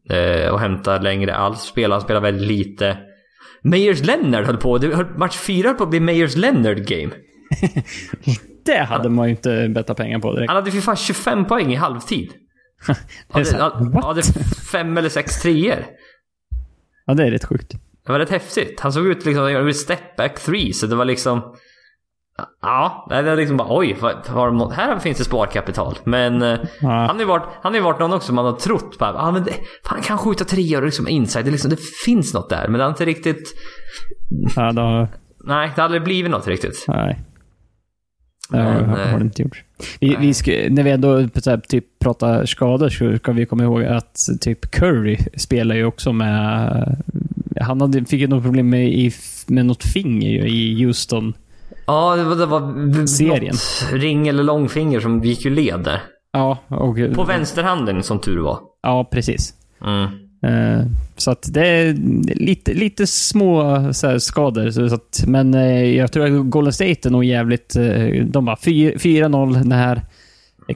eh, 0.09 0.53
att 0.53 0.59
hämta 0.59 0.97
längre 0.99 1.35
alls. 1.35 1.61
Spelade, 1.61 1.93
han 1.93 2.01
spelade 2.01 2.31
väldigt 2.31 2.47
lite. 2.47 2.97
Meyers 3.61 4.03
Leonard 4.03 4.45
höll 4.45 4.57
på. 4.57 4.79
Match 5.17 5.37
fyra 5.37 5.67
höll 5.67 5.77
på 5.77 5.83
att 5.83 5.89
bli 5.89 5.99
Meyers 5.99 6.35
Leonard 6.35 6.87
game. 6.87 7.11
Det 8.65 8.77
hade 8.77 9.09
man 9.09 9.25
ju 9.25 9.31
inte 9.31 9.69
bettat 9.69 9.97
pengar 9.97 10.19
på 10.19 10.33
direkt. 10.33 10.49
Han 10.49 10.55
hade 10.55 10.71
för 10.71 10.81
fan 10.81 10.95
25 10.95 11.45
poäng 11.45 11.73
i 11.73 11.75
halvtid. 11.75 12.31
Det 13.33 13.39
är 13.39 13.43
så 13.43 13.57
Hade, 13.57 14.01
hade, 14.01 14.23
fem 14.71 14.97
eller 14.97 15.09
sex 15.09 15.41
treor. 15.41 15.85
Ja, 17.05 17.13
det 17.13 17.23
är 17.23 17.31
rätt 17.31 17.45
sjukt. 17.45 17.71
Det 18.05 18.11
var 18.11 18.19
rätt 18.19 18.29
häftigt. 18.29 18.79
Han 18.79 18.93
såg 18.93 19.07
ut 19.07 19.25
liksom 19.25 19.45
att 19.45 19.51
göra 19.51 19.73
step 19.73 20.15
back 20.17 20.39
three, 20.39 20.73
så 20.73 20.87
det 20.87 20.95
var 20.95 21.05
liksom... 21.05 21.55
Ja, 22.61 23.07
det 23.09 23.21
var 23.21 23.35
liksom 23.35 23.57
bara 23.57 23.77
oj, 23.77 23.97
de 24.25 24.71
här 24.75 24.99
finns 24.99 25.17
det 25.17 25.23
sparkapital. 25.23 25.97
Men 26.03 26.41
eh, 26.41 26.59
Ja. 26.81 26.89
han 26.89 27.09
har 27.09 27.19
ju 27.19 27.25
varit, 27.25 27.43
han 27.61 27.71
har 27.71 27.77
ju 27.79 27.83
varit 27.83 27.99
någon 27.99 28.13
också 28.13 28.33
man 28.33 28.45
har 28.45 28.51
trott 28.53 28.97
på. 28.97 29.05
Ah, 29.05 29.31
men 29.31 29.43
det, 29.43 29.53
fan, 29.85 30.01
kan 30.01 30.17
skjuta 30.17 30.43
treor 30.45 30.81
och 30.81 30.85
liksom 30.85 31.07
inside. 31.07 31.45
Det, 31.45 31.51
liksom, 31.51 31.69
det 31.69 31.79
finns 32.05 32.33
något 32.33 32.49
där, 32.49 32.67
men 32.67 32.77
det 32.77 32.83
har 32.83 32.89
inte 32.89 33.05
riktigt... 33.05 33.53
Ja, 34.55 34.71
då, 34.71 35.07
Nej, 35.45 35.71
det 35.75 35.81
har 35.81 35.85
aldrig 35.85 36.03
blivit 36.03 36.31
något 36.31 36.47
riktigt. 36.47 36.85
nej. 36.87 37.19
Det 38.49 38.57
Men, 38.57 38.89
har, 38.89 38.99
eh, 38.99 39.07
har 39.07 39.19
det 39.19 39.25
inte 39.25 39.41
gjort. 39.41 39.63
Vi, 39.99 40.15
vi 40.19 40.33
ska, 40.33 40.51
när 40.69 40.83
vi 40.83 40.91
ändå 40.91 41.27
typ, 41.69 41.99
pratar 41.99 42.45
skador 42.45 42.89
så 42.89 43.17
ska 43.17 43.31
vi 43.31 43.45
komma 43.45 43.63
ihåg 43.63 43.83
att 43.83 44.15
typ 44.41 44.71
Curry 44.71 45.17
spelar 45.37 45.75
ju 45.75 45.85
också 45.85 46.13
med... 46.13 46.97
Han 47.61 47.81
hade, 47.81 48.05
fick 48.05 48.21
ju 48.21 48.27
något 48.27 48.43
problem 48.43 48.69
med, 48.69 48.87
i, 48.93 49.11
med 49.47 49.65
något 49.65 49.83
finger 49.83 50.45
i 50.45 50.83
Houston. 50.83 51.33
Ja, 51.85 52.15
det 52.15 52.23
var, 52.23 52.35
det 52.35 52.45
var 52.45 53.05
Serien. 53.07 53.55
ring 53.91 54.27
eller 54.27 54.43
långfinger 54.43 54.99
som 54.99 55.23
gick 55.23 55.45
ur 55.45 55.51
led 55.51 55.79
där. 55.79 56.01
Ja, 56.33 56.57
och, 56.67 56.97
På 57.15 57.23
vänsterhanden 57.23 58.03
som 58.03 58.19
tur 58.19 58.37
var. 58.39 58.59
ja 58.83 59.09
precis. 59.11 59.53
Mm. 59.85 60.03
Eh, 60.45 60.85
Så 61.17 61.31
att 61.31 61.53
det 61.53 61.67
är 61.67 61.93
lite, 62.35 62.73
lite 62.73 63.07
små 63.07 63.79
så 63.93 64.19
skador. 64.19 64.69
Så 64.71 64.89
så 64.89 64.95
att, 64.95 65.23
men 65.27 65.53
eh, 65.53 65.83
jag 65.95 66.11
tror 66.11 66.25
att 66.25 66.49
Golden 66.49 66.73
State 66.73 67.09
är 67.09 67.09
nog 67.09 67.23
jävligt... 67.23 67.75
eh, 67.75 68.25
De 68.25 68.45
bara 68.45 68.55
4-0 68.55 69.63
när 69.63 70.01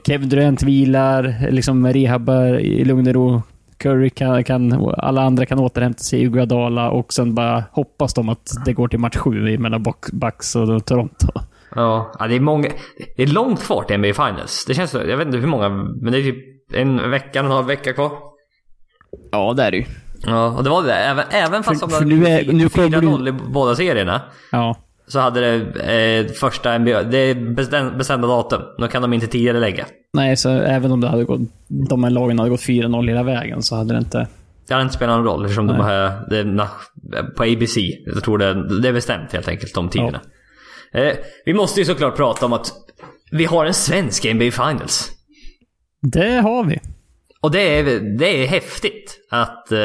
Kevin 0.04 0.28
Durant 0.28 0.62
vilar, 0.62 1.50
liksom 1.50 1.86
rehabbar 1.86 2.58
i 2.60 2.84
lugn 2.84 3.06
och 3.08 3.14
ro. 3.14 3.42
Curry 3.78 4.10
kan, 4.10 4.44
kan, 4.44 4.90
alla 4.98 5.22
andra 5.22 5.46
kan 5.46 5.58
återhämta 5.58 6.02
sig 6.02 6.18
i 6.18 6.22
Iguodala 6.22 6.90
och 6.90 7.12
sen 7.12 7.34
bara 7.34 7.64
hoppas 7.72 8.14
de 8.14 8.28
att 8.28 8.50
det 8.64 8.72
går 8.72 8.88
till 8.88 8.98
match 8.98 9.16
sju 9.16 9.58
mellan 9.58 9.82
Buck- 9.82 10.12
Bucks 10.12 10.56
och 10.56 10.84
Toronto. 10.86 11.26
Ja, 11.74 12.12
det 12.28 12.34
är 12.36 12.40
många... 12.40 12.68
Det 13.16 13.22
är 13.22 13.26
långt 13.26 13.60
kvar 13.62 13.82
till 13.82 13.98
NBA 13.98 14.08
Finals. 14.14 14.64
Det 14.66 14.74
känns 14.74 14.90
så, 14.90 14.98
Jag 14.98 15.16
vet 15.16 15.26
inte 15.26 15.38
hur 15.38 15.46
många, 15.46 15.68
men 15.68 16.12
det 16.12 16.18
är 16.18 16.22
typ 16.22 16.36
en 16.74 17.10
vecka, 17.10 17.38
en 17.38 17.44
och 17.44 17.50
en 17.50 17.56
halv 17.56 17.66
vecka 17.66 17.92
kvar. 17.92 18.10
Ja, 19.32 19.52
det 19.56 19.62
är 19.62 19.70
det 19.70 19.76
ju. 19.76 19.84
Ja, 20.26 20.46
och 20.46 20.64
det 20.64 20.70
var 20.70 20.82
det. 20.82 20.94
Även, 20.94 21.24
även 21.30 21.62
fast 21.62 21.80
För- 21.80 21.86
de 21.86 21.90
för 21.92 21.98
hade 22.04 22.14
nu 22.14 22.26
är- 22.26 22.44
blivit 22.44 22.54
nu 22.62 22.68
kommer 22.68 22.88
4-0 22.88 23.28
i 23.28 23.32
båda 23.32 23.74
serierna. 23.74 24.20
Ja. 24.52 24.76
Så 25.08 25.18
hade 25.20 25.40
det 25.40 26.26
eh, 26.26 26.32
första 26.32 26.78
NBA... 26.78 27.02
Det 27.02 27.18
är 27.18 27.54
bestäm, 27.54 27.98
bestämda 27.98 28.28
datum. 28.28 28.62
Då 28.78 28.88
kan 28.88 29.02
de 29.02 29.12
inte 29.12 29.26
tidigare 29.26 29.60
lägga. 29.60 29.86
Nej, 30.12 30.36
så 30.36 30.50
även 30.50 30.92
om 30.92 31.00
det 31.00 31.08
hade 31.08 31.24
gått, 31.24 31.40
de 31.88 32.04
här 32.04 32.10
lagen 32.10 32.38
hade 32.38 32.50
gått 32.50 32.60
4-0 32.60 33.08
hela 33.08 33.22
vägen 33.22 33.62
så 33.62 33.76
hade 33.76 33.94
det 33.94 33.98
inte... 33.98 34.28
Det 34.68 34.74
hade 34.74 34.82
inte 34.82 34.94
spelat 34.94 35.16
någon 35.16 35.26
roll 35.26 35.44
eftersom 35.44 35.66
de 35.66 35.72
Nej. 35.72 35.82
har... 35.82 36.30
Det, 36.30 36.42
na- 36.42 37.34
på 37.36 37.42
ABC. 37.42 37.76
Jag 38.14 38.24
tror 38.24 38.38
det, 38.38 38.80
det 38.82 38.88
är 38.88 38.92
bestämt 38.92 39.32
helt 39.32 39.48
enkelt, 39.48 39.74
de 39.74 39.88
tiderna. 39.88 40.20
Eh, 40.92 41.12
vi 41.44 41.54
måste 41.54 41.80
ju 41.80 41.86
såklart 41.86 42.16
prata 42.16 42.46
om 42.46 42.52
att 42.52 42.72
vi 43.30 43.44
har 43.44 43.66
en 43.66 43.74
svensk 43.74 44.24
NBA 44.34 44.50
Finals. 44.50 45.10
Det 46.02 46.40
har 46.40 46.64
vi. 46.64 46.78
Och 47.40 47.50
det 47.50 47.78
är, 47.78 48.00
det 48.18 48.42
är 48.42 48.46
häftigt 48.46 49.18
att... 49.30 49.72
Eh, 49.72 49.78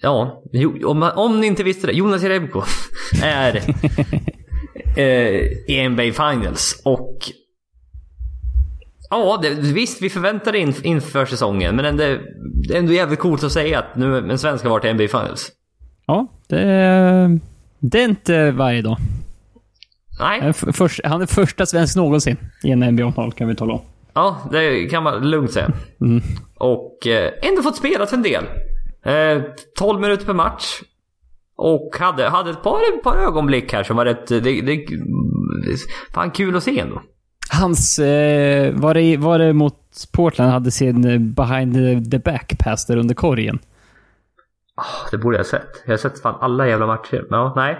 ja, 0.00 0.42
om, 0.84 1.10
om 1.14 1.40
ni 1.40 1.46
inte 1.46 1.62
visste 1.62 1.86
det. 1.86 1.92
Jonas 1.92 2.22
Jerebko 2.22 2.62
är 3.22 3.62
eh, 4.96 5.40
i 5.68 5.88
NBA 5.88 6.02
Finals. 6.02 6.82
Och... 6.84 7.18
Ja, 9.10 9.38
det, 9.42 9.50
visst 9.50 10.02
vi 10.02 10.10
förväntade 10.10 10.58
in, 10.58 10.74
inför 10.82 11.26
säsongen. 11.26 11.76
Men 11.76 11.84
ändå, 11.84 12.04
det 12.68 12.74
är 12.74 12.78
ändå 12.78 12.92
jävligt 12.92 13.18
coolt 13.18 13.44
att 13.44 13.52
säga 13.52 13.78
att 13.78 13.96
nu 13.96 14.18
en 14.18 14.38
svensk 14.38 14.64
har 14.64 14.70
varit 14.70 14.84
i 14.84 14.92
NBA 14.92 15.08
Finals. 15.08 15.52
Ja, 16.06 16.26
det 16.48 16.60
är, 16.60 17.40
det 17.78 18.00
är 18.00 18.04
inte 18.04 18.50
varje 18.50 18.82
dag. 18.82 18.96
Han 20.18 20.32
är, 20.32 20.40
Nej, 20.40 20.52
först, 20.72 21.00
han 21.04 21.22
är 21.22 21.26
första 21.26 21.66
svensk 21.66 21.96
någonsin 21.96 22.36
i 22.62 22.70
en 22.70 22.80
NBA-final 22.80 23.32
kan 23.32 23.48
vi 23.48 23.54
tala 23.54 23.72
om. 23.72 23.80
ja, 24.14 24.48
det 24.52 24.86
kan 24.86 25.02
man 25.02 25.30
lugnt 25.30 25.52
säga. 25.52 25.70
Mm. 26.00 26.22
Och 26.54 27.06
eh, 27.06 27.32
ändå 27.42 27.62
fått 27.62 27.76
spela 27.76 28.06
en 28.06 28.22
del. 28.22 28.44
Eh, 29.04 29.42
12 29.78 30.00
minuter 30.00 30.26
per 30.26 30.34
match. 30.34 30.82
Och 31.56 31.96
hade, 32.00 32.28
hade 32.28 32.50
ett 32.50 32.62
par, 32.62 32.78
ett 32.78 33.02
par 33.02 33.16
ögonblick 33.16 33.72
här 33.72 33.82
som 33.82 33.96
var 33.96 34.04
rätt... 34.04 34.26
Det, 34.26 34.40
det, 34.40 34.86
fan 36.14 36.30
kul 36.30 36.56
att 36.56 36.62
se 36.62 36.78
ändå. 36.78 37.02
Hans, 37.50 37.98
eh, 37.98 38.74
var, 38.74 38.94
det, 38.94 39.16
var 39.16 39.38
det 39.38 39.52
mot 39.52 39.78
Portland 40.12 40.50
hade 40.50 40.70
sin 40.70 41.04
eh, 41.04 41.18
behind 41.18 41.74
the, 42.10 42.18
back 42.18 42.58
pass 42.58 42.86
där 42.86 42.96
under 42.96 43.14
korgen? 43.14 43.58
Ah, 44.76 45.08
det 45.10 45.18
borde 45.18 45.36
jag 45.36 45.44
ha 45.44 45.50
sett. 45.50 45.82
Jag 45.84 45.92
har 45.92 45.98
sett 45.98 46.22
fan 46.22 46.34
alla 46.40 46.68
jävla 46.68 46.86
matcher. 46.86 47.26
Ja, 47.30 47.52
nej. 47.56 47.78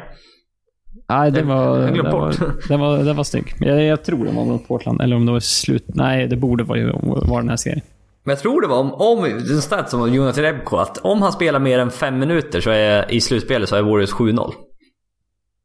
Nej, 1.09 1.31
den 1.31 1.49
var, 1.49 1.79
den 1.87 2.05
var, 2.05 2.35
den 2.69 2.81
var, 2.81 2.99
den 2.99 3.17
var 3.17 3.25
snygg. 3.25 3.55
Jag, 3.59 3.85
jag 3.85 4.05
tror 4.05 4.25
den 4.25 4.37
var 4.37 4.45
mot 4.45 4.69
Portland, 4.69 5.01
eller 5.01 5.17
om 5.17 5.27
det 5.27 5.33
var 5.33 5.41
slut. 5.41 5.85
Nej, 5.87 6.27
det 6.27 6.37
borde 6.37 6.65
vara, 6.65 6.93
vara 7.03 7.41
den 7.41 7.49
här 7.49 7.57
serien. 7.57 7.83
Men 8.25 8.33
jag 8.33 8.39
tror 8.39 8.61
det 8.61 8.67
var 8.69 8.79
om, 8.79 8.93
om 8.95 9.23
den 9.23 9.63
stat 9.63 9.91
som 9.91 10.15
Jonas 10.15 10.39
Rebko, 10.39 10.77
att 10.77 10.99
om 10.99 11.23
han 11.23 11.33
spelar 11.33 11.59
mer 11.61 11.79
än 11.79 11.91
fem 11.91 12.19
minuter 12.19 12.61
så 12.61 12.71
är, 12.71 13.13
i 13.13 13.21
slutspelet 13.21 13.69
så 13.69 13.77
är 13.77 13.83
Warriors 13.83 14.13
7-0. 14.13 14.53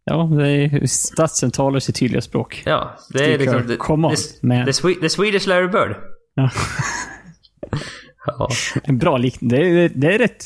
Ja, 0.03 0.30
det 0.38 0.47
är, 0.49 0.88
statsen 0.88 1.51
talar 1.51 1.80
sitt 1.80 1.95
tydliga 1.95 2.22
språk. 2.22 2.64
Ja, 2.66 2.97
det 3.14 3.34
är 3.34 3.38
liksom... 3.38 3.68
The, 3.68 3.76
come 3.76 4.07
on, 4.07 4.16
the, 4.16 4.47
man. 4.47 4.66
the, 4.66 4.72
Swe- 4.72 4.99
the 5.01 5.10
Swedish 5.10 5.47
Larry 5.47 5.68
Bird. 5.68 5.95
Ja. 6.36 6.49
Ja. 8.26 8.49
En 8.84 8.97
bra 8.97 9.18
liknelse. 9.18 9.55
Det, 9.55 9.68
är- 9.84 9.89
det 9.95 10.14
är 10.16 10.18
rätt 10.20 10.45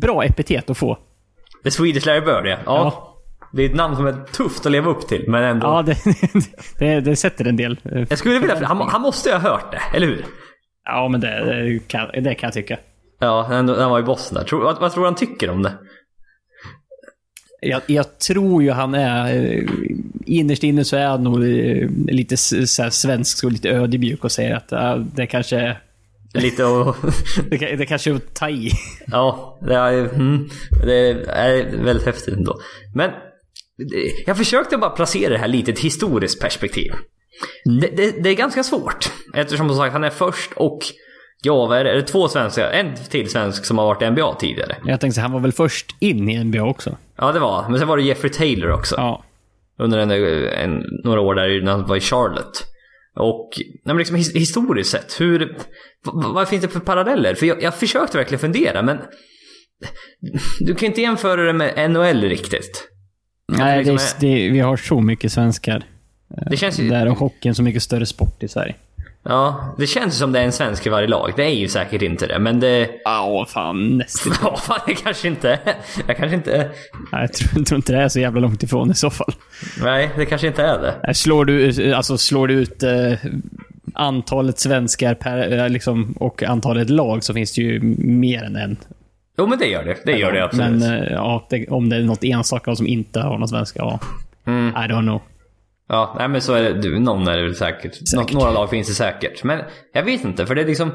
bra 0.00 0.24
epitet 0.24 0.70
att 0.70 0.78
få. 0.78 0.98
The 1.64 1.70
Swedish 1.70 2.06
Larry 2.06 2.20
Bird, 2.20 2.46
ja. 2.46 2.50
ja. 2.50 2.56
Ja. 2.66 3.06
Det 3.52 3.62
är 3.62 3.66
ett 3.68 3.74
namn 3.76 3.96
som 3.96 4.06
är 4.06 4.12
tufft 4.32 4.66
att 4.66 4.72
leva 4.72 4.90
upp 4.90 5.08
till, 5.08 5.24
men 5.28 5.42
ändå. 5.44 5.66
Ja, 5.66 5.82
det, 5.82 5.96
det, 6.78 7.00
det 7.00 7.16
sätter 7.16 7.44
en 7.44 7.56
del. 7.56 7.80
eh, 7.84 8.04
Jag 8.08 8.18
skulle 8.18 8.38
vilja... 8.38 8.66
Han, 8.66 8.80
han 8.88 9.00
måste 9.02 9.28
ju 9.28 9.34
ha 9.34 9.50
hört 9.50 9.72
det, 9.72 9.80
eller 9.96 10.06
hur? 10.06 10.24
Ja, 10.90 11.08
men 11.08 11.20
det, 11.20 11.44
det, 11.44 11.78
kan, 11.88 12.08
det 12.22 12.34
kan 12.34 12.46
jag 12.46 12.54
tycka. 12.54 12.78
Ja, 13.20 13.46
han, 13.48 13.68
han 13.68 13.90
var 13.90 14.00
i 14.00 14.02
Boston 14.02 14.34
där. 14.38 14.44
Tror, 14.44 14.62
vad, 14.64 14.80
vad 14.80 14.92
tror 14.92 15.02
du 15.02 15.06
han 15.06 15.14
tycker 15.14 15.50
om 15.50 15.62
det? 15.62 15.72
Jag, 17.60 17.82
jag 17.86 18.18
tror 18.18 18.62
ju 18.62 18.70
han 18.70 18.94
är... 18.94 19.34
eh, 19.34 19.64
Innerst 20.26 20.62
inne 20.64 20.84
så 20.84 20.96
är 20.96 21.06
han 21.06 21.24
nog 21.24 21.34
eh, 21.44 21.88
lite 21.90 22.36
så 22.36 22.90
svensk 22.90 23.44
och 23.44 23.52
lite 23.52 23.70
ödmjuk 23.70 24.24
och 24.24 24.32
säger 24.32 24.54
att 24.54 24.68
ja, 24.70 24.96
det 25.14 25.26
kanske... 25.26 25.76
Lite 26.34 26.64
och... 26.64 26.96
Det, 27.50 27.76
det 27.76 27.86
kanske 27.86 28.10
är 28.10 28.14
att 28.14 28.34
ta 28.34 28.48
i. 28.50 28.70
Ja, 29.06 29.58
det 29.66 29.74
är, 29.74 30.14
mm, 30.14 30.48
det 30.84 31.10
är 31.28 31.84
väldigt 31.84 32.06
häftigt 32.06 32.34
ändå. 32.34 32.60
Men 32.94 33.10
jag 34.26 34.36
försökte 34.36 34.76
bara 34.76 34.90
placera 34.90 35.32
det 35.32 35.38
här 35.38 35.48
lite 35.48 35.70
i 35.70 35.74
ett 35.74 35.80
historiskt 35.80 36.40
perspektiv. 36.40 36.92
Det, 37.64 37.96
det, 37.96 38.22
det 38.22 38.30
är 38.30 38.34
ganska 38.34 38.62
svårt. 38.62 39.12
Eftersom 39.34 39.68
som 39.68 39.76
sagt 39.76 39.92
han 39.92 40.04
är 40.04 40.10
först 40.10 40.52
och 40.52 40.78
ja, 41.42 41.66
vad 41.66 41.78
är 41.78 41.84
det? 41.84 41.90
Är 41.90 41.96
det 41.96 42.02
två 42.02 42.28
svenskar? 42.28 42.70
En 42.70 42.94
till 43.10 43.30
svensk 43.30 43.64
som 43.64 43.78
har 43.78 43.86
varit 43.86 44.02
i 44.02 44.10
NBA 44.10 44.34
tidigare. 44.34 44.76
Jag 44.84 45.00
tänkte 45.00 45.20
han 45.20 45.32
var 45.32 45.40
väl 45.40 45.52
först 45.52 45.96
in 45.98 46.28
i 46.28 46.44
NBA 46.44 46.62
också? 46.62 46.96
Ja, 47.16 47.32
det 47.32 47.38
var 47.40 47.68
Men 47.68 47.78
sen 47.78 47.88
var 47.88 47.96
det 47.96 48.02
Jeffrey 48.02 48.32
Taylor 48.32 48.70
också. 48.70 48.94
Ja. 48.98 49.24
Under 49.78 49.98
en, 49.98 50.10
en, 50.10 50.82
några 51.04 51.20
år 51.20 51.34
där 51.34 51.62
när 51.64 51.72
han 51.72 51.86
var 51.86 51.96
i 51.96 52.00
Charlotte. 52.00 52.66
Och 53.16 53.50
nej, 53.56 53.80
men 53.84 53.96
liksom 53.96 54.16
his, 54.16 54.34
historiskt 54.34 54.90
sett, 54.90 55.20
hur... 55.20 55.56
Vad, 56.04 56.34
vad 56.34 56.48
finns 56.48 56.62
det 56.62 56.68
för 56.68 56.80
paralleller? 56.80 57.34
För 57.34 57.46
jag, 57.46 57.62
jag 57.62 57.74
försökte 57.74 58.16
verkligen 58.16 58.40
fundera, 58.40 58.82
men... 58.82 58.98
Du 60.60 60.74
kan 60.74 60.86
inte 60.86 61.00
jämföra 61.00 61.42
det 61.42 61.52
med 61.52 61.90
NHL 61.90 62.20
riktigt. 62.20 62.88
Nej, 63.48 63.84
det, 63.84 63.92
liksom 63.92 64.28
är- 64.28 64.34
det, 64.34 64.50
vi 64.50 64.58
har 64.58 64.76
så 64.76 65.00
mycket 65.00 65.32
svenskar. 65.32 65.84
Det 66.50 66.56
känns 66.56 66.80
ju... 66.80 66.88
Där 66.88 67.08
och 67.08 67.18
hockeyn 67.18 67.54
så 67.54 67.62
mycket 67.62 67.82
större 67.82 68.06
sport 68.06 68.42
i 68.42 68.48
Sverige. 68.48 68.74
Ja, 69.22 69.74
det 69.78 69.86
känns 69.86 70.18
som 70.18 70.32
det 70.32 70.40
är 70.40 70.44
en 70.44 70.52
svensk 70.52 70.86
i 70.86 70.88
varje 70.88 71.08
lag. 71.08 71.32
Det 71.36 71.44
är 71.44 71.54
ju 71.54 71.68
säkert 71.68 72.02
inte 72.02 72.26
det, 72.26 72.38
men 72.38 72.60
det... 72.60 72.90
Ja, 73.04 73.46
fan 73.48 73.98
nästan. 73.98 74.32
Ja, 74.42 74.56
fan 74.56 74.80
det 74.86 74.94
kanske 74.94 75.28
inte... 75.28 75.58
Jag 76.06 76.16
kanske 76.16 76.36
inte... 76.36 76.70
Nej, 77.12 77.20
Jag 77.22 77.32
tror, 77.32 77.64
tror 77.64 77.76
inte 77.76 77.92
det 77.92 77.98
är 77.98 78.08
så 78.08 78.20
jävla 78.20 78.40
långt 78.40 78.62
ifrån 78.62 78.90
i 78.90 78.94
så 78.94 79.10
fall. 79.10 79.32
Nej, 79.82 80.10
det 80.16 80.26
kanske 80.26 80.46
inte 80.46 80.62
är 80.62 80.78
det. 80.78 80.94
Nej, 81.04 81.14
Slår 81.14 81.44
du, 81.44 81.92
alltså, 81.94 82.18
slår 82.18 82.48
du 82.48 82.54
ut 82.54 82.82
eh, 82.82 83.12
antalet 83.94 84.58
svenskar 84.58 85.14
per, 85.14 85.58
eh, 85.58 85.68
liksom, 85.68 86.12
och 86.12 86.42
antalet 86.42 86.90
lag 86.90 87.24
så 87.24 87.34
finns 87.34 87.54
det 87.54 87.62
ju 87.62 87.80
mer 87.98 88.42
än 88.42 88.56
en. 88.56 88.76
Jo, 89.38 89.46
men 89.46 89.58
det 89.58 89.66
gör 89.66 89.84
det. 89.84 89.96
Det 90.04 90.18
gör 90.18 90.32
det 90.32 90.44
absolut. 90.44 90.70
Men 90.70 91.02
eh, 91.02 91.12
ja, 91.12 91.46
det, 91.50 91.66
om 91.68 91.88
det 91.88 91.96
är 91.96 92.00
något 92.02 92.24
enstaka 92.24 92.76
som 92.76 92.86
inte 92.86 93.20
har 93.20 93.38
någon 93.38 93.48
svenska, 93.48 93.78
ja. 93.78 93.98
Mm. 94.46 94.68
I 94.68 94.88
don't 94.92 95.02
know. 95.02 95.20
Ja, 95.92 96.14
nej 96.18 96.28
men 96.28 96.42
så 96.42 96.54
är 96.54 96.74
det. 96.74 96.98
Någon 96.98 97.28
är 97.28 97.36
det 97.36 97.42
väl 97.42 97.54
säkert. 97.54 98.08
Säkert. 98.08 98.32
några 98.32 98.50
lag 98.50 98.70
finns 98.70 98.88
det 98.88 98.94
säkert. 98.94 99.44
Men 99.44 99.60
jag 99.92 100.02
vet 100.02 100.24
inte, 100.24 100.46
för 100.46 100.54
det 100.54 100.62
är 100.62 100.66
liksom... 100.66 100.90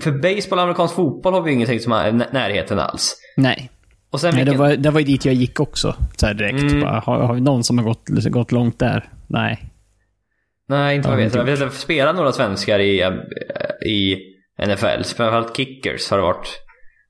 För, 0.00 0.12
baseball 0.12 0.58
och 0.58 0.62
amerikansk 0.62 0.94
fotboll 0.94 1.34
har 1.34 1.42
vi 1.42 1.50
ju 1.50 1.54
ingenting 1.54 1.80
som 1.80 1.92
är 1.92 2.12
nä- 2.12 2.28
närheten 2.32 2.78
alls. 2.78 3.16
Nej. 3.36 3.70
Och 4.10 4.20
sen 4.20 4.34
Nej, 4.34 4.44
det, 4.44 4.56
var, 4.56 4.76
det 4.76 4.90
var 4.90 5.00
ju 5.00 5.06
dit 5.06 5.24
jag 5.24 5.34
gick 5.34 5.60
också. 5.60 5.94
Så 6.16 6.26
här 6.26 6.34
direkt. 6.34 6.60
Mm. 6.62 6.80
Bara, 6.80 7.00
har, 7.00 7.20
har 7.20 7.34
vi 7.34 7.40
någon 7.40 7.64
som 7.64 7.78
har 7.78 7.84
gått, 7.84 8.04
gått 8.30 8.52
långt 8.52 8.78
där? 8.78 9.08
Nej. 9.26 9.64
Nej, 10.68 10.96
inte 10.96 11.08
vad 11.08 11.16
jag 11.18 11.22
Ja, 11.22 11.24
vet. 11.24 11.34
Jag 11.34 11.44
vet 11.44 11.62
att 11.62 11.70
det 11.70 11.76
spelar 11.76 12.12
några 12.12 12.32
svenskar 12.32 12.78
i, 12.78 13.02
äh, 13.02 13.10
i 13.86 14.16
NFL. 14.66 15.02
Framförallt 15.02 15.56
kickers 15.56 16.10
har 16.10 16.18
det 16.18 16.22
varit. 16.22 16.48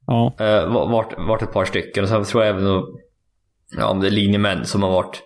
Ja. 0.06 0.34
Uh, 0.40 0.72
varit, 0.72 1.14
varit 1.18 1.42
ett 1.42 1.52
par 1.52 1.64
stycken. 1.64 2.04
Och 2.04 2.08
sen 2.08 2.24
tror 2.24 2.44
jag 2.44 2.56
även 2.56 2.66
att, 2.76 2.84
ja, 3.78 3.86
om 3.86 4.00
det 4.00 4.06
är 4.06 4.10
linjemän 4.10 4.64
som 4.64 4.82
har 4.82 4.90
varit 4.90 5.22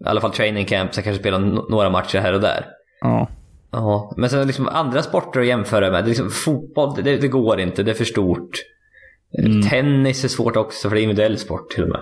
i 0.00 0.04
alla 0.04 0.20
fall 0.20 0.32
training 0.32 0.64
camp, 0.64 0.94
sen 0.94 1.04
kanske 1.04 1.20
spelar 1.20 1.38
no- 1.38 1.70
några 1.70 1.90
matcher 1.90 2.18
här 2.18 2.32
och 2.32 2.40
där. 2.40 2.66
Ja. 3.00 3.28
Ja, 3.70 4.14
men 4.16 4.30
sen 4.30 4.46
liksom 4.46 4.68
andra 4.68 5.02
sporter 5.02 5.40
att 5.40 5.46
jämföra 5.46 5.90
med. 5.90 6.04
Det 6.04 6.08
liksom, 6.08 6.30
fotboll, 6.30 6.94
det, 7.04 7.16
det 7.16 7.28
går 7.28 7.60
inte. 7.60 7.82
Det 7.82 7.90
är 7.90 7.94
för 7.94 8.04
stort. 8.04 8.50
Mm. 9.38 9.62
Tennis 9.62 10.24
är 10.24 10.28
svårt 10.28 10.56
också, 10.56 10.88
för 10.88 10.96
det 10.96 11.00
är 11.00 11.02
individuell 11.02 11.38
sport 11.38 11.70
till 11.70 11.82
och 11.82 11.88
med. 11.88 12.00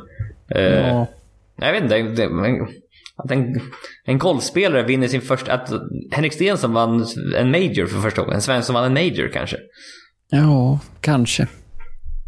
Eh, 0.54 0.88
ja. 0.88 1.06
Jag 1.56 1.72
vet 1.72 1.82
inte. 1.82 2.02
Det, 2.02 2.28
men, 2.28 2.68
att 3.16 3.30
en, 3.30 3.60
en 4.04 4.18
golfspelare 4.18 4.82
vinner 4.82 5.08
sin 5.08 5.20
första... 5.20 5.52
Att 5.52 5.72
Henrik 6.12 6.32
Stenson 6.32 6.72
vann 6.72 7.06
en 7.36 7.50
major 7.50 7.86
för 7.86 8.00
första 8.00 8.22
gången. 8.22 8.34
En 8.34 8.42
svensk 8.42 8.66
som 8.66 8.74
vann 8.74 8.84
en 8.84 8.94
major 8.94 9.28
kanske. 9.28 9.56
Ja, 10.30 10.78
kanske. 11.00 11.46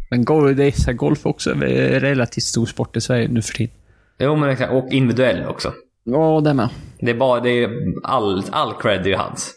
Men 0.09 0.25
golf, 0.25 0.57
det 0.57 0.63
är 0.65 0.93
golf 0.93 1.25
också 1.25 1.51
är 1.51 1.99
relativt 1.99 2.43
stor 2.43 2.65
sport 2.65 2.97
i 2.97 3.01
Sverige 3.01 3.27
nu 3.27 3.41
för 3.41 3.53
tiden. 3.53 3.75
Jo, 4.19 4.35
men 4.35 4.49
exakt. 4.49 4.73
Och 4.73 4.87
individuell 4.91 5.45
också. 5.45 5.73
Ja, 6.03 6.41
det 6.43 6.53
med. 6.53 6.69
Det 6.99 7.11
är 7.11 7.15
bara... 7.15 7.39
Det 7.39 7.49
är 7.49 7.69
all, 8.03 8.43
all 8.51 8.73
cred 8.81 9.01
är 9.01 9.05
ju 9.09 9.15
hans. 9.15 9.51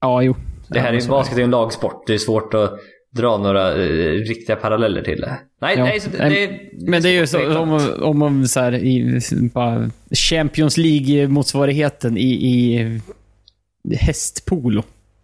Ja, 0.00 0.22
jo. 0.22 0.36
Det 0.68 0.80
här 0.80 0.92
ja, 0.92 1.00
är, 1.00 1.08
basket 1.08 1.34
är 1.34 1.38
ju 1.38 1.44
en 1.44 1.50
lagsport. 1.50 2.06
Det 2.06 2.14
är 2.14 2.18
svårt 2.18 2.54
att 2.54 2.78
dra 3.10 3.36
några 3.38 3.72
eh, 3.72 4.12
riktiga 4.12 4.56
paralleller 4.56 5.02
till 5.02 5.20
det. 5.20 5.38
Nej, 5.60 5.74
Ja. 5.78 5.84
nej 5.84 6.00
så 6.00 6.10
det, 6.10 6.28
det, 6.28 6.60
Men 6.90 7.02
det 7.02 7.08
är 7.08 7.12
ju 7.20 7.26
så, 7.26 7.58
om, 7.60 7.68
man- 7.68 8.02
om 8.02 8.18
man 8.18 8.48
så 8.48 8.60
här, 8.60 8.74
i 8.74 9.20
bara 9.54 9.90
Champions 10.10 10.76
League-motsvarigheten 10.76 12.16
i, 12.18 12.30
i 12.30 13.00
hästpolo. 13.96 14.82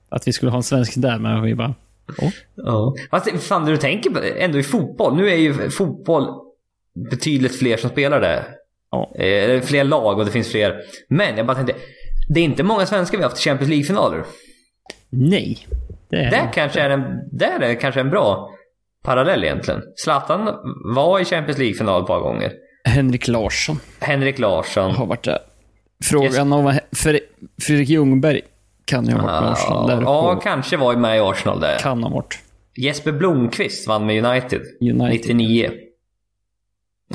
Att 0.09 0.29
vi 0.29 0.33
skulle 0.33 0.51
ha 0.51 0.57
en 0.57 0.63
svensk 0.63 0.93
där, 0.97 1.19
men 1.19 1.43
vi 1.43 1.55
bara... 1.55 1.75
Oh. 2.19 2.31
Ja. 2.55 2.95
Fast 3.11 3.31
fan, 3.43 3.65
du 3.65 3.77
tänker 3.77 4.11
på 4.11 4.21
ändå 4.39 4.59
i 4.59 4.63
fotboll. 4.63 5.17
Nu 5.17 5.31
är 5.31 5.37
ju 5.37 5.71
fotboll 5.71 6.27
betydligt 7.11 7.59
fler 7.59 7.77
som 7.77 7.91
spelar 7.91 8.21
det. 8.21 8.45
Ja. 8.91 9.15
Eh, 9.25 9.61
fler 9.61 9.85
lag 9.85 10.19
och 10.19 10.25
det 10.25 10.31
finns 10.31 10.51
fler. 10.51 10.81
Men 11.09 11.37
jag 11.37 11.47
bara 11.47 11.55
tänkte, 11.57 11.75
det 12.29 12.41
är 12.41 12.45
inte 12.45 12.63
många 12.63 12.87
svenskar 12.87 13.19
vi 13.19 13.25
har 13.25 13.31
haft 13.31 13.41
i 13.47 13.49
Champions 13.49 13.71
League-finaler. 13.71 14.25
Nej. 15.11 15.67
Det 16.11 16.17
är 16.17 16.31
Där 16.31 16.51
kanske 16.55 16.81
är 16.81 16.91
en, 16.91 17.03
där 17.33 17.61
är 17.61 17.75
kanske 17.81 18.01
en 18.01 18.11
bra 18.11 18.51
parallell 19.05 19.45
egentligen. 19.45 19.83
Zlatan 19.97 20.49
var 20.95 21.21
i 21.21 21.25
Champions 21.25 21.59
League-final 21.59 22.01
ett 22.01 22.07
par 22.07 22.21
gånger. 22.21 22.53
Henrik 22.85 23.29
Larsson 23.29 23.79
Henrik 24.01 24.39
Larsson. 24.39 24.91
har 24.91 25.07
varit 25.07 25.25
där. 25.25 25.39
Frågan 26.05 26.53
om 26.53 26.79
Fredrik 27.63 27.89
Ljungberg 27.89 28.41
kan 28.85 29.07
ju 29.07 29.13
ha 29.13 29.23
varit 29.23 29.43
med 29.43 29.53
Arsenal. 29.53 29.89
Där 29.89 30.03
ja, 30.03 30.35
på- 30.35 30.41
kanske 30.41 30.77
var 30.77 30.97
med 30.97 31.17
i 31.17 31.21
Arsenal 31.21 31.61
där. 31.61 31.79
kan 31.79 32.03
ha 32.03 32.11
varit. 32.11 32.39
Jesper 32.77 33.13
Blomqvist 33.13 33.89
vann 33.89 34.07
med 34.07 34.25
United, 34.25 34.61
United. 34.81 35.37
99. 35.37 35.71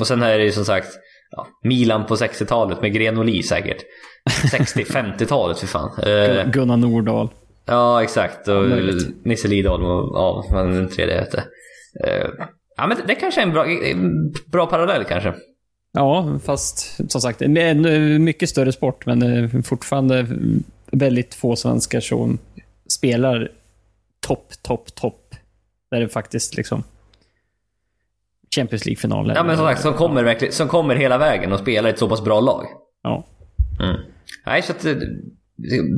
Och 0.00 0.06
sen 0.06 0.22
är 0.22 0.38
det 0.38 0.44
ju 0.44 0.52
som 0.52 0.64
sagt 0.64 0.98
ja, 1.30 1.46
Milan 1.64 2.06
på 2.06 2.14
60-talet 2.14 2.82
med 2.82 2.92
Grenoli 2.92 3.42
säkert. 3.42 3.84
60-50-talet 4.52 5.58
för 5.60 5.66
fan. 5.66 5.98
Eh, 6.02 6.50
Gunnar 6.50 6.76
Nordahl. 6.76 7.28
ja, 7.64 8.02
exakt. 8.02 8.48
Och 8.48 8.68
möjligt. 8.68 9.24
Nisse 9.24 9.48
Lidholm 9.48 9.84
och 9.84 10.16
ja, 10.16 10.44
vad 10.50 10.66
den 10.66 10.88
tredje 10.88 11.14
hette. 11.14 11.44
Eh, 12.04 12.28
ja, 12.76 12.86
men 12.86 12.96
det, 13.06 13.14
kanske 13.14 13.40
är 13.40 13.46
en 13.46 13.52
bra, 13.52 13.66
en 13.66 14.32
bra 14.46 14.66
parallell 14.66 15.04
kanske. 15.04 15.34
Ja, 15.92 16.38
fast 16.44 17.00
som 17.10 17.20
sagt, 17.20 17.42
en 17.42 18.24
mycket 18.24 18.48
större 18.48 18.72
sport, 18.72 19.06
men 19.06 19.22
är 19.22 19.62
fortfarande 19.62 20.26
väldigt 20.92 21.34
få 21.34 21.56
svenskar 21.56 22.00
som 22.00 22.38
spelar 22.88 23.50
topp, 24.26 24.52
topp, 24.62 24.94
topp. 24.94 25.34
Där 25.90 26.00
det 26.00 26.08
faktiskt 26.08 26.56
liksom 26.56 26.82
Champions 28.54 28.86
League-finaler. 28.86 29.34
Ja, 29.34 29.44
men 29.44 29.56
som 29.56 29.66
sagt, 29.66 29.80
som 29.82 29.94
kommer, 29.94 30.22
verkligen, 30.24 30.52
som 30.54 30.68
kommer 30.68 30.94
hela 30.94 31.18
vägen 31.18 31.52
och 31.52 31.58
spelar 31.58 31.90
ett 31.90 31.98
så 31.98 32.08
pass 32.08 32.24
bra 32.24 32.40
lag. 32.40 32.66
Ja. 33.02 33.26
Mm. 33.80 34.00
Nej, 34.46 34.62
så 34.62 34.72
att 34.72 34.84
är 34.84 35.00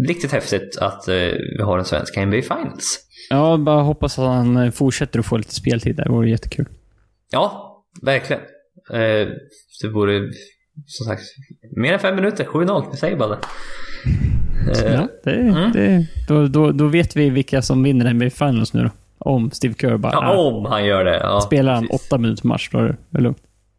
riktigt 0.09 0.33
häftigt 0.33 0.79
att 0.81 1.09
eh, 1.09 1.15
vi 1.59 1.63
har 1.63 1.79
en 1.79 1.85
svensk 1.85 2.17
NBA 2.17 2.43
Finals. 2.43 2.99
ja, 3.31 3.57
bara 3.57 3.83
hoppas 3.83 4.19
att 4.19 4.25
han 4.27 4.73
fortsätter 4.73 5.19
att 5.19 5.27
få 5.27 5.37
lite 5.37 5.55
speltid 5.55 5.97
där. 5.97 6.05
Det 6.05 6.11
vore 6.11 6.31
jättekul. 6.31 6.67
Ja, 7.31 7.77
verkligen. 8.03 8.43
Eh, 8.93 9.29
det 9.83 9.89
vore 9.93 10.31
som 10.87 11.07
sagt 11.07 11.23
mer 11.77 11.93
än 11.93 11.99
fem 11.99 12.15
minuter. 12.17 12.45
7-0, 12.45 12.85
jag 12.91 12.99
säger 12.99 13.17
bara 13.17 13.29
det. 13.29 13.39
Eh, 14.87 14.93
Ja, 14.95 15.09
det, 15.25 15.31
Mm. 15.35 15.73
det, 15.73 16.07
då, 16.29 16.47
då, 16.47 16.73
då 16.73 16.87
vet 16.87 17.17
vi 17.17 17.31
vilka 17.31 17.63
som 17.63 17.83
vinner 17.83 18.15
NBA 18.15 18.31
Finals 18.31 18.73
nu 18.75 18.83
då. 18.83 18.91
Om 19.25 19.51
Steve 19.51 19.75
Kerr 19.81 19.97
bara... 19.97 20.13
ja, 20.13 20.37
om 20.37 20.65
han 20.65 20.85
gör 20.85 21.05
det. 21.05 21.17
Ja, 21.19 21.41
spelar 21.41 21.73
han 21.75 21.89
precis. 21.89 22.07
åtta 22.07 22.19
minuter 22.19 22.47
match, 22.47 22.69
då 22.73 22.79
är 22.79 22.97
det 23.11 23.21
lugnt. 23.21 23.39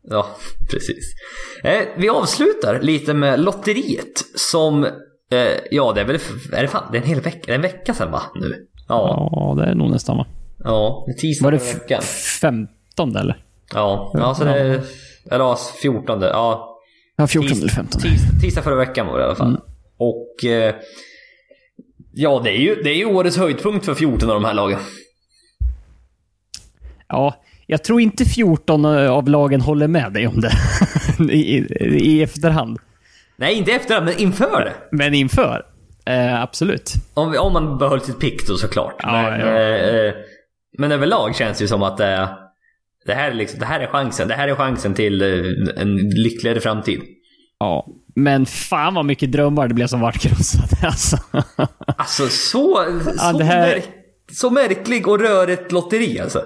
Ja, 0.10 0.28
precis. 0.72 1.14
Eh, 1.64 1.82
vi 1.98 2.10
avslutar 2.10 2.80
lite 2.82 3.14
med 3.14 3.39
lotteriet 3.39 4.24
som, 4.36 4.84
eh, 4.84 4.91
ja 5.72 5.91
det 5.96 6.02
är 6.02 6.06
väl, 6.06 6.16
är 6.54 6.62
det 6.62 6.68
fan, 6.68 6.84
det 6.91 6.98
är 6.98 7.02
en 7.02 7.08
hel 7.08 7.22
vecka, 7.22 7.56
en 7.56 7.62
vecka 7.62 7.94
sedan 7.94 8.12
va? 8.12 8.22
Nu? 8.36 8.56
Ja, 8.88 9.30
Ja, 9.32 9.64
det 9.64 9.72
är 9.72 9.76
nog 9.76 9.91
nästan 9.91 10.18
va? 10.18 10.26
ja, 10.64 11.06
tisdag 11.22 11.44
Var 11.46 11.52
det 11.52 11.74
veckan. 11.74 12.02
15 12.41 13.16
eller? 13.16 13.44
Ja, 13.74 14.12
ja 14.14 14.36
så 14.36 14.44
det 14.44 14.52
är, 14.60 14.66
eller 15.32 15.46
ja, 15.46 15.58
14, 15.82 16.22
ja. 16.22 16.70
Ja, 17.16 17.28
14 17.28 17.50
Tis- 17.50 17.62
eller 17.62 17.72
15. 17.72 18.02
Tisdag, 18.02 18.39
tisdag 18.41 18.62
förra 18.62 18.76
veckan 18.76 19.08
var 19.08 19.18
det 19.18 19.22
i 19.24 19.26
alla 19.26 19.36
fall. 19.36 19.48
Mm. 19.48 19.62
Och 19.98 20.46
eh, 20.46 20.76
ja, 22.14 22.41
det 22.44 22.50
är, 22.50 22.58
ju, 22.62 22.76
det 22.84 22.89
är 22.89 22.96
ju 22.98 23.06
årets 23.06 23.38
höjdpunkt 23.38 23.86
för 23.86 23.94
14 23.94 24.30
av 24.30 24.36
de 24.36 24.46
här 24.46 24.54
lagen. 24.54 24.80
Ja, 27.14 27.36
jag 27.68 27.84
tror 27.84 28.01
inte 28.01 28.26
14 28.26 28.86
av 28.86 29.30
lagen 29.30 29.61
håller 29.61 29.88
med 29.88 30.14
dig 30.14 30.28
om 30.28 30.41
det. 30.41 30.51
I, 31.34 31.57
i, 31.82 32.24
efterhand. 32.24 32.80
Nej, 33.36 33.55
inte 33.55 33.72
efter 33.72 34.01
men 34.01 34.18
inför 34.18 34.66
det. 34.66 34.74
Men 34.91 35.14
inför? 35.14 35.66
Eh, 36.05 36.41
absolut. 36.41 36.93
Om, 37.14 37.36
om 37.39 37.53
man 37.53 37.78
behöll 37.78 38.01
sitt 38.01 38.20
pick 38.20 38.47
då 38.47 38.55
såklart. 38.57 38.95
Ja, 39.03 39.11
men, 39.11 39.39
ja. 39.39 39.47
eh, 39.47 39.95
eh, 39.95 40.14
men 40.78 40.91
överlag 40.91 41.36
känns 41.36 41.57
det 41.57 41.64
ju 41.64 41.68
som 41.68 41.84
att 41.84 41.99
eh, 41.99 42.30
det, 43.05 43.14
här 43.14 43.32
är 43.32 43.34
liksom, 43.34 43.59
det 43.59 43.66
här 43.66 43.80
är 43.80 43.88
chansen. 43.88 44.28
Det 44.28 44.34
här 44.34 44.47
är 44.47 44.55
chansen 44.55 44.93
till 44.93 45.22
eh, 45.22 45.82
en 45.82 45.95
lyckligare 45.97 46.59
framtid. 46.59 47.01
Ja. 47.59 47.88
Men 48.16 48.45
fan 48.45 48.93
vad 48.93 49.05
mycket 49.05 49.32
drömmar 49.32 49.68
det 49.68 49.74
blev 49.74 49.88
som 49.88 49.99
vart 50.01 50.20
krossade 50.20 50.78
alltså. 50.88 51.18
Alltså 51.97 52.28
så, 52.28 52.86
så, 53.18 53.38
det 53.38 53.43
här- 53.43 53.68
märk, 53.68 53.89
så 54.32 54.49
märklig 54.49 55.07
och 55.07 55.20
rörigt 55.20 55.72
lotteri 55.72 56.20
alltså. 56.20 56.41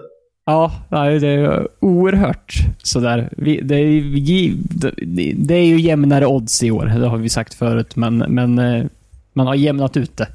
Ja, 0.50 0.72
det 0.90 1.28
är 1.28 1.68
oerhört 1.80 2.54
sådär. 2.84 3.30
Vi, 3.38 3.62
det, 3.62 3.76
är, 3.76 5.36
det- 5.36 5.54
är 5.54 5.66
ju 5.66 5.80
jämnare 5.80 6.26
odds 6.26 6.64
i 6.64 6.72
år, 6.72 6.86
det 6.86 7.08
har 7.08 7.18
vi 7.18 7.30
sagt 7.30 7.54
förut, 7.54 7.96
men, 7.96 8.18
men 8.18 8.60
eh, 8.60 8.86
man 9.34 9.48
har 9.48 9.56
jämnat 9.56 9.98
ut 9.98 10.18
det. 10.18 10.28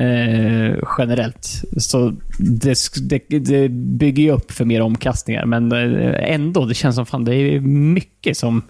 Eh, 0.00 0.76
generellt. 0.98 1.62
Så 1.76 2.12
det, 2.38 2.76
det, 3.08 3.38
det 3.38 3.68
bygger 3.68 4.22
ju 4.22 4.30
upp 4.30 4.50
för 4.52 4.64
mer 4.64 4.80
omkastningar, 4.80 5.46
men 5.46 5.72
eh, 5.72 6.32
ändå, 6.34 6.64
det 6.64 6.74
känns 6.74 6.96
som 6.96 7.06
fan 7.06 7.24
det 7.24 7.34
är 7.34 7.60
mycket 7.60 8.36
som... 8.36 8.62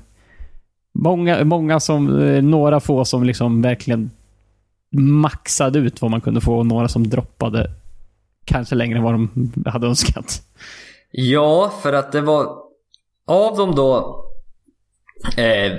Många, 0.99 1.45
många 1.45 1.81
som, 1.81 2.23
eh, 2.23 2.43
några 2.43 2.81
få 2.81 3.05
som 3.05 3.25
liksom 3.25 3.63
verkligen 3.63 4.11
maxade 4.97 5.79
ut 5.79 6.03
vad 6.03 6.11
man 6.11 6.21
kunde 6.21 6.41
få 6.41 6.59
och 6.59 6.67
några 6.67 6.89
som 6.89 7.09
droppade 7.09 7.71
kanske 8.47 8.75
längre 8.75 8.99
än 8.99 9.05
vad 9.05 9.15
de 9.15 9.53
hade 9.67 9.87
önskat. 9.87 10.43
Ja, 11.11 11.73
för 11.83 11.93
att 11.93 12.13
det 12.13 12.21
var 12.21 12.57
av 13.27 13.57
de 13.57 13.75
då 13.75 14.23
eh, 15.37 15.73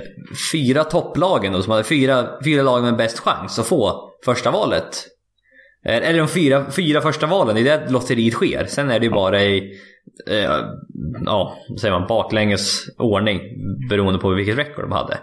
fyra 0.52 0.84
topplagen 0.84 1.52
då, 1.52 1.62
som 1.62 1.70
hade 1.70 1.84
fyra, 1.84 2.28
fyra 2.44 2.62
lag 2.62 2.82
med 2.82 2.96
bäst 2.96 3.18
chans 3.18 3.58
att 3.58 3.66
få 3.66 4.10
första 4.24 4.50
valet. 4.50 5.06
Eh, 5.84 5.96
eller 5.96 6.18
de 6.18 6.28
fyra, 6.28 6.70
fyra 6.70 7.00
första 7.00 7.26
valen, 7.26 7.54
det 7.54 7.60
är 7.60 7.78
där 7.78 7.88
lotteriet 7.88 8.34
sker. 8.34 8.66
Sen 8.66 8.90
är 8.90 8.98
det 8.98 9.06
ju 9.06 9.12
bara 9.12 9.42
i 9.42 9.80
eh, 10.30 10.60
ja, 11.24 11.56
säger 11.80 11.98
man, 11.98 12.08
baklänges 12.08 12.84
ordning 12.98 13.40
beroende 13.88 14.18
på 14.18 14.28
vilket 14.30 14.58
record 14.58 14.84
de 14.84 14.92
hade. 14.92 15.18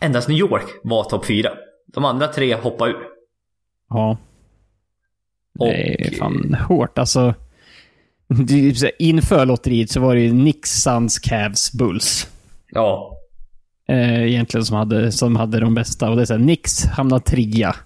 Endast 0.00 0.28
New 0.28 0.38
York 0.38 0.64
var 0.82 1.04
topp 1.04 1.26
fyra. 1.26 1.50
De 1.86 2.04
andra 2.04 2.28
tre 2.28 2.54
hoppade 2.54 2.90
ur. 2.90 3.06
Ja. 3.88 4.16
Och, 5.58 5.66
Det 5.66 6.06
är 6.06 6.14
fan 6.18 6.56
hårt. 6.68 6.98
Alltså, 6.98 7.34
inför 8.98 9.46
lotteriet 9.46 9.90
så 9.90 10.00
var 10.00 10.14
det 10.14 10.20
ju 10.20 10.30
Knicks, 10.30 10.70
Suns, 10.70 11.18
Cavs, 11.18 11.72
Bulls. 11.72 12.28
ja, 12.70 13.18
Eh, 13.88 14.22
egentligen 14.22 14.64
som 14.66 14.76
hade, 14.76 15.12
som 15.12 15.36
hade 15.36 15.60
de 15.60 15.74
bästa. 15.74 16.10
Och 16.10 16.16
det 16.16 16.22
är 16.22 16.26
så 16.26 16.32
här, 16.32 16.40
Knicks 16.40 16.84
hamnade 16.84 17.24
trea. 17.24 17.76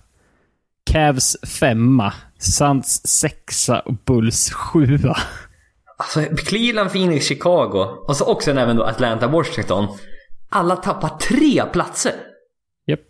Cavs 0.91 1.37
femma. 1.61 2.13
Suns 2.39 3.07
sexa 3.07 3.81
och 3.81 3.95
Bulls 4.05 4.51
sjua. 4.51 5.17
Alltså 5.97 6.23
Cleveland, 6.37 6.93
Phoenix, 6.93 7.27
Chicago 7.27 8.05
och 8.09 8.17
så 8.17 8.25
också 8.25 8.51
även 8.51 8.77
då 8.77 8.83
Atlanta, 8.83 9.27
Washington. 9.29 9.99
Alla 10.49 10.77
tappar 10.77 11.09
tre 11.09 11.63
platser. 11.73 12.13
Japp. 12.87 13.01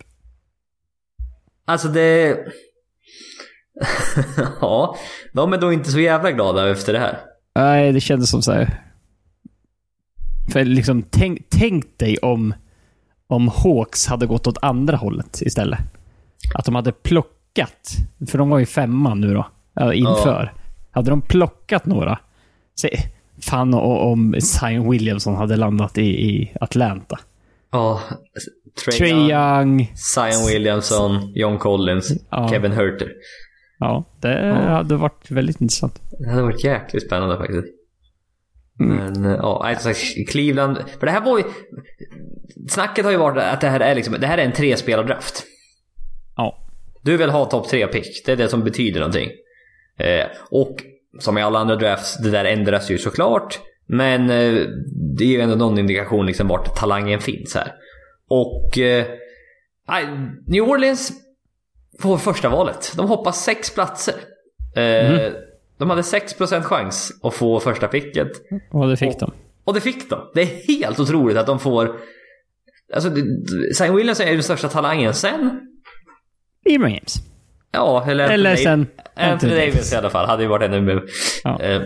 Alltså 1.65 1.89
det... 1.89 2.39
ja, 4.61 4.97
de 5.33 5.53
är 5.53 5.59
då 5.59 5.73
inte 5.73 5.91
så 5.91 6.01
jävla 6.01 6.33
glada 6.33 6.71
efter 6.71 6.93
det 6.93 6.99
här. 6.99 7.19
Nej, 7.55 7.93
det 7.93 8.01
kändes 8.01 8.31
som 8.31 8.43
så 8.43 8.53
här. 8.53 8.83
För 10.53 10.65
liksom, 10.65 11.03
tänk, 11.03 11.47
tänk 11.49 11.99
dig 11.99 12.19
om, 12.19 12.55
om 13.27 13.49
Hawks 13.49 14.07
hade 14.07 14.27
gått 14.27 14.47
åt 14.47 14.59
andra 14.63 14.97
hållet 14.97 15.43
istället. 15.43 15.79
Att 16.55 16.65
de 16.65 16.75
hade 16.75 16.93
plockat, 16.93 17.97
för 18.31 18.39
de 18.39 18.51
var 18.51 18.59
ju 18.59 18.67
femma 18.67 19.15
nu 19.15 19.35
då, 19.35 19.47
ja, 19.75 19.95
inför. 19.95 20.53
Hade 20.91 21.11
de 21.11 21.21
plockat 21.23 21.87
några, 21.87 22.19
se, 22.81 22.99
fan 23.41 23.75
om 23.75 24.35
Zion 24.41 24.91
Williamson 24.91 25.35
hade 25.37 25.57
landat 25.57 25.99
i, 25.99 26.03
i 26.31 26.53
Atlanta. 26.61 27.19
Ja, 27.71 28.01
Trae 28.99 29.09
Young, 29.09 29.31
Young, 29.31 29.93
Zion 29.95 30.47
Williamson, 30.47 31.33
John 31.35 31.59
Collins, 31.59 32.13
Ja. 32.31 32.49
Kevin 32.49 32.73
Herter. 32.73 33.13
Ja, 33.79 34.05
det 34.21 34.55
hade 34.55 34.97
varit 34.97 35.31
väldigt 35.31 35.61
intressant. 35.61 36.01
Det 36.19 36.31
hade 36.31 36.43
varit 36.43 36.65
jäkligt 36.65 37.07
spännande 37.07 37.37
faktiskt. 37.37 37.67
Mm. 38.81 38.97
Men 38.97 39.25
eh, 39.25 39.39
ja, 39.43 39.75
som 39.79 39.95
sagt, 39.95 40.29
Cleveland. 40.29 40.79
För 40.99 41.07
det 41.07 41.13
här 41.13 41.21
var 41.21 41.39
ju... 41.39 41.45
Snacket 42.69 43.05
har 43.05 43.13
ju 43.13 43.19
varit 43.19 43.43
att 43.43 43.61
det 43.61 43.69
här 43.69 43.81
är 43.81 43.95
liksom, 43.95 44.17
det 44.21 44.27
här 44.27 44.39
är 44.39 44.45
en 44.45 44.53
trespelardraft. 44.53 45.45
Ja. 46.37 46.63
Du 47.03 47.17
vill 47.17 47.31
ha 47.31 47.45
topp 47.45 47.69
tre 47.69 47.87
pick. 47.87 48.27
Det 48.27 48.33
är 48.33 48.37
det 48.37 48.49
som 48.49 48.65
betyder 48.65 49.01
någonting. 49.01 49.31
Eh, 49.99 50.27
och 50.51 50.77
som 51.19 51.39
i 51.39 51.43
alla 51.43 51.59
andra 51.59 51.77
drafts, 51.77 52.19
det 52.19 52.31
där 52.31 52.45
ändras 52.45 52.91
ju 52.91 52.99
såklart. 52.99 53.59
Men 53.87 54.23
eh, 54.31 54.67
det 55.17 55.25
är 55.25 55.29
ju 55.29 55.41
ändå 55.41 55.55
någon 55.55 55.79
indikation 55.79 56.27
liksom 56.27 56.49
vart 56.49 56.77
talangen 56.77 57.21
finns 57.21 57.55
här. 57.55 57.73
Och... 58.29 58.79
Eh, 58.79 59.07
New 60.47 60.63
Orleans 60.63 61.13
får 62.01 62.19
första 62.19 62.49
valet. 62.49 62.93
De 62.97 63.09
hoppar 63.09 63.33
sex 63.33 63.75
platser. 63.75 64.15
Eh, 64.77 65.33
De 65.79 65.91
hade 65.91 66.03
6% 66.03 66.63
chans 66.63 67.13
att 67.23 67.35
få 67.35 67.61
första 67.61 67.89
picket. 67.89 68.29
Och 68.71 68.89
det 68.89 68.97
fick 68.97 69.21
de. 69.21 69.33
Och 69.65 69.75
det 69.75 69.81
fick 69.81 70.11
de. 70.11 70.31
Det 70.35 70.43
är 70.43 70.69
helt 70.81 71.01
otroligt 71.01 71.37
att 71.37 71.47
de 71.47 71.59
får... 71.59 71.97
Alltså, 72.95 73.11
Zion 73.77 73.97
Williams 73.97 74.21
är 74.21 74.27
ju 74.27 74.33
den 74.35 74.43
största 74.43 74.69
talangen. 74.69 75.15
Sen... 75.15 75.61
LeBron 76.65 76.91
James. 76.91 77.15
Ja, 77.73 78.05
eller... 78.09 78.25
Anthony 78.25 78.35
Eller 78.35 78.57
sen 78.57 78.87
Anthony 79.15 79.55
Davis 79.55 79.93
i 79.93 79.97
alla 79.97 80.11
fall. 80.11 80.27
Hade 80.27 80.43
ju 80.43 80.49
varit 80.49 80.65
ännu 80.71 80.81
mer... 80.81 81.03
Ja. 81.45 81.61
Eh, 81.61 81.83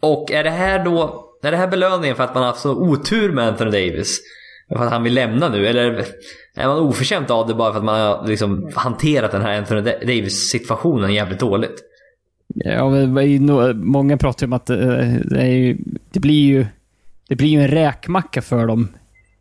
och 0.00 0.30
är 0.30 0.44
det 0.44 0.50
här 0.50 0.84
då... 0.84 1.28
Är 1.42 1.50
det 1.50 1.56
här 1.56 1.68
belöningen 1.68 2.16
för 2.16 2.24
att 2.24 2.34
man 2.34 2.42
har 2.42 2.50
haft 2.50 2.62
så 2.62 2.72
otur 2.72 3.32
med 3.32 3.48
Anthony 3.48 3.70
Davis? 3.70 4.20
För 4.76 4.84
att 4.84 4.92
han 4.92 5.02
vill 5.02 5.14
lämna 5.14 5.48
nu? 5.48 5.66
Eller 5.66 6.04
är 6.54 6.66
man 6.66 6.78
oförtjänt 6.78 7.30
av 7.30 7.48
det 7.48 7.54
bara 7.54 7.72
för 7.72 7.78
att 7.78 7.84
man 7.84 8.00
har 8.00 8.26
liksom 8.26 8.70
hanterat 8.74 9.32
den 9.32 9.42
här 9.42 9.58
Anthony 9.58 9.80
Davis-situationen 9.80 11.14
jävligt 11.14 11.40
dåligt? 11.40 11.82
Ja, 12.54 12.90
men 12.90 13.86
många 13.86 14.16
pratar 14.16 14.46
ju 14.46 14.48
om 14.48 14.52
att 14.52 14.70
eh, 14.70 14.76
det, 15.24 15.40
är 15.40 15.46
ju, 15.46 15.78
det 16.10 16.20
blir 16.20 16.44
ju 16.44 16.66
det 17.28 17.36
blir 17.36 17.48
ju 17.48 17.62
en 17.62 17.68
räkmacka 17.68 18.42
för 18.42 18.66
dem 18.66 18.88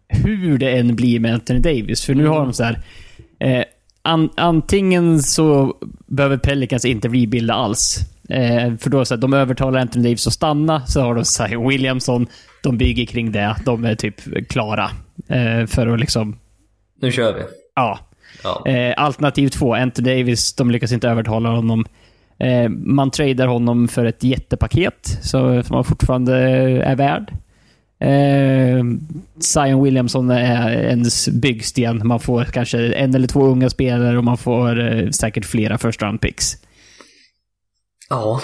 hur 0.08 0.58
det 0.58 0.72
än 0.72 0.96
blir 0.96 1.20
med 1.20 1.34
Anthony 1.34 1.60
Davis. 1.60 2.06
För 2.06 2.16
nu 2.16 2.28
har 2.28 2.40
de 2.40 2.54
så 2.54 2.64
här. 2.64 2.80
Eh, 3.40 3.64
an, 4.02 4.30
antingen 4.36 5.24
så 5.24 5.78
behöver 6.08 6.38
Pelicans 6.38 6.86
inte 6.86 7.08
rebuilda 7.08 7.54
alls. 7.54 8.00
Eh, 8.30 8.76
för 8.78 8.90
då 8.90 9.06
så 9.06 9.14
här, 9.14 9.22
de 9.22 9.34
övertalar 9.34 9.80
Anthony 9.80 10.04
Davis 10.04 10.28
att 10.28 10.34
stanna, 10.34 10.86
så 10.86 11.02
har 11.02 11.16
de 11.16 11.26
Zion 11.26 11.68
Williamson. 11.70 12.28
De 12.64 12.78
bygger 12.78 13.06
kring 13.06 13.32
det. 13.32 13.56
De 13.66 13.86
är 13.86 13.96
typ 13.96 14.48
klara. 14.50 14.92
Eh, 15.28 15.66
för 15.68 15.88
att 15.88 16.00
liksom, 16.00 16.38
Nu 17.02 17.12
kör 17.12 17.34
vi. 17.34 17.42
ja. 17.76 18.00
Ja. 18.44 18.68
Eh, 18.68 18.94
alternativ 18.98 19.50
två, 19.50 19.76
Anthony 19.76 20.10
Davis, 20.18 20.54
de 20.54 20.72
lyckas 20.72 20.92
inte 20.92 21.10
övertala 21.10 21.50
honom. 21.50 21.86
Eh, 22.40 22.70
man 22.70 23.12
tradar 23.12 23.48
honom 23.48 23.88
för 23.88 24.06
ett 24.06 24.24
jättepaket 24.24 25.20
så, 25.22 25.64
som 25.64 25.76
han 25.76 25.84
fortfarande 25.84 26.36
är 26.84 26.96
värd. 26.96 27.32
Eh, 28.00 28.84
Zion 29.40 29.84
Williamson 29.84 30.30
är 30.30 30.72
ens 30.72 31.30
byggsten. 31.30 32.02
Man 32.08 32.20
får 32.20 32.44
kanske 32.44 32.94
en 32.94 33.16
eller 33.16 33.28
två 33.28 33.46
unga 33.46 33.70
spelare 33.70 34.18
och 34.18 34.24
man 34.24 34.38
får 34.38 34.80
eh, 34.94 35.10
säkert 35.10 35.46
flera 35.46 35.78
första 35.78 36.06
round 36.06 36.22
picks. 36.22 36.58
Ja. 38.12 38.42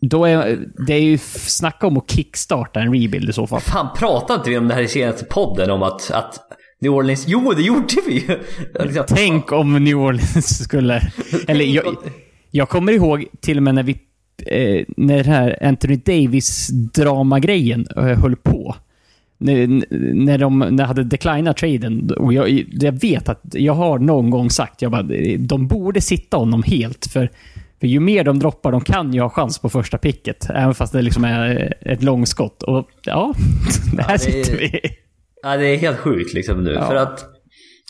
Då 0.00 0.24
är, 0.24 0.58
det 0.86 0.94
är 0.94 1.00
ju 1.02 1.18
snacka 1.18 1.86
om 1.86 1.96
att 1.96 2.10
kickstarta 2.10 2.80
en 2.80 2.94
rebuild 2.94 3.30
i 3.30 3.32
så 3.32 3.46
fall. 3.46 3.60
Fan, 3.60 3.88
pratade 3.96 4.38
inte 4.38 4.50
vi 4.50 4.58
om 4.58 4.68
det 4.68 4.74
här 4.74 4.82
i 4.82 4.88
senaste 4.88 5.24
podden? 5.24 5.70
Om 5.70 5.82
att, 5.82 6.10
att 6.10 6.38
New 6.80 6.92
Orleans... 6.92 7.24
Jo, 7.28 7.52
det 7.52 7.62
gjorde 7.62 7.94
vi 8.06 8.12
ju! 8.14 8.38
Liksom, 8.84 9.04
Tänk 9.08 9.52
om 9.52 9.84
New 9.84 9.98
Orleans 9.98 10.64
skulle... 10.64 11.02
Eller 11.48 11.64
jag, 11.64 11.96
jag 12.50 12.68
kommer 12.68 12.92
ihåg 12.92 13.26
till 13.40 13.56
och 13.56 13.62
med 13.62 13.74
när 13.74 13.82
vi... 13.82 13.98
Eh, 14.46 14.84
när 14.96 15.24
det 15.24 15.30
här 15.30 15.58
Anthony 15.62 15.96
Davis-dramagrejen 15.96 17.86
eh, 17.96 18.04
höll 18.04 18.36
på. 18.36 18.74
när, 19.38 19.66
när 20.14 20.38
de 20.38 20.58
när 20.58 20.84
hade 20.84 21.04
declinat 21.04 21.56
traden, 21.56 22.10
och 22.10 22.32
jag, 22.32 22.64
jag 22.70 22.92
vet 22.92 23.28
att 23.28 23.40
jag 23.52 23.74
har 23.74 23.98
någon 23.98 24.30
gång 24.30 24.50
sagt, 24.50 24.82
jag 24.82 24.92
bara, 24.92 25.06
de 25.38 25.66
borde 25.66 26.00
sitta 26.00 26.36
honom 26.36 26.62
helt. 26.62 27.06
För, 27.06 27.30
för 27.80 27.86
ju 27.86 28.00
mer 28.00 28.24
de 28.24 28.38
droppar, 28.38 28.72
de 28.72 28.80
kan 28.80 29.14
ju 29.14 29.20
ha 29.20 29.30
chans 29.30 29.58
på 29.58 29.70
första 29.70 29.98
picket. 29.98 30.50
Även 30.50 30.74
fast 30.74 30.92
det 30.92 31.02
liksom 31.02 31.24
är 31.24 31.74
ett 31.80 32.02
långskott. 32.02 32.62
Och 32.62 32.88
ja, 33.02 33.34
det 33.96 34.02
är- 34.02 34.18
sitter 34.18 34.56
vi. 34.56 34.80
Ja, 35.42 35.56
det 35.56 35.66
är 35.66 35.76
helt 35.76 35.98
sjukt 35.98 36.34
liksom 36.34 36.64
nu. 36.64 36.72
Ja. 36.72 36.86
För 36.86 36.94
att 36.94 37.24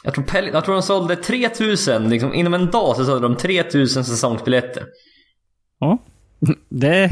jag 0.05 0.15
tror, 0.15 0.25
Pel- 0.25 0.51
jag 0.53 0.65
tror 0.65 0.75
de 0.75 0.83
sålde 0.83 1.17
3000, 1.17 2.09
liksom, 2.11 2.35
inom 2.35 2.55
en 2.55 2.71
dag 2.71 2.97
så 2.97 3.05
sålde 3.05 3.29
de 3.29 3.37
3000 3.37 4.05
säsongsbiljetter. 4.05 4.83
Ja. 5.81 5.99
Det, 6.69 7.11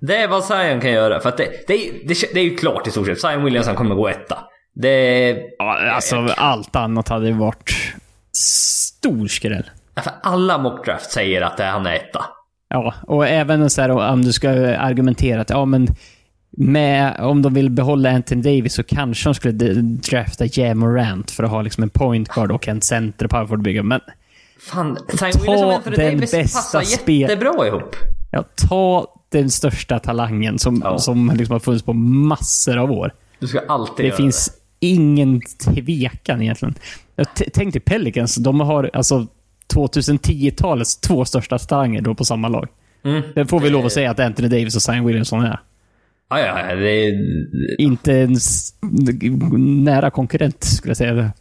Det 0.00 0.16
är 0.16 0.28
vad 0.28 0.44
Zion 0.44 0.80
kan 0.80 0.90
göra. 0.92 1.20
För 1.20 1.28
att 1.28 1.36
det, 1.36 1.48
det, 1.66 1.74
är, 1.74 1.92
det, 2.08 2.34
det 2.34 2.40
är 2.40 2.44
ju 2.44 2.56
klart 2.56 2.86
i 2.86 2.90
stort 2.90 3.06
sett. 3.06 3.20
Zion 3.20 3.44
Williamson 3.44 3.74
kommer 3.74 3.94
gå 3.94 4.08
etta. 4.08 4.38
Det 4.74 5.30
ja, 5.58 5.90
alltså, 5.94 6.16
allt 6.36 6.76
annat 6.76 7.08
hade 7.08 7.26
ju 7.26 7.32
varit 7.32 7.72
stor 8.36 9.26
skräll. 9.28 9.70
För 9.96 10.12
alla 10.22 10.58
mockdraft 10.58 11.10
säger 11.10 11.42
att 11.42 11.56
det, 11.56 11.64
han 11.64 11.86
är 11.86 11.92
etta. 11.94 12.24
Ja, 12.68 12.94
och 13.06 13.26
även 13.26 13.70
så 13.70 13.80
här, 13.82 13.88
om 13.90 14.22
du 14.24 14.32
ska 14.32 14.50
argumentera 14.76 15.40
att 15.40 15.50
ja, 15.50 15.64
men 15.64 15.88
med, 16.56 17.16
om 17.20 17.42
de 17.42 17.54
vill 17.54 17.70
behålla 17.70 18.10
Anthony 18.10 18.42
Davis 18.42 18.74
så 18.74 18.82
kanske 18.82 19.28
de 19.28 19.34
skulle 19.34 19.52
drafta 19.82 20.44
Jamorant 20.46 21.30
för 21.30 21.44
att 21.44 21.50
ha 21.50 21.62
liksom 21.62 21.82
en 21.82 21.90
point 21.90 22.28
guard 22.28 22.52
och 22.52 22.68
en 22.68 22.80
center 22.80 23.26
power 23.26 23.46
forward 23.46 23.62
bygga. 23.62 23.82
Men 23.82 24.00
Fan, 24.60 24.98
Zion 25.18 25.32
Ta 25.56 25.66
och 25.66 25.72
Anthony 25.74 25.96
den 25.96 26.14
Davis 26.14 26.30
bästa 26.32 26.58
passar 26.58 26.80
spel- 26.80 27.20
jättebra 27.20 27.66
ihop. 27.66 27.96
ja, 28.30 28.44
ta 28.68 29.06
den 29.28 29.50
största 29.50 29.98
talangen 29.98 30.58
som, 30.58 30.80
Ja. 30.84 30.98
som 30.98 31.32
liksom 31.36 31.52
har 31.52 31.60
funnits 31.60 31.84
på 31.84 31.92
massor 31.92 32.76
av 32.78 32.92
år. 32.92 33.12
Du 33.38 33.46
ska 33.46 33.60
alltid 33.68 34.04
Det 34.04 34.08
göra 34.08 34.16
finns 34.16 34.52
ingen 34.80 35.40
tvekan 35.64 36.42
egentligen. 36.42 36.74
Jag 37.16 37.26
tänk 37.52 37.72
dig 37.72 37.82
Pelicans, 37.82 38.34
de 38.36 38.60
har 38.60 38.90
alltså 38.94 39.26
2010-talets 39.74 41.00
två 41.00 41.24
största 41.24 41.58
talanger 41.58 42.00
då 42.00 42.14
på 42.14 42.24
samma 42.24 42.48
lag. 42.48 42.68
det. 43.02 43.08
Mm. 43.08 43.22
Det 43.34 43.46
får 43.46 43.60
vi 43.60 43.70
lov 43.70 43.86
att 43.86 43.92
säga 43.92 44.10
att 44.10 44.20
Anthony 44.20 44.48
Davis 44.48 44.76
och 44.76 44.82
Zion 44.82 45.06
Williamson 45.06 45.44
är. 45.44 45.60
Ja, 46.30 46.38
ja, 46.40 46.74
det 46.74 46.90
är... 46.90 47.80
Inte 47.80 48.12
ens 48.12 48.74
nära 49.58 50.10
konkurrent, 50.10 50.64
skulle 50.64 50.90
jag 50.90 50.96
säga. 50.96 51.32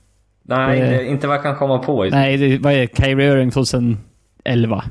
Nej, 0.43 0.79
Det- 0.79 1.05
inte, 1.05 1.27
vad 1.27 1.35
jag 1.35 1.43
kan 1.43 1.55
komma 1.55 1.77
på. 1.77 2.03
Nej, 2.03 2.37
det, 2.37 2.57
vad 2.57 2.73
är 2.73 2.87
Kyrie 2.87 3.31
Irving 3.31 3.51
2011? 3.51 4.83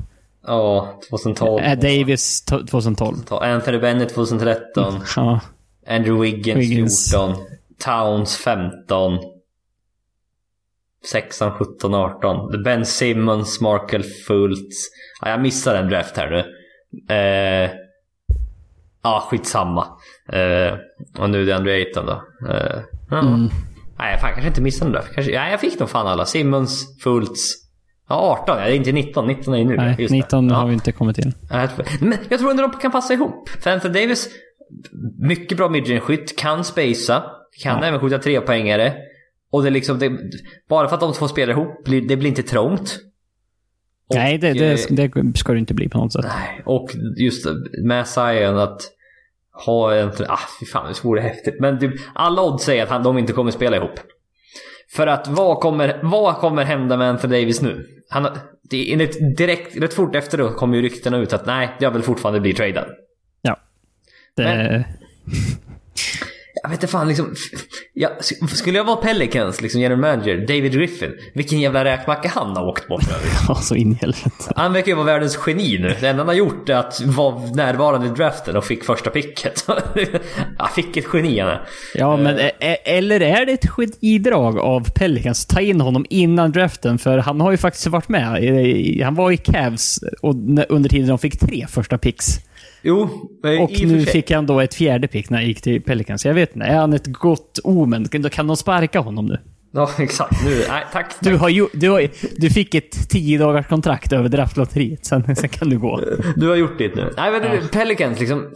Ja, 0.47 1.01
2012. 1.11 1.63
Äh, 1.65 1.79
Davis 1.79 2.45
to- 2.51 2.67
2012. 2.67 3.17
Anthony 3.31 3.79
Bennett 3.79 4.15
2013. 4.15 5.01
Ja. 5.17 5.41
Andrew 5.89 6.23
Wiggins, 6.31 6.59
Wiggins. 6.59 7.11
14. 7.11 7.35
Towns 7.85 8.37
15. 8.37 9.19
16, 11.13 11.51
17, 11.53 11.95
18. 11.95 12.63
Ben 12.63 12.87
Simmons, 12.87 13.61
Markel 13.61 14.03
Fultz. 14.03 14.77
Ja, 15.23 15.31
jag 15.31 15.41
missade 15.43 15.79
en 15.79 15.89
draft 15.89 16.17
här 16.17 16.31
nu. 16.31 16.45
Eh, 17.15 17.71
ja, 19.03 19.27
skitsamma. 19.31 19.87
Eh, 20.33 20.75
och 21.19 21.31
nu 21.31 21.43
är 21.43 21.47
det 21.47 21.57
Andrew 21.57 21.73
Ayton 21.73 22.07
då. 22.07 22.23
Eh, 22.49 22.81
ja. 23.11 23.19
Mm. 23.19 23.49
Nej, 23.99 24.19
fan 24.21 24.31
kanske 24.33 24.49
inte 24.49 24.61
missade 24.63 24.89
en 24.89 24.93
draft. 24.93 25.15
Kanske, 25.15 25.33
ja, 25.33 25.49
jag 25.51 25.61
fick 25.61 25.79
nog 25.81 25.91
fan 25.91 26.07
alla. 26.07 26.27
Simmons, 26.27 27.03
Fultz. 27.03 27.55
Ja, 28.09 28.39
18. 28.43 28.59
Ja, 28.59 28.65
det 28.65 28.71
är 28.73 28.77
inte 28.77 28.93
19. 28.93 29.27
19 29.27 29.55
är 29.55 29.59
ju 29.59 29.65
nu. 29.65 29.77
Nej, 29.77 29.97
Just 29.99 30.11
det. 30.11 30.17
19 30.17 30.49
ja. 30.49 30.55
har 30.55 30.67
vi 30.67 30.73
inte 30.75 30.93
kommit 30.93 31.19
in. 31.19 31.33
Ja, 31.51 31.69
Men 32.01 32.19
jag 32.29 32.39
tror 32.41 32.51
ändå 32.51 32.63
de 32.63 32.73
kan 32.73 32.91
passa 32.93 33.13
ihop. 33.15 33.49
För 33.49 33.71
Anthony 33.71 34.01
Davis, 34.01 34.29
mycket 35.19 35.57
bra 35.59 35.69
midrange-skytt, 35.69 36.37
kan 36.39 36.65
spacea, 36.65 37.23
kan 37.63 37.79
Ja. 37.81 37.85
även 37.87 38.01
skjuta 38.01 38.19
trepoängare. 38.19 38.95
Och 39.51 39.63
det 39.63 39.69
är 39.69 39.71
liksom, 39.71 39.99
det, 39.99 40.19
bara 40.69 40.89
för 40.89 40.95
att 40.95 41.01
de 41.01 41.13
två 41.13 41.29
spelar 41.29 41.53
ihop, 41.53 41.85
det 41.85 42.17
blir 42.17 42.27
inte 42.27 42.43
trångt. 42.43 42.99
Och, 44.09 44.17
Nej, 44.17 44.39
det, 44.39 44.49
eh, 44.49 44.55
det, 44.55 45.09
det 45.33 45.39
ska 45.39 45.53
det 45.53 45.59
inte 45.59 45.75
bli 45.75 45.89
på 45.89 45.99
något 45.99 46.13
sätt. 46.13 46.25
nej, 46.29 46.63
och 46.67 46.91
just 47.17 47.47
med 47.85 48.07
Zion 48.07 48.59
att 48.59 48.83
ha 49.67 49.95
en... 49.95 50.09
Ah, 50.29 50.39
fy 50.61 50.67
fan, 50.67 50.89
det 50.93 51.05
vore 51.05 51.21
häftigt. 51.21 51.61
Men 51.61 51.79
typ, 51.79 51.93
alla 52.15 52.43
odds 52.43 52.65
säger 52.65 52.83
att 52.83 52.89
han, 52.89 53.03
de 53.03 53.19
inte 53.19 53.33
kommer 53.33 53.51
spela 53.51 53.77
ihop. 53.77 54.01
För 54.93 55.07
att 55.07 55.29
vad 55.29 55.61
kommer, 55.61 56.01
vad 56.03 56.37
kommer 56.37 56.65
hända 56.65 56.97
med 56.97 57.09
Anthony 57.11 57.41
Davis 57.41 57.63
nu? 57.63 57.87
Han, 58.09 58.27
det 58.63 58.93
enligt- 58.93 59.37
direkt, 59.37 59.77
rätt 59.77 59.95
fort 59.95 60.15
efter 60.17 60.39
då 60.39 60.53
kom 60.53 60.75
ju 60.75 60.83
ryktena 60.83 61.19
ut 61.19 61.33
att 61.33 61.47
nej, 61.47 61.71
jag 61.81 61.91
vill 61.91 62.03
fortfarande 62.03 62.41
bli 62.41 62.55
tradad. 62.55 62.87
Ja. 63.43 63.57
Det, 64.37 64.43
Men- 64.43 64.85
Jag 66.63 66.71
vet 66.71 66.83
inte 66.83 66.93
fan 66.93 67.09
liksom. 67.09 67.35
Jag, 67.95 68.11
skulle 68.49 68.79
jag 68.79 68.85
vara 68.85 68.97
Pelicans 68.97 69.61
liksom 69.61 69.81
general 69.81 70.01
manager, 70.01 70.37
David 70.37 70.73
Griffin. 70.73 71.13
Vilken 71.35 71.61
jävla 71.61 71.85
räkmacka 71.85 72.33
han 72.35 72.57
har 72.57 72.69
åkt 72.69 72.89
bort 72.89 73.03
över. 73.03 73.27
ja, 73.49 73.55
så 73.55 73.75
in 73.75 73.93
i 73.93 73.95
helvete. 73.95 74.53
Han 74.57 74.73
verkar 74.73 74.89
ju 74.89 74.95
vara 74.95 75.07
världens 75.07 75.39
geni 75.47 75.79
nu. 75.79 75.97
Det 76.01 76.09
enda 76.09 76.21
han 76.21 76.29
har 76.29 76.35
gjort 76.35 76.69
är 76.69 76.75
att 76.75 77.01
vara 77.01 77.47
närvarande 77.47 78.07
i 78.07 78.11
draften 78.11 78.57
och 78.57 78.65
fick 78.65 78.85
första 78.85 79.11
picket. 79.11 79.65
Jag 80.59 80.73
fick 80.75 80.97
ett 80.97 81.07
geni 81.13 81.39
han 81.39 81.49
är. 81.49 81.61
Ja, 81.95 82.17
men 82.17 82.51
eller 82.85 83.21
är 83.21 83.47
det 83.47 83.53
ett 83.53 83.67
genidrag 83.69 84.59
av 84.59 84.91
Pelicans? 84.95 85.47
Ta 85.47 85.61
in 85.61 85.81
honom 85.81 86.07
innan 86.11 86.53
draften, 86.53 86.99
för 86.99 87.19
han 87.19 87.41
har 87.41 87.51
ju 87.51 87.57
faktiskt 87.57 87.87
varit 87.87 88.09
med. 88.09 89.03
Han 89.05 89.15
var 89.15 89.31
i 89.31 89.37
Cavs 89.37 90.01
och 90.23 90.35
under 90.69 90.89
tiden 90.89 91.09
de 91.09 91.19
fick 91.19 91.39
tre 91.39 91.67
första 91.69 91.99
picks. 91.99 92.41
Jo, 92.83 93.03
Och 93.43 93.63
och 93.65 93.71
nu 93.87 94.01
fick 94.07 94.31
han 94.31 94.47
då 94.47 94.61
ett 94.61 94.75
fjärde 94.75 95.09
pick 95.09 95.31
när 95.31 95.39
han 95.39 95.47
gick 95.47 95.63
till 95.63 95.83
Pelicans. 95.83 96.25
Jag 96.25 96.35
vet 96.35 96.55
inte, 96.57 96.67
är 96.67 96.77
han 96.77 96.93
ett 96.93 97.07
gott 97.07 97.59
omen? 97.65 98.09
Kan- 98.09 98.31
Kan 98.31 98.47
de 98.47 98.57
sparka 98.57 99.01
honom 99.01 99.27
nu? 99.27 99.39
Ja, 99.73 99.91
exakt. 99.99 100.45
Nu, 100.45 100.65
nej, 100.69 100.85
tack. 100.93 101.15
Du, 101.21 101.37
har 101.37 101.49
ju, 101.49 101.67
du, 101.73 101.91
har, 101.91 102.09
du 102.37 102.51
fick 102.51 102.75
ett 102.75 103.09
tio 103.11 103.39
dagars 103.39 103.67
kontrakt 103.67 104.13
över 104.13 104.29
draftlotteriet, 104.29 105.07
sen, 105.07 105.37
sen 105.37 105.49
kan 105.49 105.69
du 105.71 105.79
gå. 105.79 106.01
Du 106.37 106.49
har 106.49 106.57
gjort 106.57 106.79
ditt 106.79 106.95
nu. 106.95 107.13
Nej 107.17 107.31
men 107.33 107.43
Ja. 107.43 107.61
Pelicans 107.73 108.21
liksom. 108.21 108.51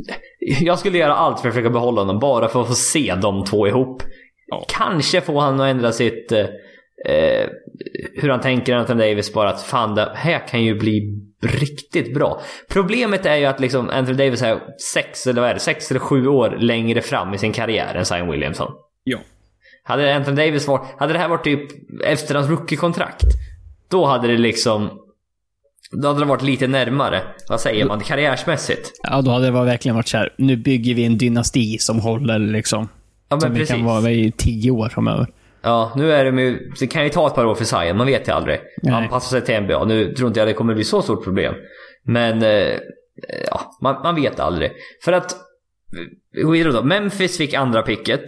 Jag 0.60 0.78
skulle 0.78 0.98
göra 0.98 1.14
allt 1.14 1.40
för 1.40 1.48
att 1.48 1.54
försöka 1.54 1.70
behålla 1.70 2.00
honom 2.00 2.18
bara 2.18 2.48
för 2.48 2.60
att 2.60 2.68
få 2.68 2.74
se 2.74 3.14
de 3.22 3.44
två 3.44 3.68
ihop. 3.68 4.02
Ja. 4.46 4.64
Kanske 4.68 5.20
få 5.20 5.40
han 5.40 5.60
att 5.60 5.66
ändra 5.70 5.92
sitt... 5.92 6.32
Eh, 6.32 6.38
eh, 7.14 7.46
hur 8.14 8.28
han 8.28 8.40
tänker 8.40 8.74
Anthony 8.76 9.08
Davis 9.08 9.32
bara 9.34 9.50
att 9.50 9.62
fan 9.62 9.94
det 9.94 10.12
här 10.14 10.48
kan 10.48 10.64
ju 10.64 10.78
bli 10.78 11.20
riktigt 11.40 12.14
bra. 12.14 12.40
Problemet 12.68 13.26
är 13.26 13.36
ju 13.36 13.44
att 13.44 13.60
liksom 13.60 13.90
Anthony 13.90 14.18
Davis 14.18 14.42
är 14.42 14.60
sex 14.94 15.26
eller 15.26 15.40
vad 15.40 15.50
är 15.50 15.54
det, 15.54 15.60
sex 15.60 15.90
eller 15.90 16.00
sju 16.00 16.26
år 16.26 16.56
längre 16.60 17.02
fram 17.02 17.34
i 17.34 17.38
sin 17.38 17.52
karriär 17.52 17.94
än 17.94 18.04
Zion 18.04 18.30
Williamson. 18.30 18.72
Ja. 19.04 19.18
Hade 19.84 20.16
Anthony 20.16 20.36
Davis 20.36 20.68
varit, 20.68 20.98
hade 20.98 21.12
det 21.12 21.18
här 21.18 21.28
varit 21.28 21.44
typ 21.44 21.60
efter 22.04 22.34
hans 22.34 22.48
rookie-kontrakt. 22.48 23.24
Då 23.88 24.06
hade 24.06 24.28
det 24.28 24.38
liksom... 24.38 24.90
Då 25.90 26.08
hade 26.08 26.20
det 26.20 26.26
varit 26.26 26.42
lite 26.42 26.66
närmare, 26.66 27.22
vad 27.48 27.60
säger 27.60 27.86
man, 27.86 28.00
karriärsmässigt. 28.00 28.92
Ja, 29.02 29.22
då 29.22 29.30
hade 29.30 29.44
det 29.44 29.50
verkligen 29.50 29.94
varit 29.94 30.08
så 30.08 30.16
här. 30.16 30.34
nu 30.38 30.56
bygger 30.56 30.94
vi 30.94 31.04
en 31.04 31.18
dynasti 31.18 31.78
som 31.78 32.00
håller 32.00 32.38
liksom. 32.38 32.88
Ja 33.28 33.40
som 33.40 33.48
men 33.48 33.54
vi 33.54 33.60
precis. 33.60 33.76
kan 33.76 33.84
vara 33.84 34.10
i 34.10 34.32
tio 34.36 34.70
år 34.70 34.88
framöver. 34.88 35.26
Ja, 35.68 35.92
nu 35.96 36.12
är 36.12 36.24
det 36.32 36.42
ju, 36.42 36.70
det 36.80 36.86
kan 36.86 37.04
ju 37.04 37.08
ta 37.10 37.26
ett 37.26 37.34
par 37.34 37.44
år 37.46 37.54
för 37.54 37.64
Zion, 37.64 37.96
man 37.96 38.06
vet 38.06 38.28
ju 38.28 38.32
aldrig. 38.32 38.60
Nej. 38.82 38.94
Anpassa 38.94 39.30
sig 39.30 39.40
till 39.44 39.60
NBA. 39.60 39.84
Nu 39.84 40.14
tror 40.14 40.28
inte 40.28 40.40
jag 40.40 40.48
det 40.48 40.52
kommer 40.54 40.74
bli 40.74 40.84
så 40.84 41.02
stort 41.02 41.24
problem. 41.24 41.54
Men, 42.04 42.42
eh, 42.42 42.74
ja, 43.50 43.76
man, 43.82 44.02
man 44.02 44.14
vet 44.14 44.40
aldrig. 44.40 44.72
För 45.04 45.12
att, 45.12 45.36
gå 46.42 46.50
vidare 46.50 46.72
då. 46.72 46.82
Memphis 46.82 47.38
fick 47.38 47.54
andra 47.54 47.82
picket. 47.82 48.22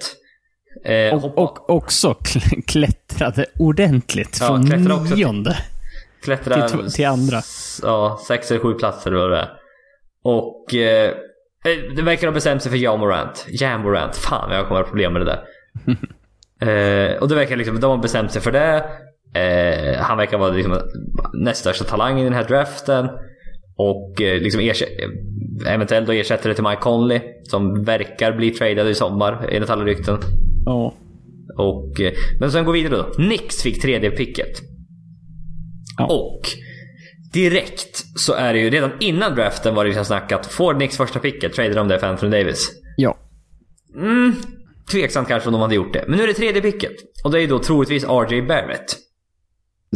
Eh, 0.84 1.14
Och, 1.14 1.38
och 1.38 1.70
också 1.70 2.12
kl- 2.12 2.62
klättrade 2.66 3.46
ordentligt. 3.58 4.38
Ja, 4.40 4.46
från 4.46 4.66
klättrade 4.66 5.06
till- 5.08 5.16
nionde. 5.16 5.56
till 6.24 6.32
tw- 6.32 6.90
till 6.96 7.06
andra. 7.06 7.40
Ja, 7.82 8.20
sex 8.28 8.50
eller 8.50 8.60
sju 8.60 8.74
platser 8.74 9.12
vad 9.12 9.30
det. 9.30 9.48
Och... 10.24 10.74
Eh, 10.74 11.12
det 11.96 12.02
verkar 12.02 12.26
ha 12.26 12.34
bestämt 12.34 12.62
sig 12.62 12.70
för 12.70 12.78
Jan 12.78 13.00
Morant. 13.00 13.46
Jan 13.48 13.80
Morant. 13.82 14.16
Fan, 14.16 14.50
jag 14.52 14.68
kommer 14.68 14.80
ha 14.80 14.88
problem 14.88 15.12
med 15.12 15.22
det 15.22 15.26
där. 15.26 15.44
eh, 16.60 17.16
och 17.20 17.28
det 17.28 17.34
verkar 17.34 17.56
liksom, 17.56 17.80
de 17.80 17.90
har 17.90 17.98
bestämt 17.98 18.32
sig 18.32 18.42
för 18.42 18.52
det. 18.52 18.84
Eh, 19.34 20.00
han 20.00 20.18
verkar 20.18 20.38
vara 20.38 20.50
liksom 20.50 20.78
näst 21.32 21.60
största 21.60 21.84
talangen 21.84 22.18
i 22.18 22.24
den 22.24 22.32
här 22.32 22.48
draften. 22.48 23.08
Och 23.76 24.22
eh, 24.22 24.40
liksom 24.40 24.72
eventuellt 25.66 26.06
då 26.06 26.12
ersättare 26.12 26.54
till 26.54 26.64
Mike 26.64 26.80
Conley. 26.80 27.20
Som 27.42 27.84
verkar 27.84 28.32
bli 28.32 28.50
tradad 28.50 28.88
i 28.88 28.94
sommar 28.94 29.48
enligt 29.50 29.70
alla 29.70 29.84
rykten. 29.84 30.18
Ja. 30.66 30.94
Och, 31.58 32.00
eh, 32.00 32.12
men 32.40 32.50
sen 32.50 32.64
går 32.64 32.72
vi 32.72 32.82
vidare 32.82 33.02
då. 33.02 33.12
Knicks 33.12 33.62
fick 33.62 33.82
tredje 33.82 34.10
picket. 34.10 34.58
Ja. 35.98 36.06
Och 36.06 36.40
direkt 37.32 38.04
så 38.16 38.32
är 38.32 38.52
det 38.52 38.58
ju 38.58 38.70
redan 38.70 38.90
innan 39.00 39.34
draften 39.34 39.74
var 39.74 39.84
det 39.84 39.88
liksom 39.88 40.04
snackat. 40.04 40.46
Får 40.46 40.74
Knicks 40.74 40.96
första 40.96 41.18
picket, 41.18 41.52
tradar 41.52 41.74
de 41.74 41.88
det 41.88 41.98
för 41.98 42.06
Anthony 42.06 42.38
Davis? 42.38 42.68
Ja. 42.96 43.16
Mm, 43.96 44.34
tveksamt 44.90 45.28
kanske 45.28 45.48
om 45.48 45.52
de 45.52 45.60
hade 45.62 45.74
gjort 45.74 45.92
det. 45.92 46.04
Men 46.08 46.16
nu 46.16 46.22
är 46.22 46.26
det 46.26 46.34
tredje 46.34 46.62
picket. 46.62 46.92
Och 47.24 47.30
det 47.30 47.42
är 47.42 47.48
då 47.48 47.58
troligtvis 47.58 48.04
RJ 48.04 48.42
Barrett. 48.42 48.96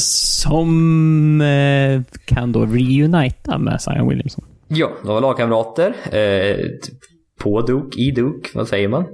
Som 0.01 1.41
eh, 1.41 2.03
kan 2.25 2.53
då 2.53 2.67
reunita 2.67 3.59
med 3.59 3.81
Zion 3.81 4.09
Williamson. 4.09 4.45
Ja, 4.69 4.93
de 5.03 5.09
var 5.09 5.21
lagkamrater. 5.21 5.95
Eh, 6.17 6.57
på 7.39 7.61
Duke, 7.63 8.01
i 8.01 8.11
Duke, 8.11 8.51
vad 8.55 8.69
säger 8.69 8.89
man? 8.89 9.05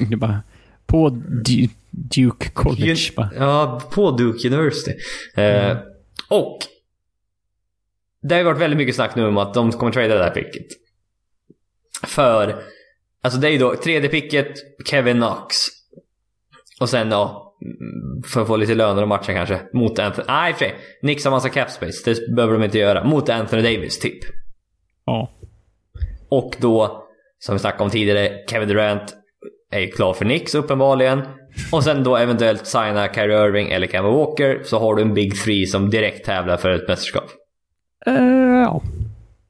det 0.10 0.16
bara, 0.16 0.42
på 0.86 1.08
Du- 1.44 1.68
Duke 1.90 2.50
College. 2.50 3.10
Bara. 3.16 3.30
Ja, 3.38 3.82
på 3.92 4.10
Duke 4.10 4.48
University. 4.48 4.92
Eh, 5.36 5.76
och 6.28 6.58
det 8.22 8.34
har 8.34 8.38
ju 8.40 8.44
varit 8.44 8.60
väldigt 8.60 8.76
mycket 8.78 8.94
snack 8.94 9.16
nu 9.16 9.26
om 9.26 9.36
att 9.36 9.54
de 9.54 9.72
kommer 9.72 9.92
trada 9.92 10.14
det 10.18 10.24
här 10.24 10.30
picket. 10.30 10.66
För, 12.06 12.62
alltså 13.24 13.40
det 13.40 13.48
är 13.48 13.52
ju 13.52 13.58
då 13.58 13.76
tredje 13.76 14.08
picket, 14.08 14.52
Kevin 14.86 15.16
Knox. 15.16 15.56
Och 16.80 16.88
sen 16.88 17.10
då, 17.10 17.52
för 18.32 18.40
att 18.40 18.46
få 18.46 18.56
lite 18.56 18.74
löner 18.74 19.02
och 19.02 19.08
matcha 19.08 19.32
kanske, 19.32 19.60
mot 19.72 19.98
Anthony... 19.98 20.24
Nej, 20.28 20.52
för 20.52 20.58
sig. 20.58 20.74
Knicks 21.00 21.24
har 21.24 21.30
massa 21.30 21.48
cap 21.48 21.70
space, 21.70 22.10
det 22.10 22.34
behöver 22.34 22.54
de 22.58 22.64
inte 22.64 22.78
göra. 22.78 23.04
Mot 23.04 23.28
Anthony 23.28 23.62
Davis, 23.62 23.98
typ. 23.98 24.18
Ja. 25.04 25.30
Och 26.28 26.56
då, 26.60 27.04
som 27.38 27.54
vi 27.54 27.58
snackade 27.58 27.84
om 27.84 27.90
tidigare, 27.90 28.44
Kevin 28.50 28.68
Durant 28.68 29.14
är 29.70 29.86
klar 29.90 30.12
för 30.14 30.24
Knicks 30.24 30.54
uppenbarligen. 30.54 31.22
Och 31.72 31.84
sen 31.84 32.04
då 32.04 32.16
eventuellt 32.16 32.66
signa 32.66 33.14
Kyrie 33.14 33.46
Irving 33.46 33.70
eller 33.70 33.86
Kemba 33.86 34.10
Walker. 34.10 34.62
Så 34.64 34.78
har 34.78 34.94
du 34.94 35.02
en 35.02 35.14
Big 35.14 35.42
Three 35.42 35.66
som 35.66 35.90
direkt 35.90 36.26
tävlar 36.26 36.56
för 36.56 36.70
ett 36.70 36.88
mästerskap. 36.88 37.24
Eh, 38.06 38.14
ja, 38.64 38.82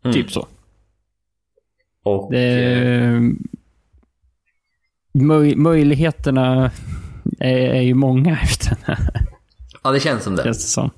Mm. 0.05 0.14
typ 0.14 0.31
så. 0.31 0.47
Och... 2.03 2.33
Det, 2.33 2.72
eh, 2.72 3.20
möj, 5.15 5.57
möjligheterna 5.57 6.71
är, 7.41 7.57
är 7.59 7.81
ju 7.83 7.95
många 7.95 8.39
efter 8.43 8.69
den 8.69 8.79
här, 8.85 9.25
Ja, 9.83 9.91
det 9.91 10.01
känns 10.01 10.25
som 10.25 10.37
det. 10.37 10.43
känns 10.43 10.59
det 10.59 10.71
som. 10.71 10.91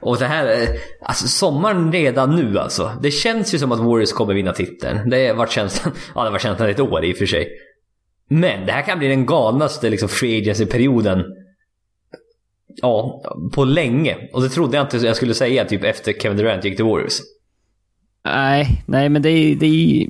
Och 0.00 0.18
det 0.18 0.26
här, 0.26 0.62
eh, 0.62 0.68
alltså 1.02 1.28
sommaren 1.28 1.92
redan 1.92 2.36
nu 2.36 2.58
alltså. 2.58 2.92
Det 3.02 3.10
känns 3.10 3.54
ju 3.54 3.58
som 3.58 3.72
att 3.72 3.80
Warriors 3.80 4.12
kommer 4.12 4.34
vinna 4.34 4.52
titeln. 4.52 5.10
Det 5.10 5.28
har 5.28 5.34
varit 5.34 5.50
känslan, 5.50 5.94
ja 6.14 6.24
det 6.24 6.30
varit 6.30 6.42
känslan 6.42 6.68
ett 6.68 6.80
år 6.80 7.04
i 7.04 7.12
och 7.12 7.16
för 7.16 7.26
sig. 7.26 7.48
Men 8.28 8.66
det 8.66 8.72
här 8.72 8.82
kan 8.82 8.98
bli 8.98 9.08
den 9.08 9.26
galnaste 9.26 9.90
liksom 9.90 10.08
free 10.08 10.38
agency-perioden. 10.42 11.24
Ja, 12.82 13.22
på 13.52 13.64
länge. 13.64 14.16
Och 14.32 14.42
det 14.42 14.48
trodde 14.48 14.76
jag 14.76 14.84
inte 14.86 14.96
jag 15.06 15.16
skulle 15.16 15.34
säga 15.34 15.64
typ 15.64 15.84
efter 15.84 16.12
Kevin 16.12 16.38
Durant 16.38 16.64
gick 16.64 16.76
till 16.76 16.84
Warriors. 16.84 17.20
Nej, 18.24 18.82
nej 18.86 19.08
men 19.08 19.22
det 19.22 19.30
är, 19.30 19.56
det 19.56 19.66
är, 19.66 20.08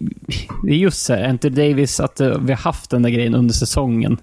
det 0.62 0.72
är 0.72 0.76
just 0.76 1.02
så 1.02 1.14
här, 1.14 1.28
Anthony 1.28 1.68
Davis, 1.68 2.00
att 2.00 2.20
eh, 2.20 2.38
vi 2.38 2.52
har 2.52 2.58
haft 2.58 2.90
den 2.90 3.02
där 3.02 3.10
grejen 3.10 3.34
under 3.34 3.54
säsongen. 3.54 4.16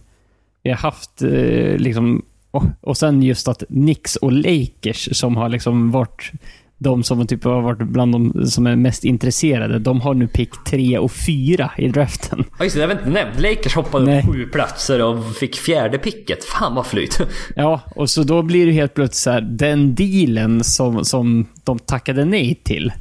Vi 0.64 0.70
har 0.70 0.78
haft 0.78 1.22
eh, 1.22 1.78
liksom, 1.78 2.26
och, 2.52 2.64
och 2.82 2.98
sen 2.98 3.24
just 3.24 3.48
att 3.48 3.64
Knicks 3.68 4.16
och 4.16 4.32
Lakers 4.32 5.18
som 5.18 5.38
har 5.38 5.50
liksom 5.50 5.92
varit 5.92 6.32
de 6.78 7.04
som 7.04 7.28
typ 7.28 7.44
har 7.44 7.62
varit 7.62 7.88
bland 7.88 8.12
de 8.12 8.48
som 8.48 8.68
är 8.68 8.76
mest 8.76 9.04
intresserade, 9.04 9.80
de 9.80 10.02
har 10.02 10.14
nu 10.14 10.28
pick 10.28 10.50
3 10.66 10.98
och 10.98 11.12
4 11.12 11.72
i 11.78 11.88
draften. 11.88 12.44
Ja 12.58 12.64
just 12.64 12.76
det, 12.76 12.82
det 12.82 12.88
har 12.88 12.96
vi 12.96 13.00
inte 13.00 13.10
nämnt. 13.10 13.40
Lakers 13.40 13.76
hoppade 13.76 14.06
Nej. 14.06 14.20
upp 14.20 14.34
sju 14.34 14.46
platser 14.46 15.02
och 15.04 15.36
fick 15.36 15.56
fjärde 15.56 15.98
picket. 15.98 16.44
Fan 16.44 16.76
vad 16.76 16.86
flyt. 16.86 17.22
Ja, 17.56 17.82
och 17.96 18.10
så 18.10 18.24
då 18.24 18.42
blir 18.42 18.66
det 18.66 18.72
helt 18.72 18.94
plötsligt 18.94 19.16
så 19.16 19.32
här, 19.32 19.42
den 19.42 19.96
dealen 19.96 20.64
som, 20.64 21.06
som 21.06 21.48
de 21.64 21.80
tackade 21.80 22.26
nej 22.26 22.56
till. 22.64 22.92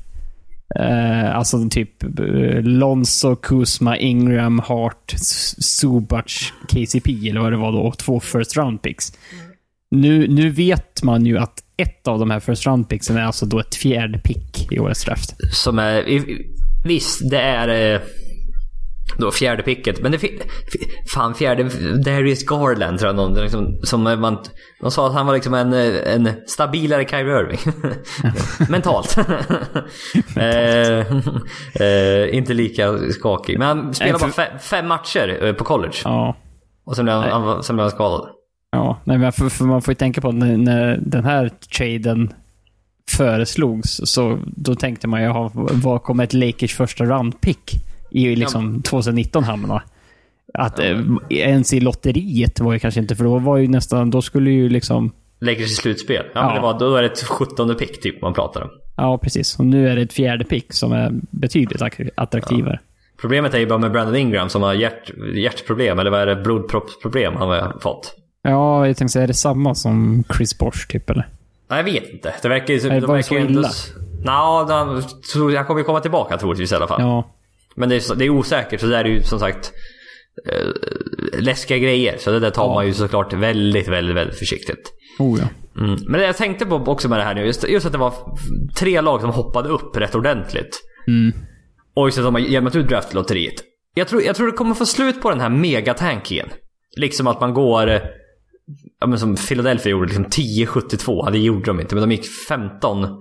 Eh, 0.78 1.36
alltså 1.36 1.68
typ 1.68 2.02
eh, 2.02 2.62
Lonzo, 2.62 3.36
Kuzma, 3.36 3.96
Ingram, 3.96 4.58
Hart, 4.58 5.14
Subac, 5.58 6.52
KCP 6.68 7.28
eller 7.28 7.40
vad 7.40 7.52
det 7.52 7.56
var 7.56 7.72
då, 7.72 7.92
två 7.92 8.20
first 8.20 8.56
round 8.56 8.82
picks. 8.82 9.12
Nu, 9.90 10.28
nu 10.28 10.50
vet 10.50 11.02
man 11.02 11.26
ju 11.26 11.38
att 11.38 11.62
ett 11.76 12.08
av 12.08 12.18
de 12.18 12.30
här 12.30 12.40
first 12.40 12.66
round 12.66 12.88
picksen 12.88 13.16
är 13.16 13.22
alltså 13.22 13.46
då 13.46 13.60
ett 13.60 13.74
fjärde 13.74 14.18
pick 14.18 14.72
i 14.72 14.78
årets 14.78 15.04
draft. 15.04 15.36
Som 15.52 15.78
är... 15.78 16.04
Visst, 16.84 17.30
det 17.30 17.40
är... 17.40 17.94
Eh, 17.94 18.00
då 19.18 19.30
fjärde 19.30 19.62
picket. 19.62 20.03
Men 20.03 20.12
det 20.12 20.18
Fan, 21.14 21.34
fjärde... 21.34 21.62
Darius 22.05 22.46
Garland 22.46 22.98
tror 22.98 23.09
jag 23.09 23.16
någon, 23.16 23.34
liksom, 23.34 23.80
som 23.82 24.03
man... 24.03 24.38
De 24.80 24.90
sa 24.90 25.07
att 25.07 25.14
han 25.14 25.26
var 25.26 25.34
liksom 25.34 25.55
en, 25.55 25.72
en 25.72 26.28
stabilare 26.46 27.09
Kyrie 27.09 27.40
Irving. 27.40 27.59
Mentalt. 28.68 29.16
eh, 30.36 30.98
eh, 31.86 32.34
inte 32.34 32.55
lika 32.55 32.98
skakig. 32.98 33.59
Men 33.59 33.68
han 33.68 33.94
spelade 33.94 34.18
bara 34.18 34.30
fem, 34.30 34.59
fem 34.61 34.88
matcher 34.88 35.44
eh, 35.44 35.53
på 35.53 35.64
college. 35.64 35.96
Ja. 36.05 36.36
Och 36.84 36.96
sen 36.96 37.05
blev 37.05 37.16
han, 37.16 37.42
han, 37.42 37.62
sen 37.62 37.76
blev 37.76 37.84
han 37.84 37.90
skadad. 37.90 38.28
Ja, 38.72 39.01
nej, 39.05 39.18
men 39.18 39.32
för, 39.32 39.48
för 39.48 39.64
man 39.64 39.82
får 39.82 39.92
ju 39.92 39.96
tänka 39.96 40.20
på 40.20 40.32
när, 40.32 40.57
när 40.57 40.96
den 40.96 41.24
här 41.24 41.51
traden 41.76 42.32
föreslogs, 43.11 44.01
så 44.05 44.38
då 44.46 44.74
tänkte 44.74 45.09
man 45.09 45.22
ju, 45.22 45.51
vad 45.55 46.03
kommer 46.03 46.24
ett 46.24 46.32
Lakers 46.32 46.74
första 46.74 47.05
round 47.05 47.40
pick 47.40 47.89
i 48.11 48.36
liksom 48.36 48.82
2019 48.82 49.44
hamna? 49.44 49.82
Att 50.54 50.78
eh, 50.78 51.00
ens 51.28 51.72
i 51.72 51.80
lotteriet 51.80 52.61
var 52.61 52.72
ju 52.72 52.78
kanske 52.78 53.00
inte, 53.00 53.16
för 53.16 53.24
då 53.24 53.38
var 53.38 53.56
ju 53.56 53.68
nästan, 53.68 54.11
då 54.11 54.22
skulle 54.22 54.50
ju 54.50 54.68
liksom, 54.68 55.12
Lakers 55.40 55.70
i 55.70 55.74
slutspel. 55.74 56.24
Ja, 56.34 56.40
Ja. 56.48 56.54
Det 56.54 56.61
var, 56.61 56.78
då 56.78 56.96
är 56.96 57.02
det 57.02 57.08
ett 57.08 57.22
17 57.22 57.74
pick 57.74 58.00
typ 58.02 58.22
man 58.22 58.34
pratar 58.34 58.62
om. 58.62 58.68
ja 58.96 59.18
precis. 59.18 59.58
Och 59.58 59.66
nu 59.66 59.88
är 59.88 59.96
det 59.96 60.02
ett 60.02 60.12
fjärde 60.12 60.44
pick 60.44 60.72
som 60.72 60.92
är 60.92 61.11
betydligt 61.30 61.82
att- 61.82 61.92
attraktivare. 62.14 62.78
Problemet 63.20 63.54
är 63.54 63.58
ju 63.58 63.66
bara 63.66 63.78
med 63.78 63.92
Brandon 63.92 64.16
Ingram 64.16 64.48
som 64.48 64.62
har 64.62 64.74
hjärt, 64.74 65.11
hjärtproblem, 65.36 65.98
eller 65.98 66.11
vad 66.11 66.20
är 66.20 66.26
det? 66.26 66.36
Blodproppsproblem 66.36 67.36
han 67.36 67.48
har 67.48 67.76
fått. 67.80 68.14
Ja, 68.42 68.86
jag 68.86 68.96
tänkte 68.96 69.12
säga, 69.12 69.22
är 69.22 69.26
det 69.28 69.34
samma 69.34 69.74
som 69.74 70.24
Chris 70.36 70.58
Bosh 70.58 70.86
typ 70.88 71.11
eller? 71.11 71.28
Nej, 71.68 71.78
jag 71.78 71.84
vet 71.84 72.11
inte. 72.12 72.34
Det 72.42 72.48
verkar 72.48 72.74
ju... 72.74 72.80
De 72.80 72.88
var 72.88 72.94
det 73.00 73.06
verkar 73.06 73.22
så 73.22 73.34
ju 73.34 73.40
illa? 73.44 73.68
s- 73.68 73.92
Nja, 74.24 74.64
de 74.68 75.56
han 75.56 75.64
kommer 75.66 75.82
komma 75.82 76.00
tillbaka 76.00 76.36
troligtvis 76.38 76.72
i 76.72 76.74
alla 76.74 76.86
fall. 76.86 77.00
Ja, 77.02 77.30
Men 77.76 77.88
det 77.88 77.94
är, 77.96 78.14
det 78.14 78.24
är 78.24 78.30
osäkert, 78.30 78.80
så 78.80 78.86
det 78.86 78.96
är 78.96 79.04
ju 79.04 79.22
som 79.22 79.38
sagt 79.40 79.72
eh, 80.52 80.68
läskiga 81.40 81.78
grejer. 81.78 82.16
Så 82.18 82.30
det 82.30 82.40
där 82.40 82.50
tar 82.50 82.64
Ja. 82.66 82.74
man 82.74 82.86
ju 82.86 82.92
såklart 82.94 83.32
väldigt, 83.32 83.88
väldigt, 83.88 84.16
väldigt 84.16 84.38
försiktigt. 84.38 84.92
oh 85.18 85.40
ja. 85.40 85.48
Mm. 85.80 85.98
Men 86.08 86.20
det 86.20 86.26
jag 86.26 86.36
tänkte 86.36 86.66
på 86.66 86.74
också 86.76 87.08
med 87.08 87.18
det 87.18 87.22
här 87.24 87.34
nu, 87.34 87.46
just, 87.46 87.68
just 87.68 87.86
att 87.86 87.92
det 87.92 87.98
var 87.98 88.14
tre 88.76 89.00
lag 89.00 89.20
som 89.20 89.30
hoppade 89.30 89.68
upp 89.68 89.96
rätt 89.96 90.14
ordentligt. 90.14 90.80
Mm. 91.08 91.32
Och 91.94 92.06
just 92.08 92.18
att 92.18 92.24
de 92.24 92.34
har 92.34 92.40
jämnat 92.40 92.76
ut 92.76 92.88
draftlotteriet. 92.88 93.54
Jag 93.94 94.08
tror, 94.08 94.22
jag 94.22 94.36
tror 94.36 94.46
det 94.46 94.52
kommer 94.52 94.74
få 94.74 94.86
slut 94.86 95.22
på 95.22 95.30
den 95.30 95.40
här 95.40 95.48
megatankingen. 95.48 96.48
Liksom 96.96 97.26
att 97.26 97.40
man 97.40 97.54
går... 97.54 97.90
Ja, 99.00 99.06
men 99.06 99.18
som 99.18 99.36
Philadelphia 99.36 99.90
gjorde, 99.90 100.06
liksom 100.06 100.24
10-72. 100.24 101.22
Ja, 101.24 101.30
det 101.30 101.38
gjorde 101.38 101.64
de 101.64 101.80
inte, 101.80 101.94
men 101.94 102.08
de 102.08 102.14
gick 102.14 102.26
15-67 102.50 103.16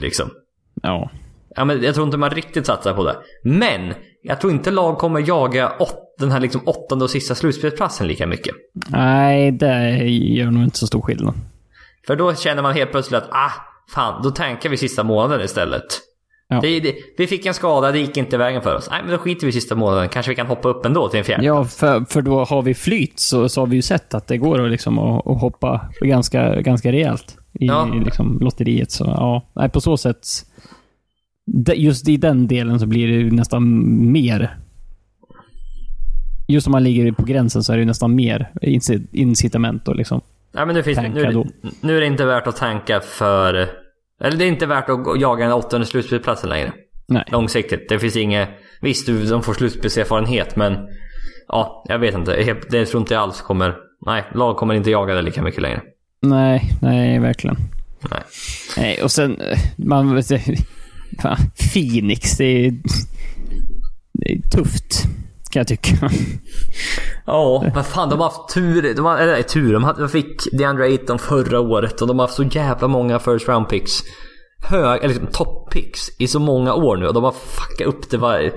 liksom. 0.00 0.30
Ja. 0.82 1.10
Ja, 1.56 1.64
men 1.64 1.82
jag 1.82 1.94
tror 1.94 2.06
inte 2.06 2.18
man 2.18 2.30
riktigt 2.30 2.66
satsar 2.66 2.94
på 2.94 3.04
det. 3.04 3.16
Men 3.44 3.94
jag 4.22 4.40
tror 4.40 4.52
inte 4.52 4.70
lag 4.70 4.98
kommer 4.98 5.28
jaga 5.28 5.72
åt, 5.78 5.96
den 6.18 6.30
här 6.30 6.40
liksom 6.40 6.60
åttonde 6.66 7.04
och 7.04 7.10
sista 7.10 7.34
slutspelsplatsen 7.34 8.06
lika 8.06 8.26
mycket. 8.26 8.54
Nej, 8.88 9.52
det 9.52 9.90
gör 10.08 10.50
nog 10.50 10.62
inte 10.62 10.78
så 10.78 10.86
stor 10.86 11.00
skillnad. 11.02 11.34
För 12.06 12.16
då 12.16 12.34
känner 12.34 12.62
man 12.62 12.74
helt 12.74 12.90
plötsligt 12.90 13.22
att 13.22 13.28
ah, 13.30 13.52
fan, 13.94 14.22
då 14.22 14.30
tankar 14.30 14.70
vi 14.70 14.76
sista 14.76 15.02
månaden 15.02 15.44
istället. 15.44 15.84
Ja. 16.48 16.60
Det, 16.60 16.80
det, 16.80 16.94
vi 17.18 17.26
fick 17.26 17.46
en 17.46 17.54
skada, 17.54 17.92
det 17.92 17.98
gick 17.98 18.16
inte 18.16 18.38
vägen 18.38 18.62
för 18.62 18.74
oss. 18.76 18.88
Nej, 18.90 19.00
men 19.02 19.12
då 19.12 19.18
skiter 19.18 19.46
vi 19.46 19.52
sista 19.52 19.74
månaden. 19.74 20.08
Kanske 20.08 20.30
vi 20.30 20.36
kan 20.36 20.46
hoppa 20.46 20.68
upp 20.68 20.86
ändå 20.86 21.08
till 21.08 21.18
en 21.18 21.24
fjärde. 21.24 21.44
Ja, 21.44 21.64
för, 21.64 22.04
för 22.08 22.22
då 22.22 22.44
har 22.44 22.62
vi 22.62 22.74
flyt 22.74 23.18
så, 23.20 23.48
så 23.48 23.60
har 23.60 23.66
vi 23.66 23.76
ju 23.76 23.82
sett 23.82 24.14
att 24.14 24.26
det 24.26 24.38
går 24.38 24.64
att, 24.64 24.70
liksom, 24.70 24.98
att, 24.98 25.26
att 25.26 25.40
hoppa 25.40 25.80
ganska, 26.00 26.60
ganska 26.60 26.92
rejält 26.92 27.36
i 27.52 27.66
Ja. 27.66 27.88
liksom, 28.04 28.38
lotteriet. 28.40 28.90
Så 28.90 29.04
ja, 29.04 29.42
nej, 29.54 29.68
på 29.68 29.80
så 29.80 29.96
sätt. 29.96 30.26
Just 31.74 32.08
i 32.08 32.16
den 32.16 32.48
delen 32.48 32.80
så 32.80 32.86
blir 32.86 33.08
det 33.08 33.14
ju 33.14 33.30
nästan 33.30 33.62
mer. 34.12 34.56
Just 36.48 36.66
om 36.66 36.70
man 36.70 36.84
ligger 36.84 37.12
på 37.12 37.24
gränsen 37.24 37.64
så 37.64 37.72
är 37.72 37.76
det 37.76 37.80
ju 37.80 37.86
nästan 37.86 38.14
mer 38.14 38.50
inci- 38.62 39.06
incitament 39.12 39.88
och 39.88 39.96
liksom. 39.96 40.20
Nej, 40.52 40.66
men 40.66 40.74
nu, 40.74 40.82
finns 40.82 40.98
nu, 40.98 41.44
nu 41.80 41.96
är 41.96 42.00
det 42.00 42.06
inte 42.06 42.24
värt 42.24 42.46
att 42.46 42.56
tanka 42.56 43.00
för... 43.00 43.54
Eller 44.22 44.36
det 44.36 44.44
är 44.44 44.48
inte 44.48 44.66
värt 44.66 44.90
att 44.90 45.20
jaga 45.20 45.44
den 45.44 45.54
åttonde 45.54 45.86
slutspelsplatsen 45.86 46.50
längre. 46.50 46.72
Nej. 47.08 47.24
Långsiktigt. 47.32 47.88
Det 47.88 47.98
finns 47.98 48.16
inget... 48.16 48.48
Visst, 48.80 49.06
du, 49.06 49.24
de 49.26 49.42
får 49.42 49.54
slutspelserfarenhet, 49.54 50.56
men... 50.56 50.76
Ja, 51.48 51.84
jag 51.88 51.98
vet 51.98 52.14
inte. 52.14 52.56
Det 52.70 52.86
tror 52.86 53.00
inte 53.00 53.14
jag 53.14 53.22
alls 53.22 53.40
kommer... 53.40 53.74
Nej, 54.06 54.24
lag 54.34 54.56
kommer 54.56 54.74
inte 54.74 54.90
jaga 54.90 55.14
det 55.14 55.22
lika 55.22 55.42
mycket 55.42 55.62
längre. 55.62 55.82
Nej, 56.22 56.70
nej, 56.82 57.18
verkligen. 57.18 57.56
Nej. 58.10 58.20
Nej, 58.76 59.02
och 59.02 59.10
sen, 59.10 59.40
eh, 59.40 59.58
man 59.76 60.22
fan, 61.22 61.36
Phoenix, 61.72 62.36
det 62.36 62.66
är, 62.66 62.74
det 64.12 64.32
är 64.32 64.50
tufft. 64.50 65.04
Kan 65.50 65.60
jag 65.60 65.68
tycka. 65.68 66.10
Ja, 67.26 67.70
men 67.74 67.84
fan 67.84 68.08
de 68.08 68.18
har 68.20 68.26
haft 68.26 68.54
tur. 68.54 68.94
De 68.94 69.04
har, 69.04 69.18
eller 69.18 69.32
nej, 69.32 69.42
tur. 69.42 69.72
De, 69.72 69.84
hade, 69.84 70.00
de 70.00 70.08
fick 70.08 70.52
DeAndre 70.52 70.84
Ayton 70.84 71.18
förra 71.18 71.60
året 71.60 72.00
och 72.00 72.08
de 72.08 72.18
har 72.18 72.26
haft 72.26 72.36
så 72.36 72.42
jävla 72.42 72.88
många 72.88 73.18
first 73.18 73.48
round 73.48 73.68
picks. 73.68 73.92
Hög, 74.62 74.98
eller 74.98 75.08
liksom 75.08 75.26
top 75.26 75.70
picks 75.70 76.00
i 76.18 76.26
så 76.26 76.38
många 76.38 76.74
år 76.74 76.96
nu 76.96 77.06
och 77.06 77.14
de 77.14 77.24
har 77.24 77.32
fuckat 77.32 77.86
upp 77.86 78.10
det 78.10 78.16
var, 78.16 78.52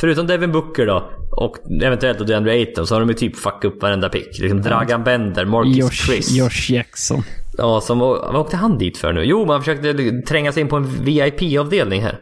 Förutom 0.00 0.26
Devin 0.26 0.52
Booker 0.52 0.86
då 0.86 1.10
och 1.30 1.56
eventuellt 1.82 2.26
DeAndre 2.26 2.52
Ayton 2.52 2.86
så 2.86 2.94
har 2.94 3.00
de 3.00 3.08
ju 3.08 3.14
typ 3.14 3.36
fuckat 3.36 3.64
upp 3.64 3.82
varenda 3.82 4.08
pick. 4.08 4.38
Liksom 4.38 4.62
Dragan 4.62 5.04
Bender, 5.04 5.44
Marcus 5.44 5.76
Josh, 5.76 6.06
Chris. 6.06 6.30
Josh 6.30 6.72
Jackson. 6.72 7.22
Ja, 7.58 7.80
som, 7.80 7.98
vad 7.98 8.36
åkte 8.36 8.56
han 8.56 8.78
dit 8.78 8.98
för 8.98 9.12
nu? 9.12 9.22
Jo, 9.24 9.46
man 9.46 9.60
försökte 9.60 9.94
tränga 10.28 10.52
sig 10.52 10.60
in 10.60 10.68
på 10.68 10.76
en 10.76 11.04
VIP-avdelning 11.04 12.02
här. 12.02 12.18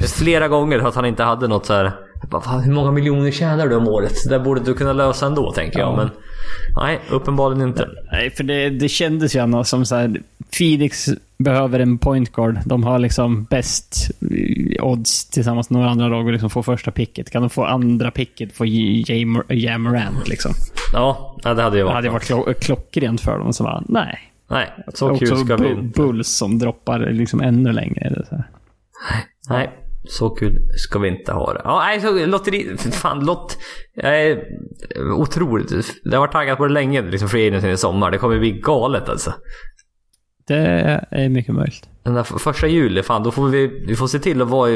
Flera 0.18 0.48
gånger 0.48 0.78
att 0.78 0.94
han 0.94 1.06
inte 1.06 1.22
hade 1.22 1.48
något 1.48 1.66
så 1.66 1.72
här 1.72 1.92
Bara, 2.30 2.58
hur 2.60 2.72
många 2.72 2.90
miljoner 2.90 3.30
tjänar 3.30 3.68
du 3.68 3.76
om 3.76 3.88
året? 3.88 4.12
Det 4.24 4.30
där 4.30 4.44
borde 4.44 4.60
du 4.60 4.74
kunna 4.74 4.92
lösa 4.92 5.26
ändå, 5.26 5.52
tänker 5.52 5.78
jag. 5.78 5.88
Ja. 5.92 5.96
Men 5.96 6.10
nej, 6.76 7.00
uppenbarligen 7.10 7.68
inte. 7.68 7.88
Nej, 8.12 8.30
för 8.30 8.44
det, 8.44 8.70
det 8.70 8.88
kändes 8.88 9.36
ju 9.36 9.40
ändå 9.40 9.64
som 9.64 9.86
så 9.86 9.94
här. 9.96 10.20
Phoenix 10.58 11.08
behöver 11.38 11.78
en 11.80 11.98
point 11.98 12.32
guard. 12.32 12.58
De 12.66 12.84
har 12.84 12.98
liksom 12.98 13.44
bäst 13.44 14.10
eh, 14.76 14.84
odds 14.84 15.30
tillsammans 15.30 15.70
med 15.70 15.78
några 15.78 15.90
andra 15.90 16.08
lag 16.08 16.26
och 16.26 16.32
liksom 16.32 16.50
få 16.50 16.62
första 16.62 16.90
picket. 16.90 17.30
Kan 17.30 17.42
de 17.42 17.50
få 17.50 17.64
andra 17.64 18.10
picket 18.10 18.56
få 18.56 18.64
Jamorant 19.48 20.28
liksom. 20.28 20.52
Ja, 20.92 21.36
det 21.42 21.48
hade 21.62 21.76
ju 21.76 21.82
Det 21.82 21.84
varit 21.84 21.94
hade 21.94 22.06
ju 22.06 22.12
något. 22.12 22.30
varit 22.30 22.46
klo- 22.48 22.60
klockrent 22.60 23.20
för 23.20 23.38
dem. 23.38 23.52
Så 23.52 23.64
bara, 23.64 23.82
nej. 23.88 24.18
Nej, 24.54 24.84
så 24.94 25.10
Också 25.10 25.26
kul 25.26 25.36
ska 25.38 25.56
vi 25.56 25.68
inte. 25.68 26.00
Bulls 26.00 26.28
som 26.28 26.58
droppar 26.58 26.98
liksom 26.98 27.40
ännu 27.40 27.72
längre. 27.72 28.24
Så. 28.28 28.44
Nej, 29.48 29.70
så 30.08 30.30
kul 30.30 30.58
ska 30.76 30.98
vi 30.98 31.08
inte 31.08 31.32
ha 31.32 31.52
det. 31.54 31.60
Ja, 31.64 31.78
nej, 31.86 32.00
så 32.00 32.26
lotteri... 32.26 32.76
Fan, 32.76 33.24
lott... 33.24 33.58
Jag 33.94 34.22
är 34.22 34.44
otroligt... 35.16 35.72
Jag 36.04 36.12
har 36.12 36.18
varit 36.18 36.32
taggad 36.32 36.58
på 36.58 36.66
det 36.66 36.72
länge, 36.72 37.02
liksom 37.02 37.28
free 37.28 37.48
agency 37.48 37.68
i 37.68 37.76
sommar. 37.76 38.10
Det 38.10 38.18
kommer 38.18 38.38
bli 38.38 38.50
galet 38.52 39.08
alltså. 39.08 39.32
Det 40.46 40.56
är 41.10 41.28
mycket 41.28 41.54
möjligt. 41.54 41.88
Den 42.02 42.14
där 42.14 42.22
första 42.22 42.66
juli, 42.66 43.02
fan 43.02 43.22
då 43.22 43.30
får 43.30 43.48
vi, 43.48 43.84
vi 43.86 43.96
får 43.96 44.06
se 44.06 44.18
till 44.18 44.42
att 44.42 44.48
vara 44.48 44.70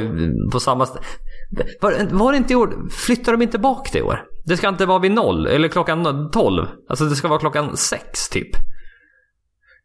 på 0.52 0.60
samma 0.60 0.84
st- 0.84 0.98
var, 1.80 2.06
var 2.10 2.32
det 2.32 2.38
inte 2.38 2.52
i 2.52 2.56
år? 2.56 2.88
Flyttar 3.06 3.32
de 3.32 3.42
inte 3.42 3.58
bak 3.58 3.92
det 3.92 3.98
i 3.98 4.02
år? 4.02 4.22
Det 4.44 4.56
ska 4.56 4.68
inte 4.68 4.86
vara 4.86 4.98
vid 4.98 5.12
noll, 5.12 5.46
eller 5.46 5.68
klockan 5.68 6.30
12. 6.30 6.66
Alltså 6.88 7.04
det 7.04 7.14
ska 7.16 7.28
vara 7.28 7.38
klockan 7.38 7.76
6 7.76 8.28
typ. 8.28 8.48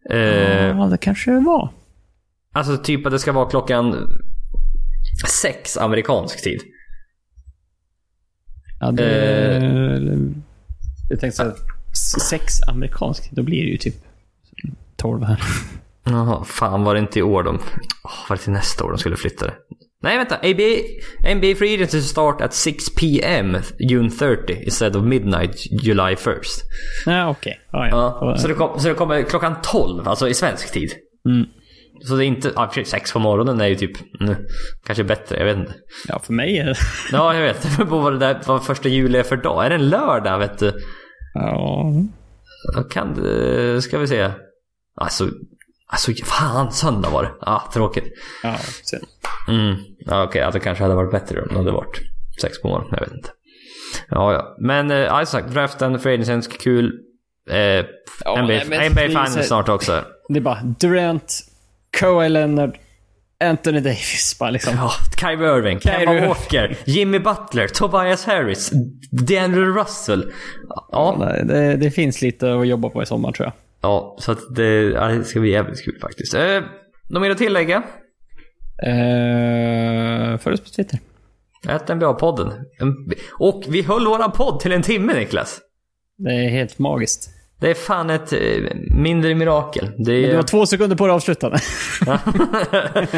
Eh, 0.10 0.18
Ja, 0.78 0.88
det 0.92 0.98
kanske 0.98 1.32
det 1.32 1.40
var. 1.40 1.70
Alltså 2.54 2.78
typ 2.78 3.06
att 3.06 3.12
det 3.12 3.20
ska 3.20 3.32
vara 3.32 3.50
klockan 3.50 3.96
6 5.42 5.78
amerikansk 5.78 6.44
tid. 6.44 6.60
Ja, 8.80 8.92
det, 8.92 9.58
Eh. 9.58 10.20
Jag 11.10 11.20
tänkte 11.20 11.38
såhär, 11.38 11.54
sex 12.30 12.62
amerikansk, 12.68 13.32
då 13.32 13.44
blir 13.44 13.64
det 13.64 13.70
ju 13.70 13.78
typ 13.78 13.96
12 14.96 15.24
här. 15.24 15.42
Jaha, 16.04 16.44
fan 16.44 16.84
var 16.84 16.94
det 16.94 17.00
inte 17.00 17.20
i 17.20 17.22
år 17.22 17.44
de... 17.44 17.56
Oh, 17.56 18.30
var 18.30 18.36
det 18.36 18.44
till 18.44 18.52
nästa 18.52 18.84
år 18.84 18.90
de 18.90 18.98
skulle 18.98 19.16
flytta 19.16 19.46
det? 19.46 19.54
Nej 20.04 20.18
vänta, 20.18 20.36
NBA, 20.36 21.36
NBA 21.36 21.56
Free 21.56 21.74
Agency 21.74 22.02
start 22.02 22.42
at 22.42 22.54
6 22.54 22.90
PM 22.90 23.58
June 23.80 24.10
30 24.10 24.54
instead 24.64 24.96
of 24.96 25.04
midnight 25.04 25.56
July 25.84 26.16
1st. 26.16 26.62
Nej, 27.06 27.26
okej. 27.26 27.60
Ja, 27.72 27.88
ja. 27.88 28.18
Ja, 28.22 28.38
så, 28.38 28.48
det 28.48 28.54
kom, 28.54 28.80
så 28.80 28.88
det 28.88 28.94
kommer 28.94 29.22
klockan 29.24 29.56
12, 29.64 30.08
alltså 30.08 30.30
i 30.30 30.34
svensk 30.34 30.74
tid. 30.74 30.92
Mm. 31.30 31.46
Så 32.04 32.16
det 32.16 32.26
är 32.26 32.28
inte... 32.28 32.52
Ja, 32.56 32.72
precis, 32.74 32.92
sex 32.92 33.14
på 33.14 33.20
morgonen 33.20 33.62
är 33.62 33.68
ju 33.68 33.76
typ... 33.76 34.22
Mm, 34.22 34.36
kanske 34.86 35.04
bättre, 35.04 35.38
jag 35.38 35.46
vet 35.46 35.58
inte. 35.58 35.74
ja, 36.08 36.20
för 36.20 36.34
mig 36.34 36.58
är 36.58 36.66
det... 36.66 36.76
Ja, 37.12 37.36
jag 37.36 37.42
vet. 37.42 37.78
På 37.90 38.00
vad 38.00 38.14
det 38.14 38.20
där 38.20 38.40
vad 38.46 38.66
första 38.66 38.90
juli 38.90 39.18
är 39.18 39.24
för 39.24 39.38
dag. 39.38 39.66
Är 39.66 39.70
det 39.70 39.76
en 39.76 39.90
lördag, 39.90 40.40
vet 40.40 40.58
du? 40.60 40.74
Ja. 41.34 41.94
Kan 42.92 43.14
det... 43.14 43.82
Ska 43.82 44.00
vi 44.00 44.08
se. 44.08 44.32
Alltså... 44.96 45.30
Alltså, 45.94 46.12
fan, 46.26 46.72
söndag 46.72 47.10
var 47.10 47.24
det. 47.24 47.32
Ah, 47.42 47.72
tråkigt. 47.74 48.14
Ja, 48.44 48.56
så. 48.84 48.98
Mm. 49.48 49.76
Ja, 50.00 50.24
okej, 50.24 50.42
ja, 50.42 50.52
det 50.52 50.60
kanske 50.60 50.84
hade 50.84 50.96
varit 50.96 51.12
bättre 51.12 51.42
om 51.42 51.48
det 51.48 51.58
hade 51.58 51.72
varit 51.72 52.02
sex 52.42 52.62
på 52.62 52.68
morgonen. 52.68 52.90
Jag 52.92 53.00
vet 53.00 53.14
inte. 53.14 53.30
Ja, 54.10 54.34
ja. 54.34 54.56
Men 54.60 54.92
eh, 54.92 55.24
sagt, 55.24 55.50
draften 55.50 56.00
för 56.00 56.10
Agency 56.14 56.52
kul. 56.52 56.94
Eh, 57.50 57.86
Ja, 58.26 58.42
NBA, 58.42 58.62
nej, 58.70 58.90
NBA 58.90 59.02
Finals 59.08 59.48
snart 59.48 59.70
också. 59.70 60.04
Det 60.30 60.40
är 60.40 60.42
bara 60.42 60.60
Durant, 60.80 61.40
Kawhi 61.92 62.30
Leonard, 62.30 62.78
Anthony 63.44 63.80
Davis. 63.80 64.36
Bara 64.40 64.50
liksom. 64.50 64.74
Ja, 64.76 64.92
Kyrie 65.20 65.58
Irving, 65.58 65.80
Kemba. 65.80 66.28
Walker, 66.28 66.78
Jimmy 66.86 67.20
Butler, 67.20 67.68
Tobias 67.68 68.26
Harris, 68.26 68.72
DeAndre 69.12 69.66
Russell. 69.66 70.32
Ja, 70.70 70.88
Ja, 70.92 71.26
det, 71.44 71.76
det 71.76 71.92
finns 71.92 72.22
lite 72.22 72.54
att 72.54 72.68
jobba 72.68 72.90
på 72.90 73.04
i 73.04 73.06
sommar 73.06 73.32
tror 73.32 73.46
jag. 73.46 73.54
Ja 73.84 74.16
så 74.20 74.32
att 74.32 74.56
det, 74.56 74.84
ja, 74.84 75.08
det 75.08 75.24
ska 75.24 75.40
bli 75.40 75.52
jävligt 75.52 75.84
kul 75.86 75.98
faktiskt. 76.02 76.34
Eh, 76.34 76.62
något 77.10 77.22
mer 77.22 77.32
att 77.32 77.38
tillägga? 77.38 77.78
Uh, 78.88 80.38
Följ 80.38 80.54
oss 80.54 80.62
på 80.62 80.70
Twitter. 80.76 81.00
Ät 81.68 81.90
NBA-podden. 81.90 82.52
En- 82.80 83.12
Och 83.40 83.64
vi 83.68 83.82
höll 83.82 84.08
våran 84.08 84.32
podd 84.32 84.60
till 84.60 84.72
en 84.72 84.82
timme 84.82 85.14
Niklas. 85.14 85.60
Det 86.18 86.30
är 86.46 86.50
helt 86.50 86.80
magiskt. 86.80 87.30
Det 87.60 87.70
är 87.70 87.74
fan 87.74 88.10
ett 88.10 88.34
eh, 88.34 88.40
mindre 88.98 89.36
mirakel. 89.36 89.92
Det 89.98 90.12
är... 90.26 90.30
du 90.30 90.36
har 90.36 90.44
två 90.44 90.66
sekunder 90.66 90.96
på 90.96 91.08
dig 91.08 91.12
att 91.12 91.16
avsluta. 91.16 91.52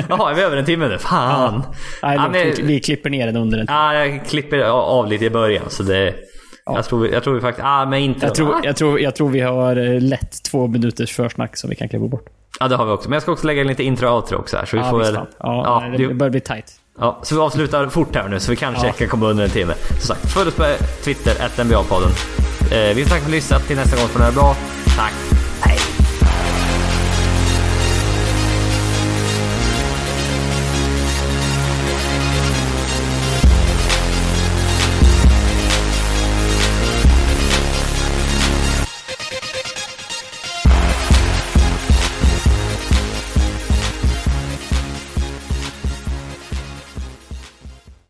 Jaha, 0.10 0.32
är 0.32 0.36
vi 0.36 0.42
över 0.42 0.58
en 0.58 0.66
timme 0.66 0.88
nu? 0.88 0.98
Fan! 0.98 1.64
Nej, 2.04 2.16
Ja, 2.18 2.28
lugnt, 2.28 2.58
men- 2.58 2.68
vi, 2.68 2.80
klipper 2.80 3.10
ner 3.10 3.26
den 3.26 3.36
under 3.36 3.58
en 3.60 3.66
Ja, 3.70 3.94
jag 4.06 4.26
klipper 4.26 4.60
av 4.70 5.08
lite 5.08 5.26
i 5.26 5.30
början 5.30 5.66
så 5.70 5.84
det... 5.84 6.16
Jag, 6.66 6.86
tror, 6.86 7.00
vi- 7.00 7.14
jag 7.14 7.24
tror 7.24 7.34
vi 7.34 7.42
faktiskt... 7.42 7.66
Ah, 7.68 7.86
men 7.86 8.00
inte... 8.00 8.26
Jag 8.26 8.36
tror, 8.36 8.54
ah, 8.56 8.60
jag, 8.64 8.76
tror, 8.76 9.00
jag 9.00 9.16
tror 9.16 9.30
vi 9.30 9.42
har 9.42 9.76
eh, 9.94 10.02
lätt 10.02 10.44
två 10.44 10.68
minuters 10.68 11.16
försnack 11.16 11.58
som 11.58 11.70
vi 11.70 11.76
kan 11.76 11.90
klippa 11.90 12.08
bort. 12.08 12.26
Ja, 12.60 12.68
det 12.68 12.76
har 12.76 12.86
vi 12.86 12.92
också. 12.92 13.10
Men 13.10 13.16
jag 13.16 13.22
ska 13.24 13.32
också 13.32 13.48
lägga 13.48 13.62
in 13.62 13.68
lite 13.68 13.84
intro 13.84 14.08
och 14.10 14.16
outro 14.16 14.38
också 14.38 14.58
här. 14.58 14.66
Så 14.66 14.78
vi 14.78 14.84
Ja, 14.84 14.90
får 14.90 15.00
väl... 15.00 15.14
Ja, 15.16 15.26
Ja, 15.40 15.84
nej, 15.90 15.98
det 16.08 16.14
börjar 16.14 16.32
bli 16.32 16.40
tight. 16.42 16.72
Ja, 17.00 17.20
så 17.24 17.36
vi 17.36 17.42
avslutar 17.42 17.88
fort 17.88 18.16
här 18.16 18.30
nu 18.30 18.40
så 18.40 18.52
vi 18.52 18.56
kanske 18.56 18.88
Ja. 18.88 18.94
kan 18.94 19.08
komma 19.08 19.26
under 19.26 19.44
en 19.44 19.50
timme. 19.50 19.74
Som 19.90 20.00
sagt, 20.16 20.34
följ 20.34 20.48
oss 20.48 20.56
på 20.56 20.64
Twitter, 21.04 21.32
NBA-podden. 21.64 22.10
Eh, 22.72 22.96
vi 22.96 23.04
får 23.04 23.10
tacka 23.10 23.22
för 23.22 23.26
att 23.26 23.28
ni 23.28 23.32
lyssnat. 23.36 23.68
Till 23.68 23.76
nästa 23.76 23.98
gång 23.98 24.08
får 24.08 24.20
ni 24.20 24.26
ha 24.26 24.32
det 24.32 24.36
bra. 24.36 24.56
Tack! 24.98 25.35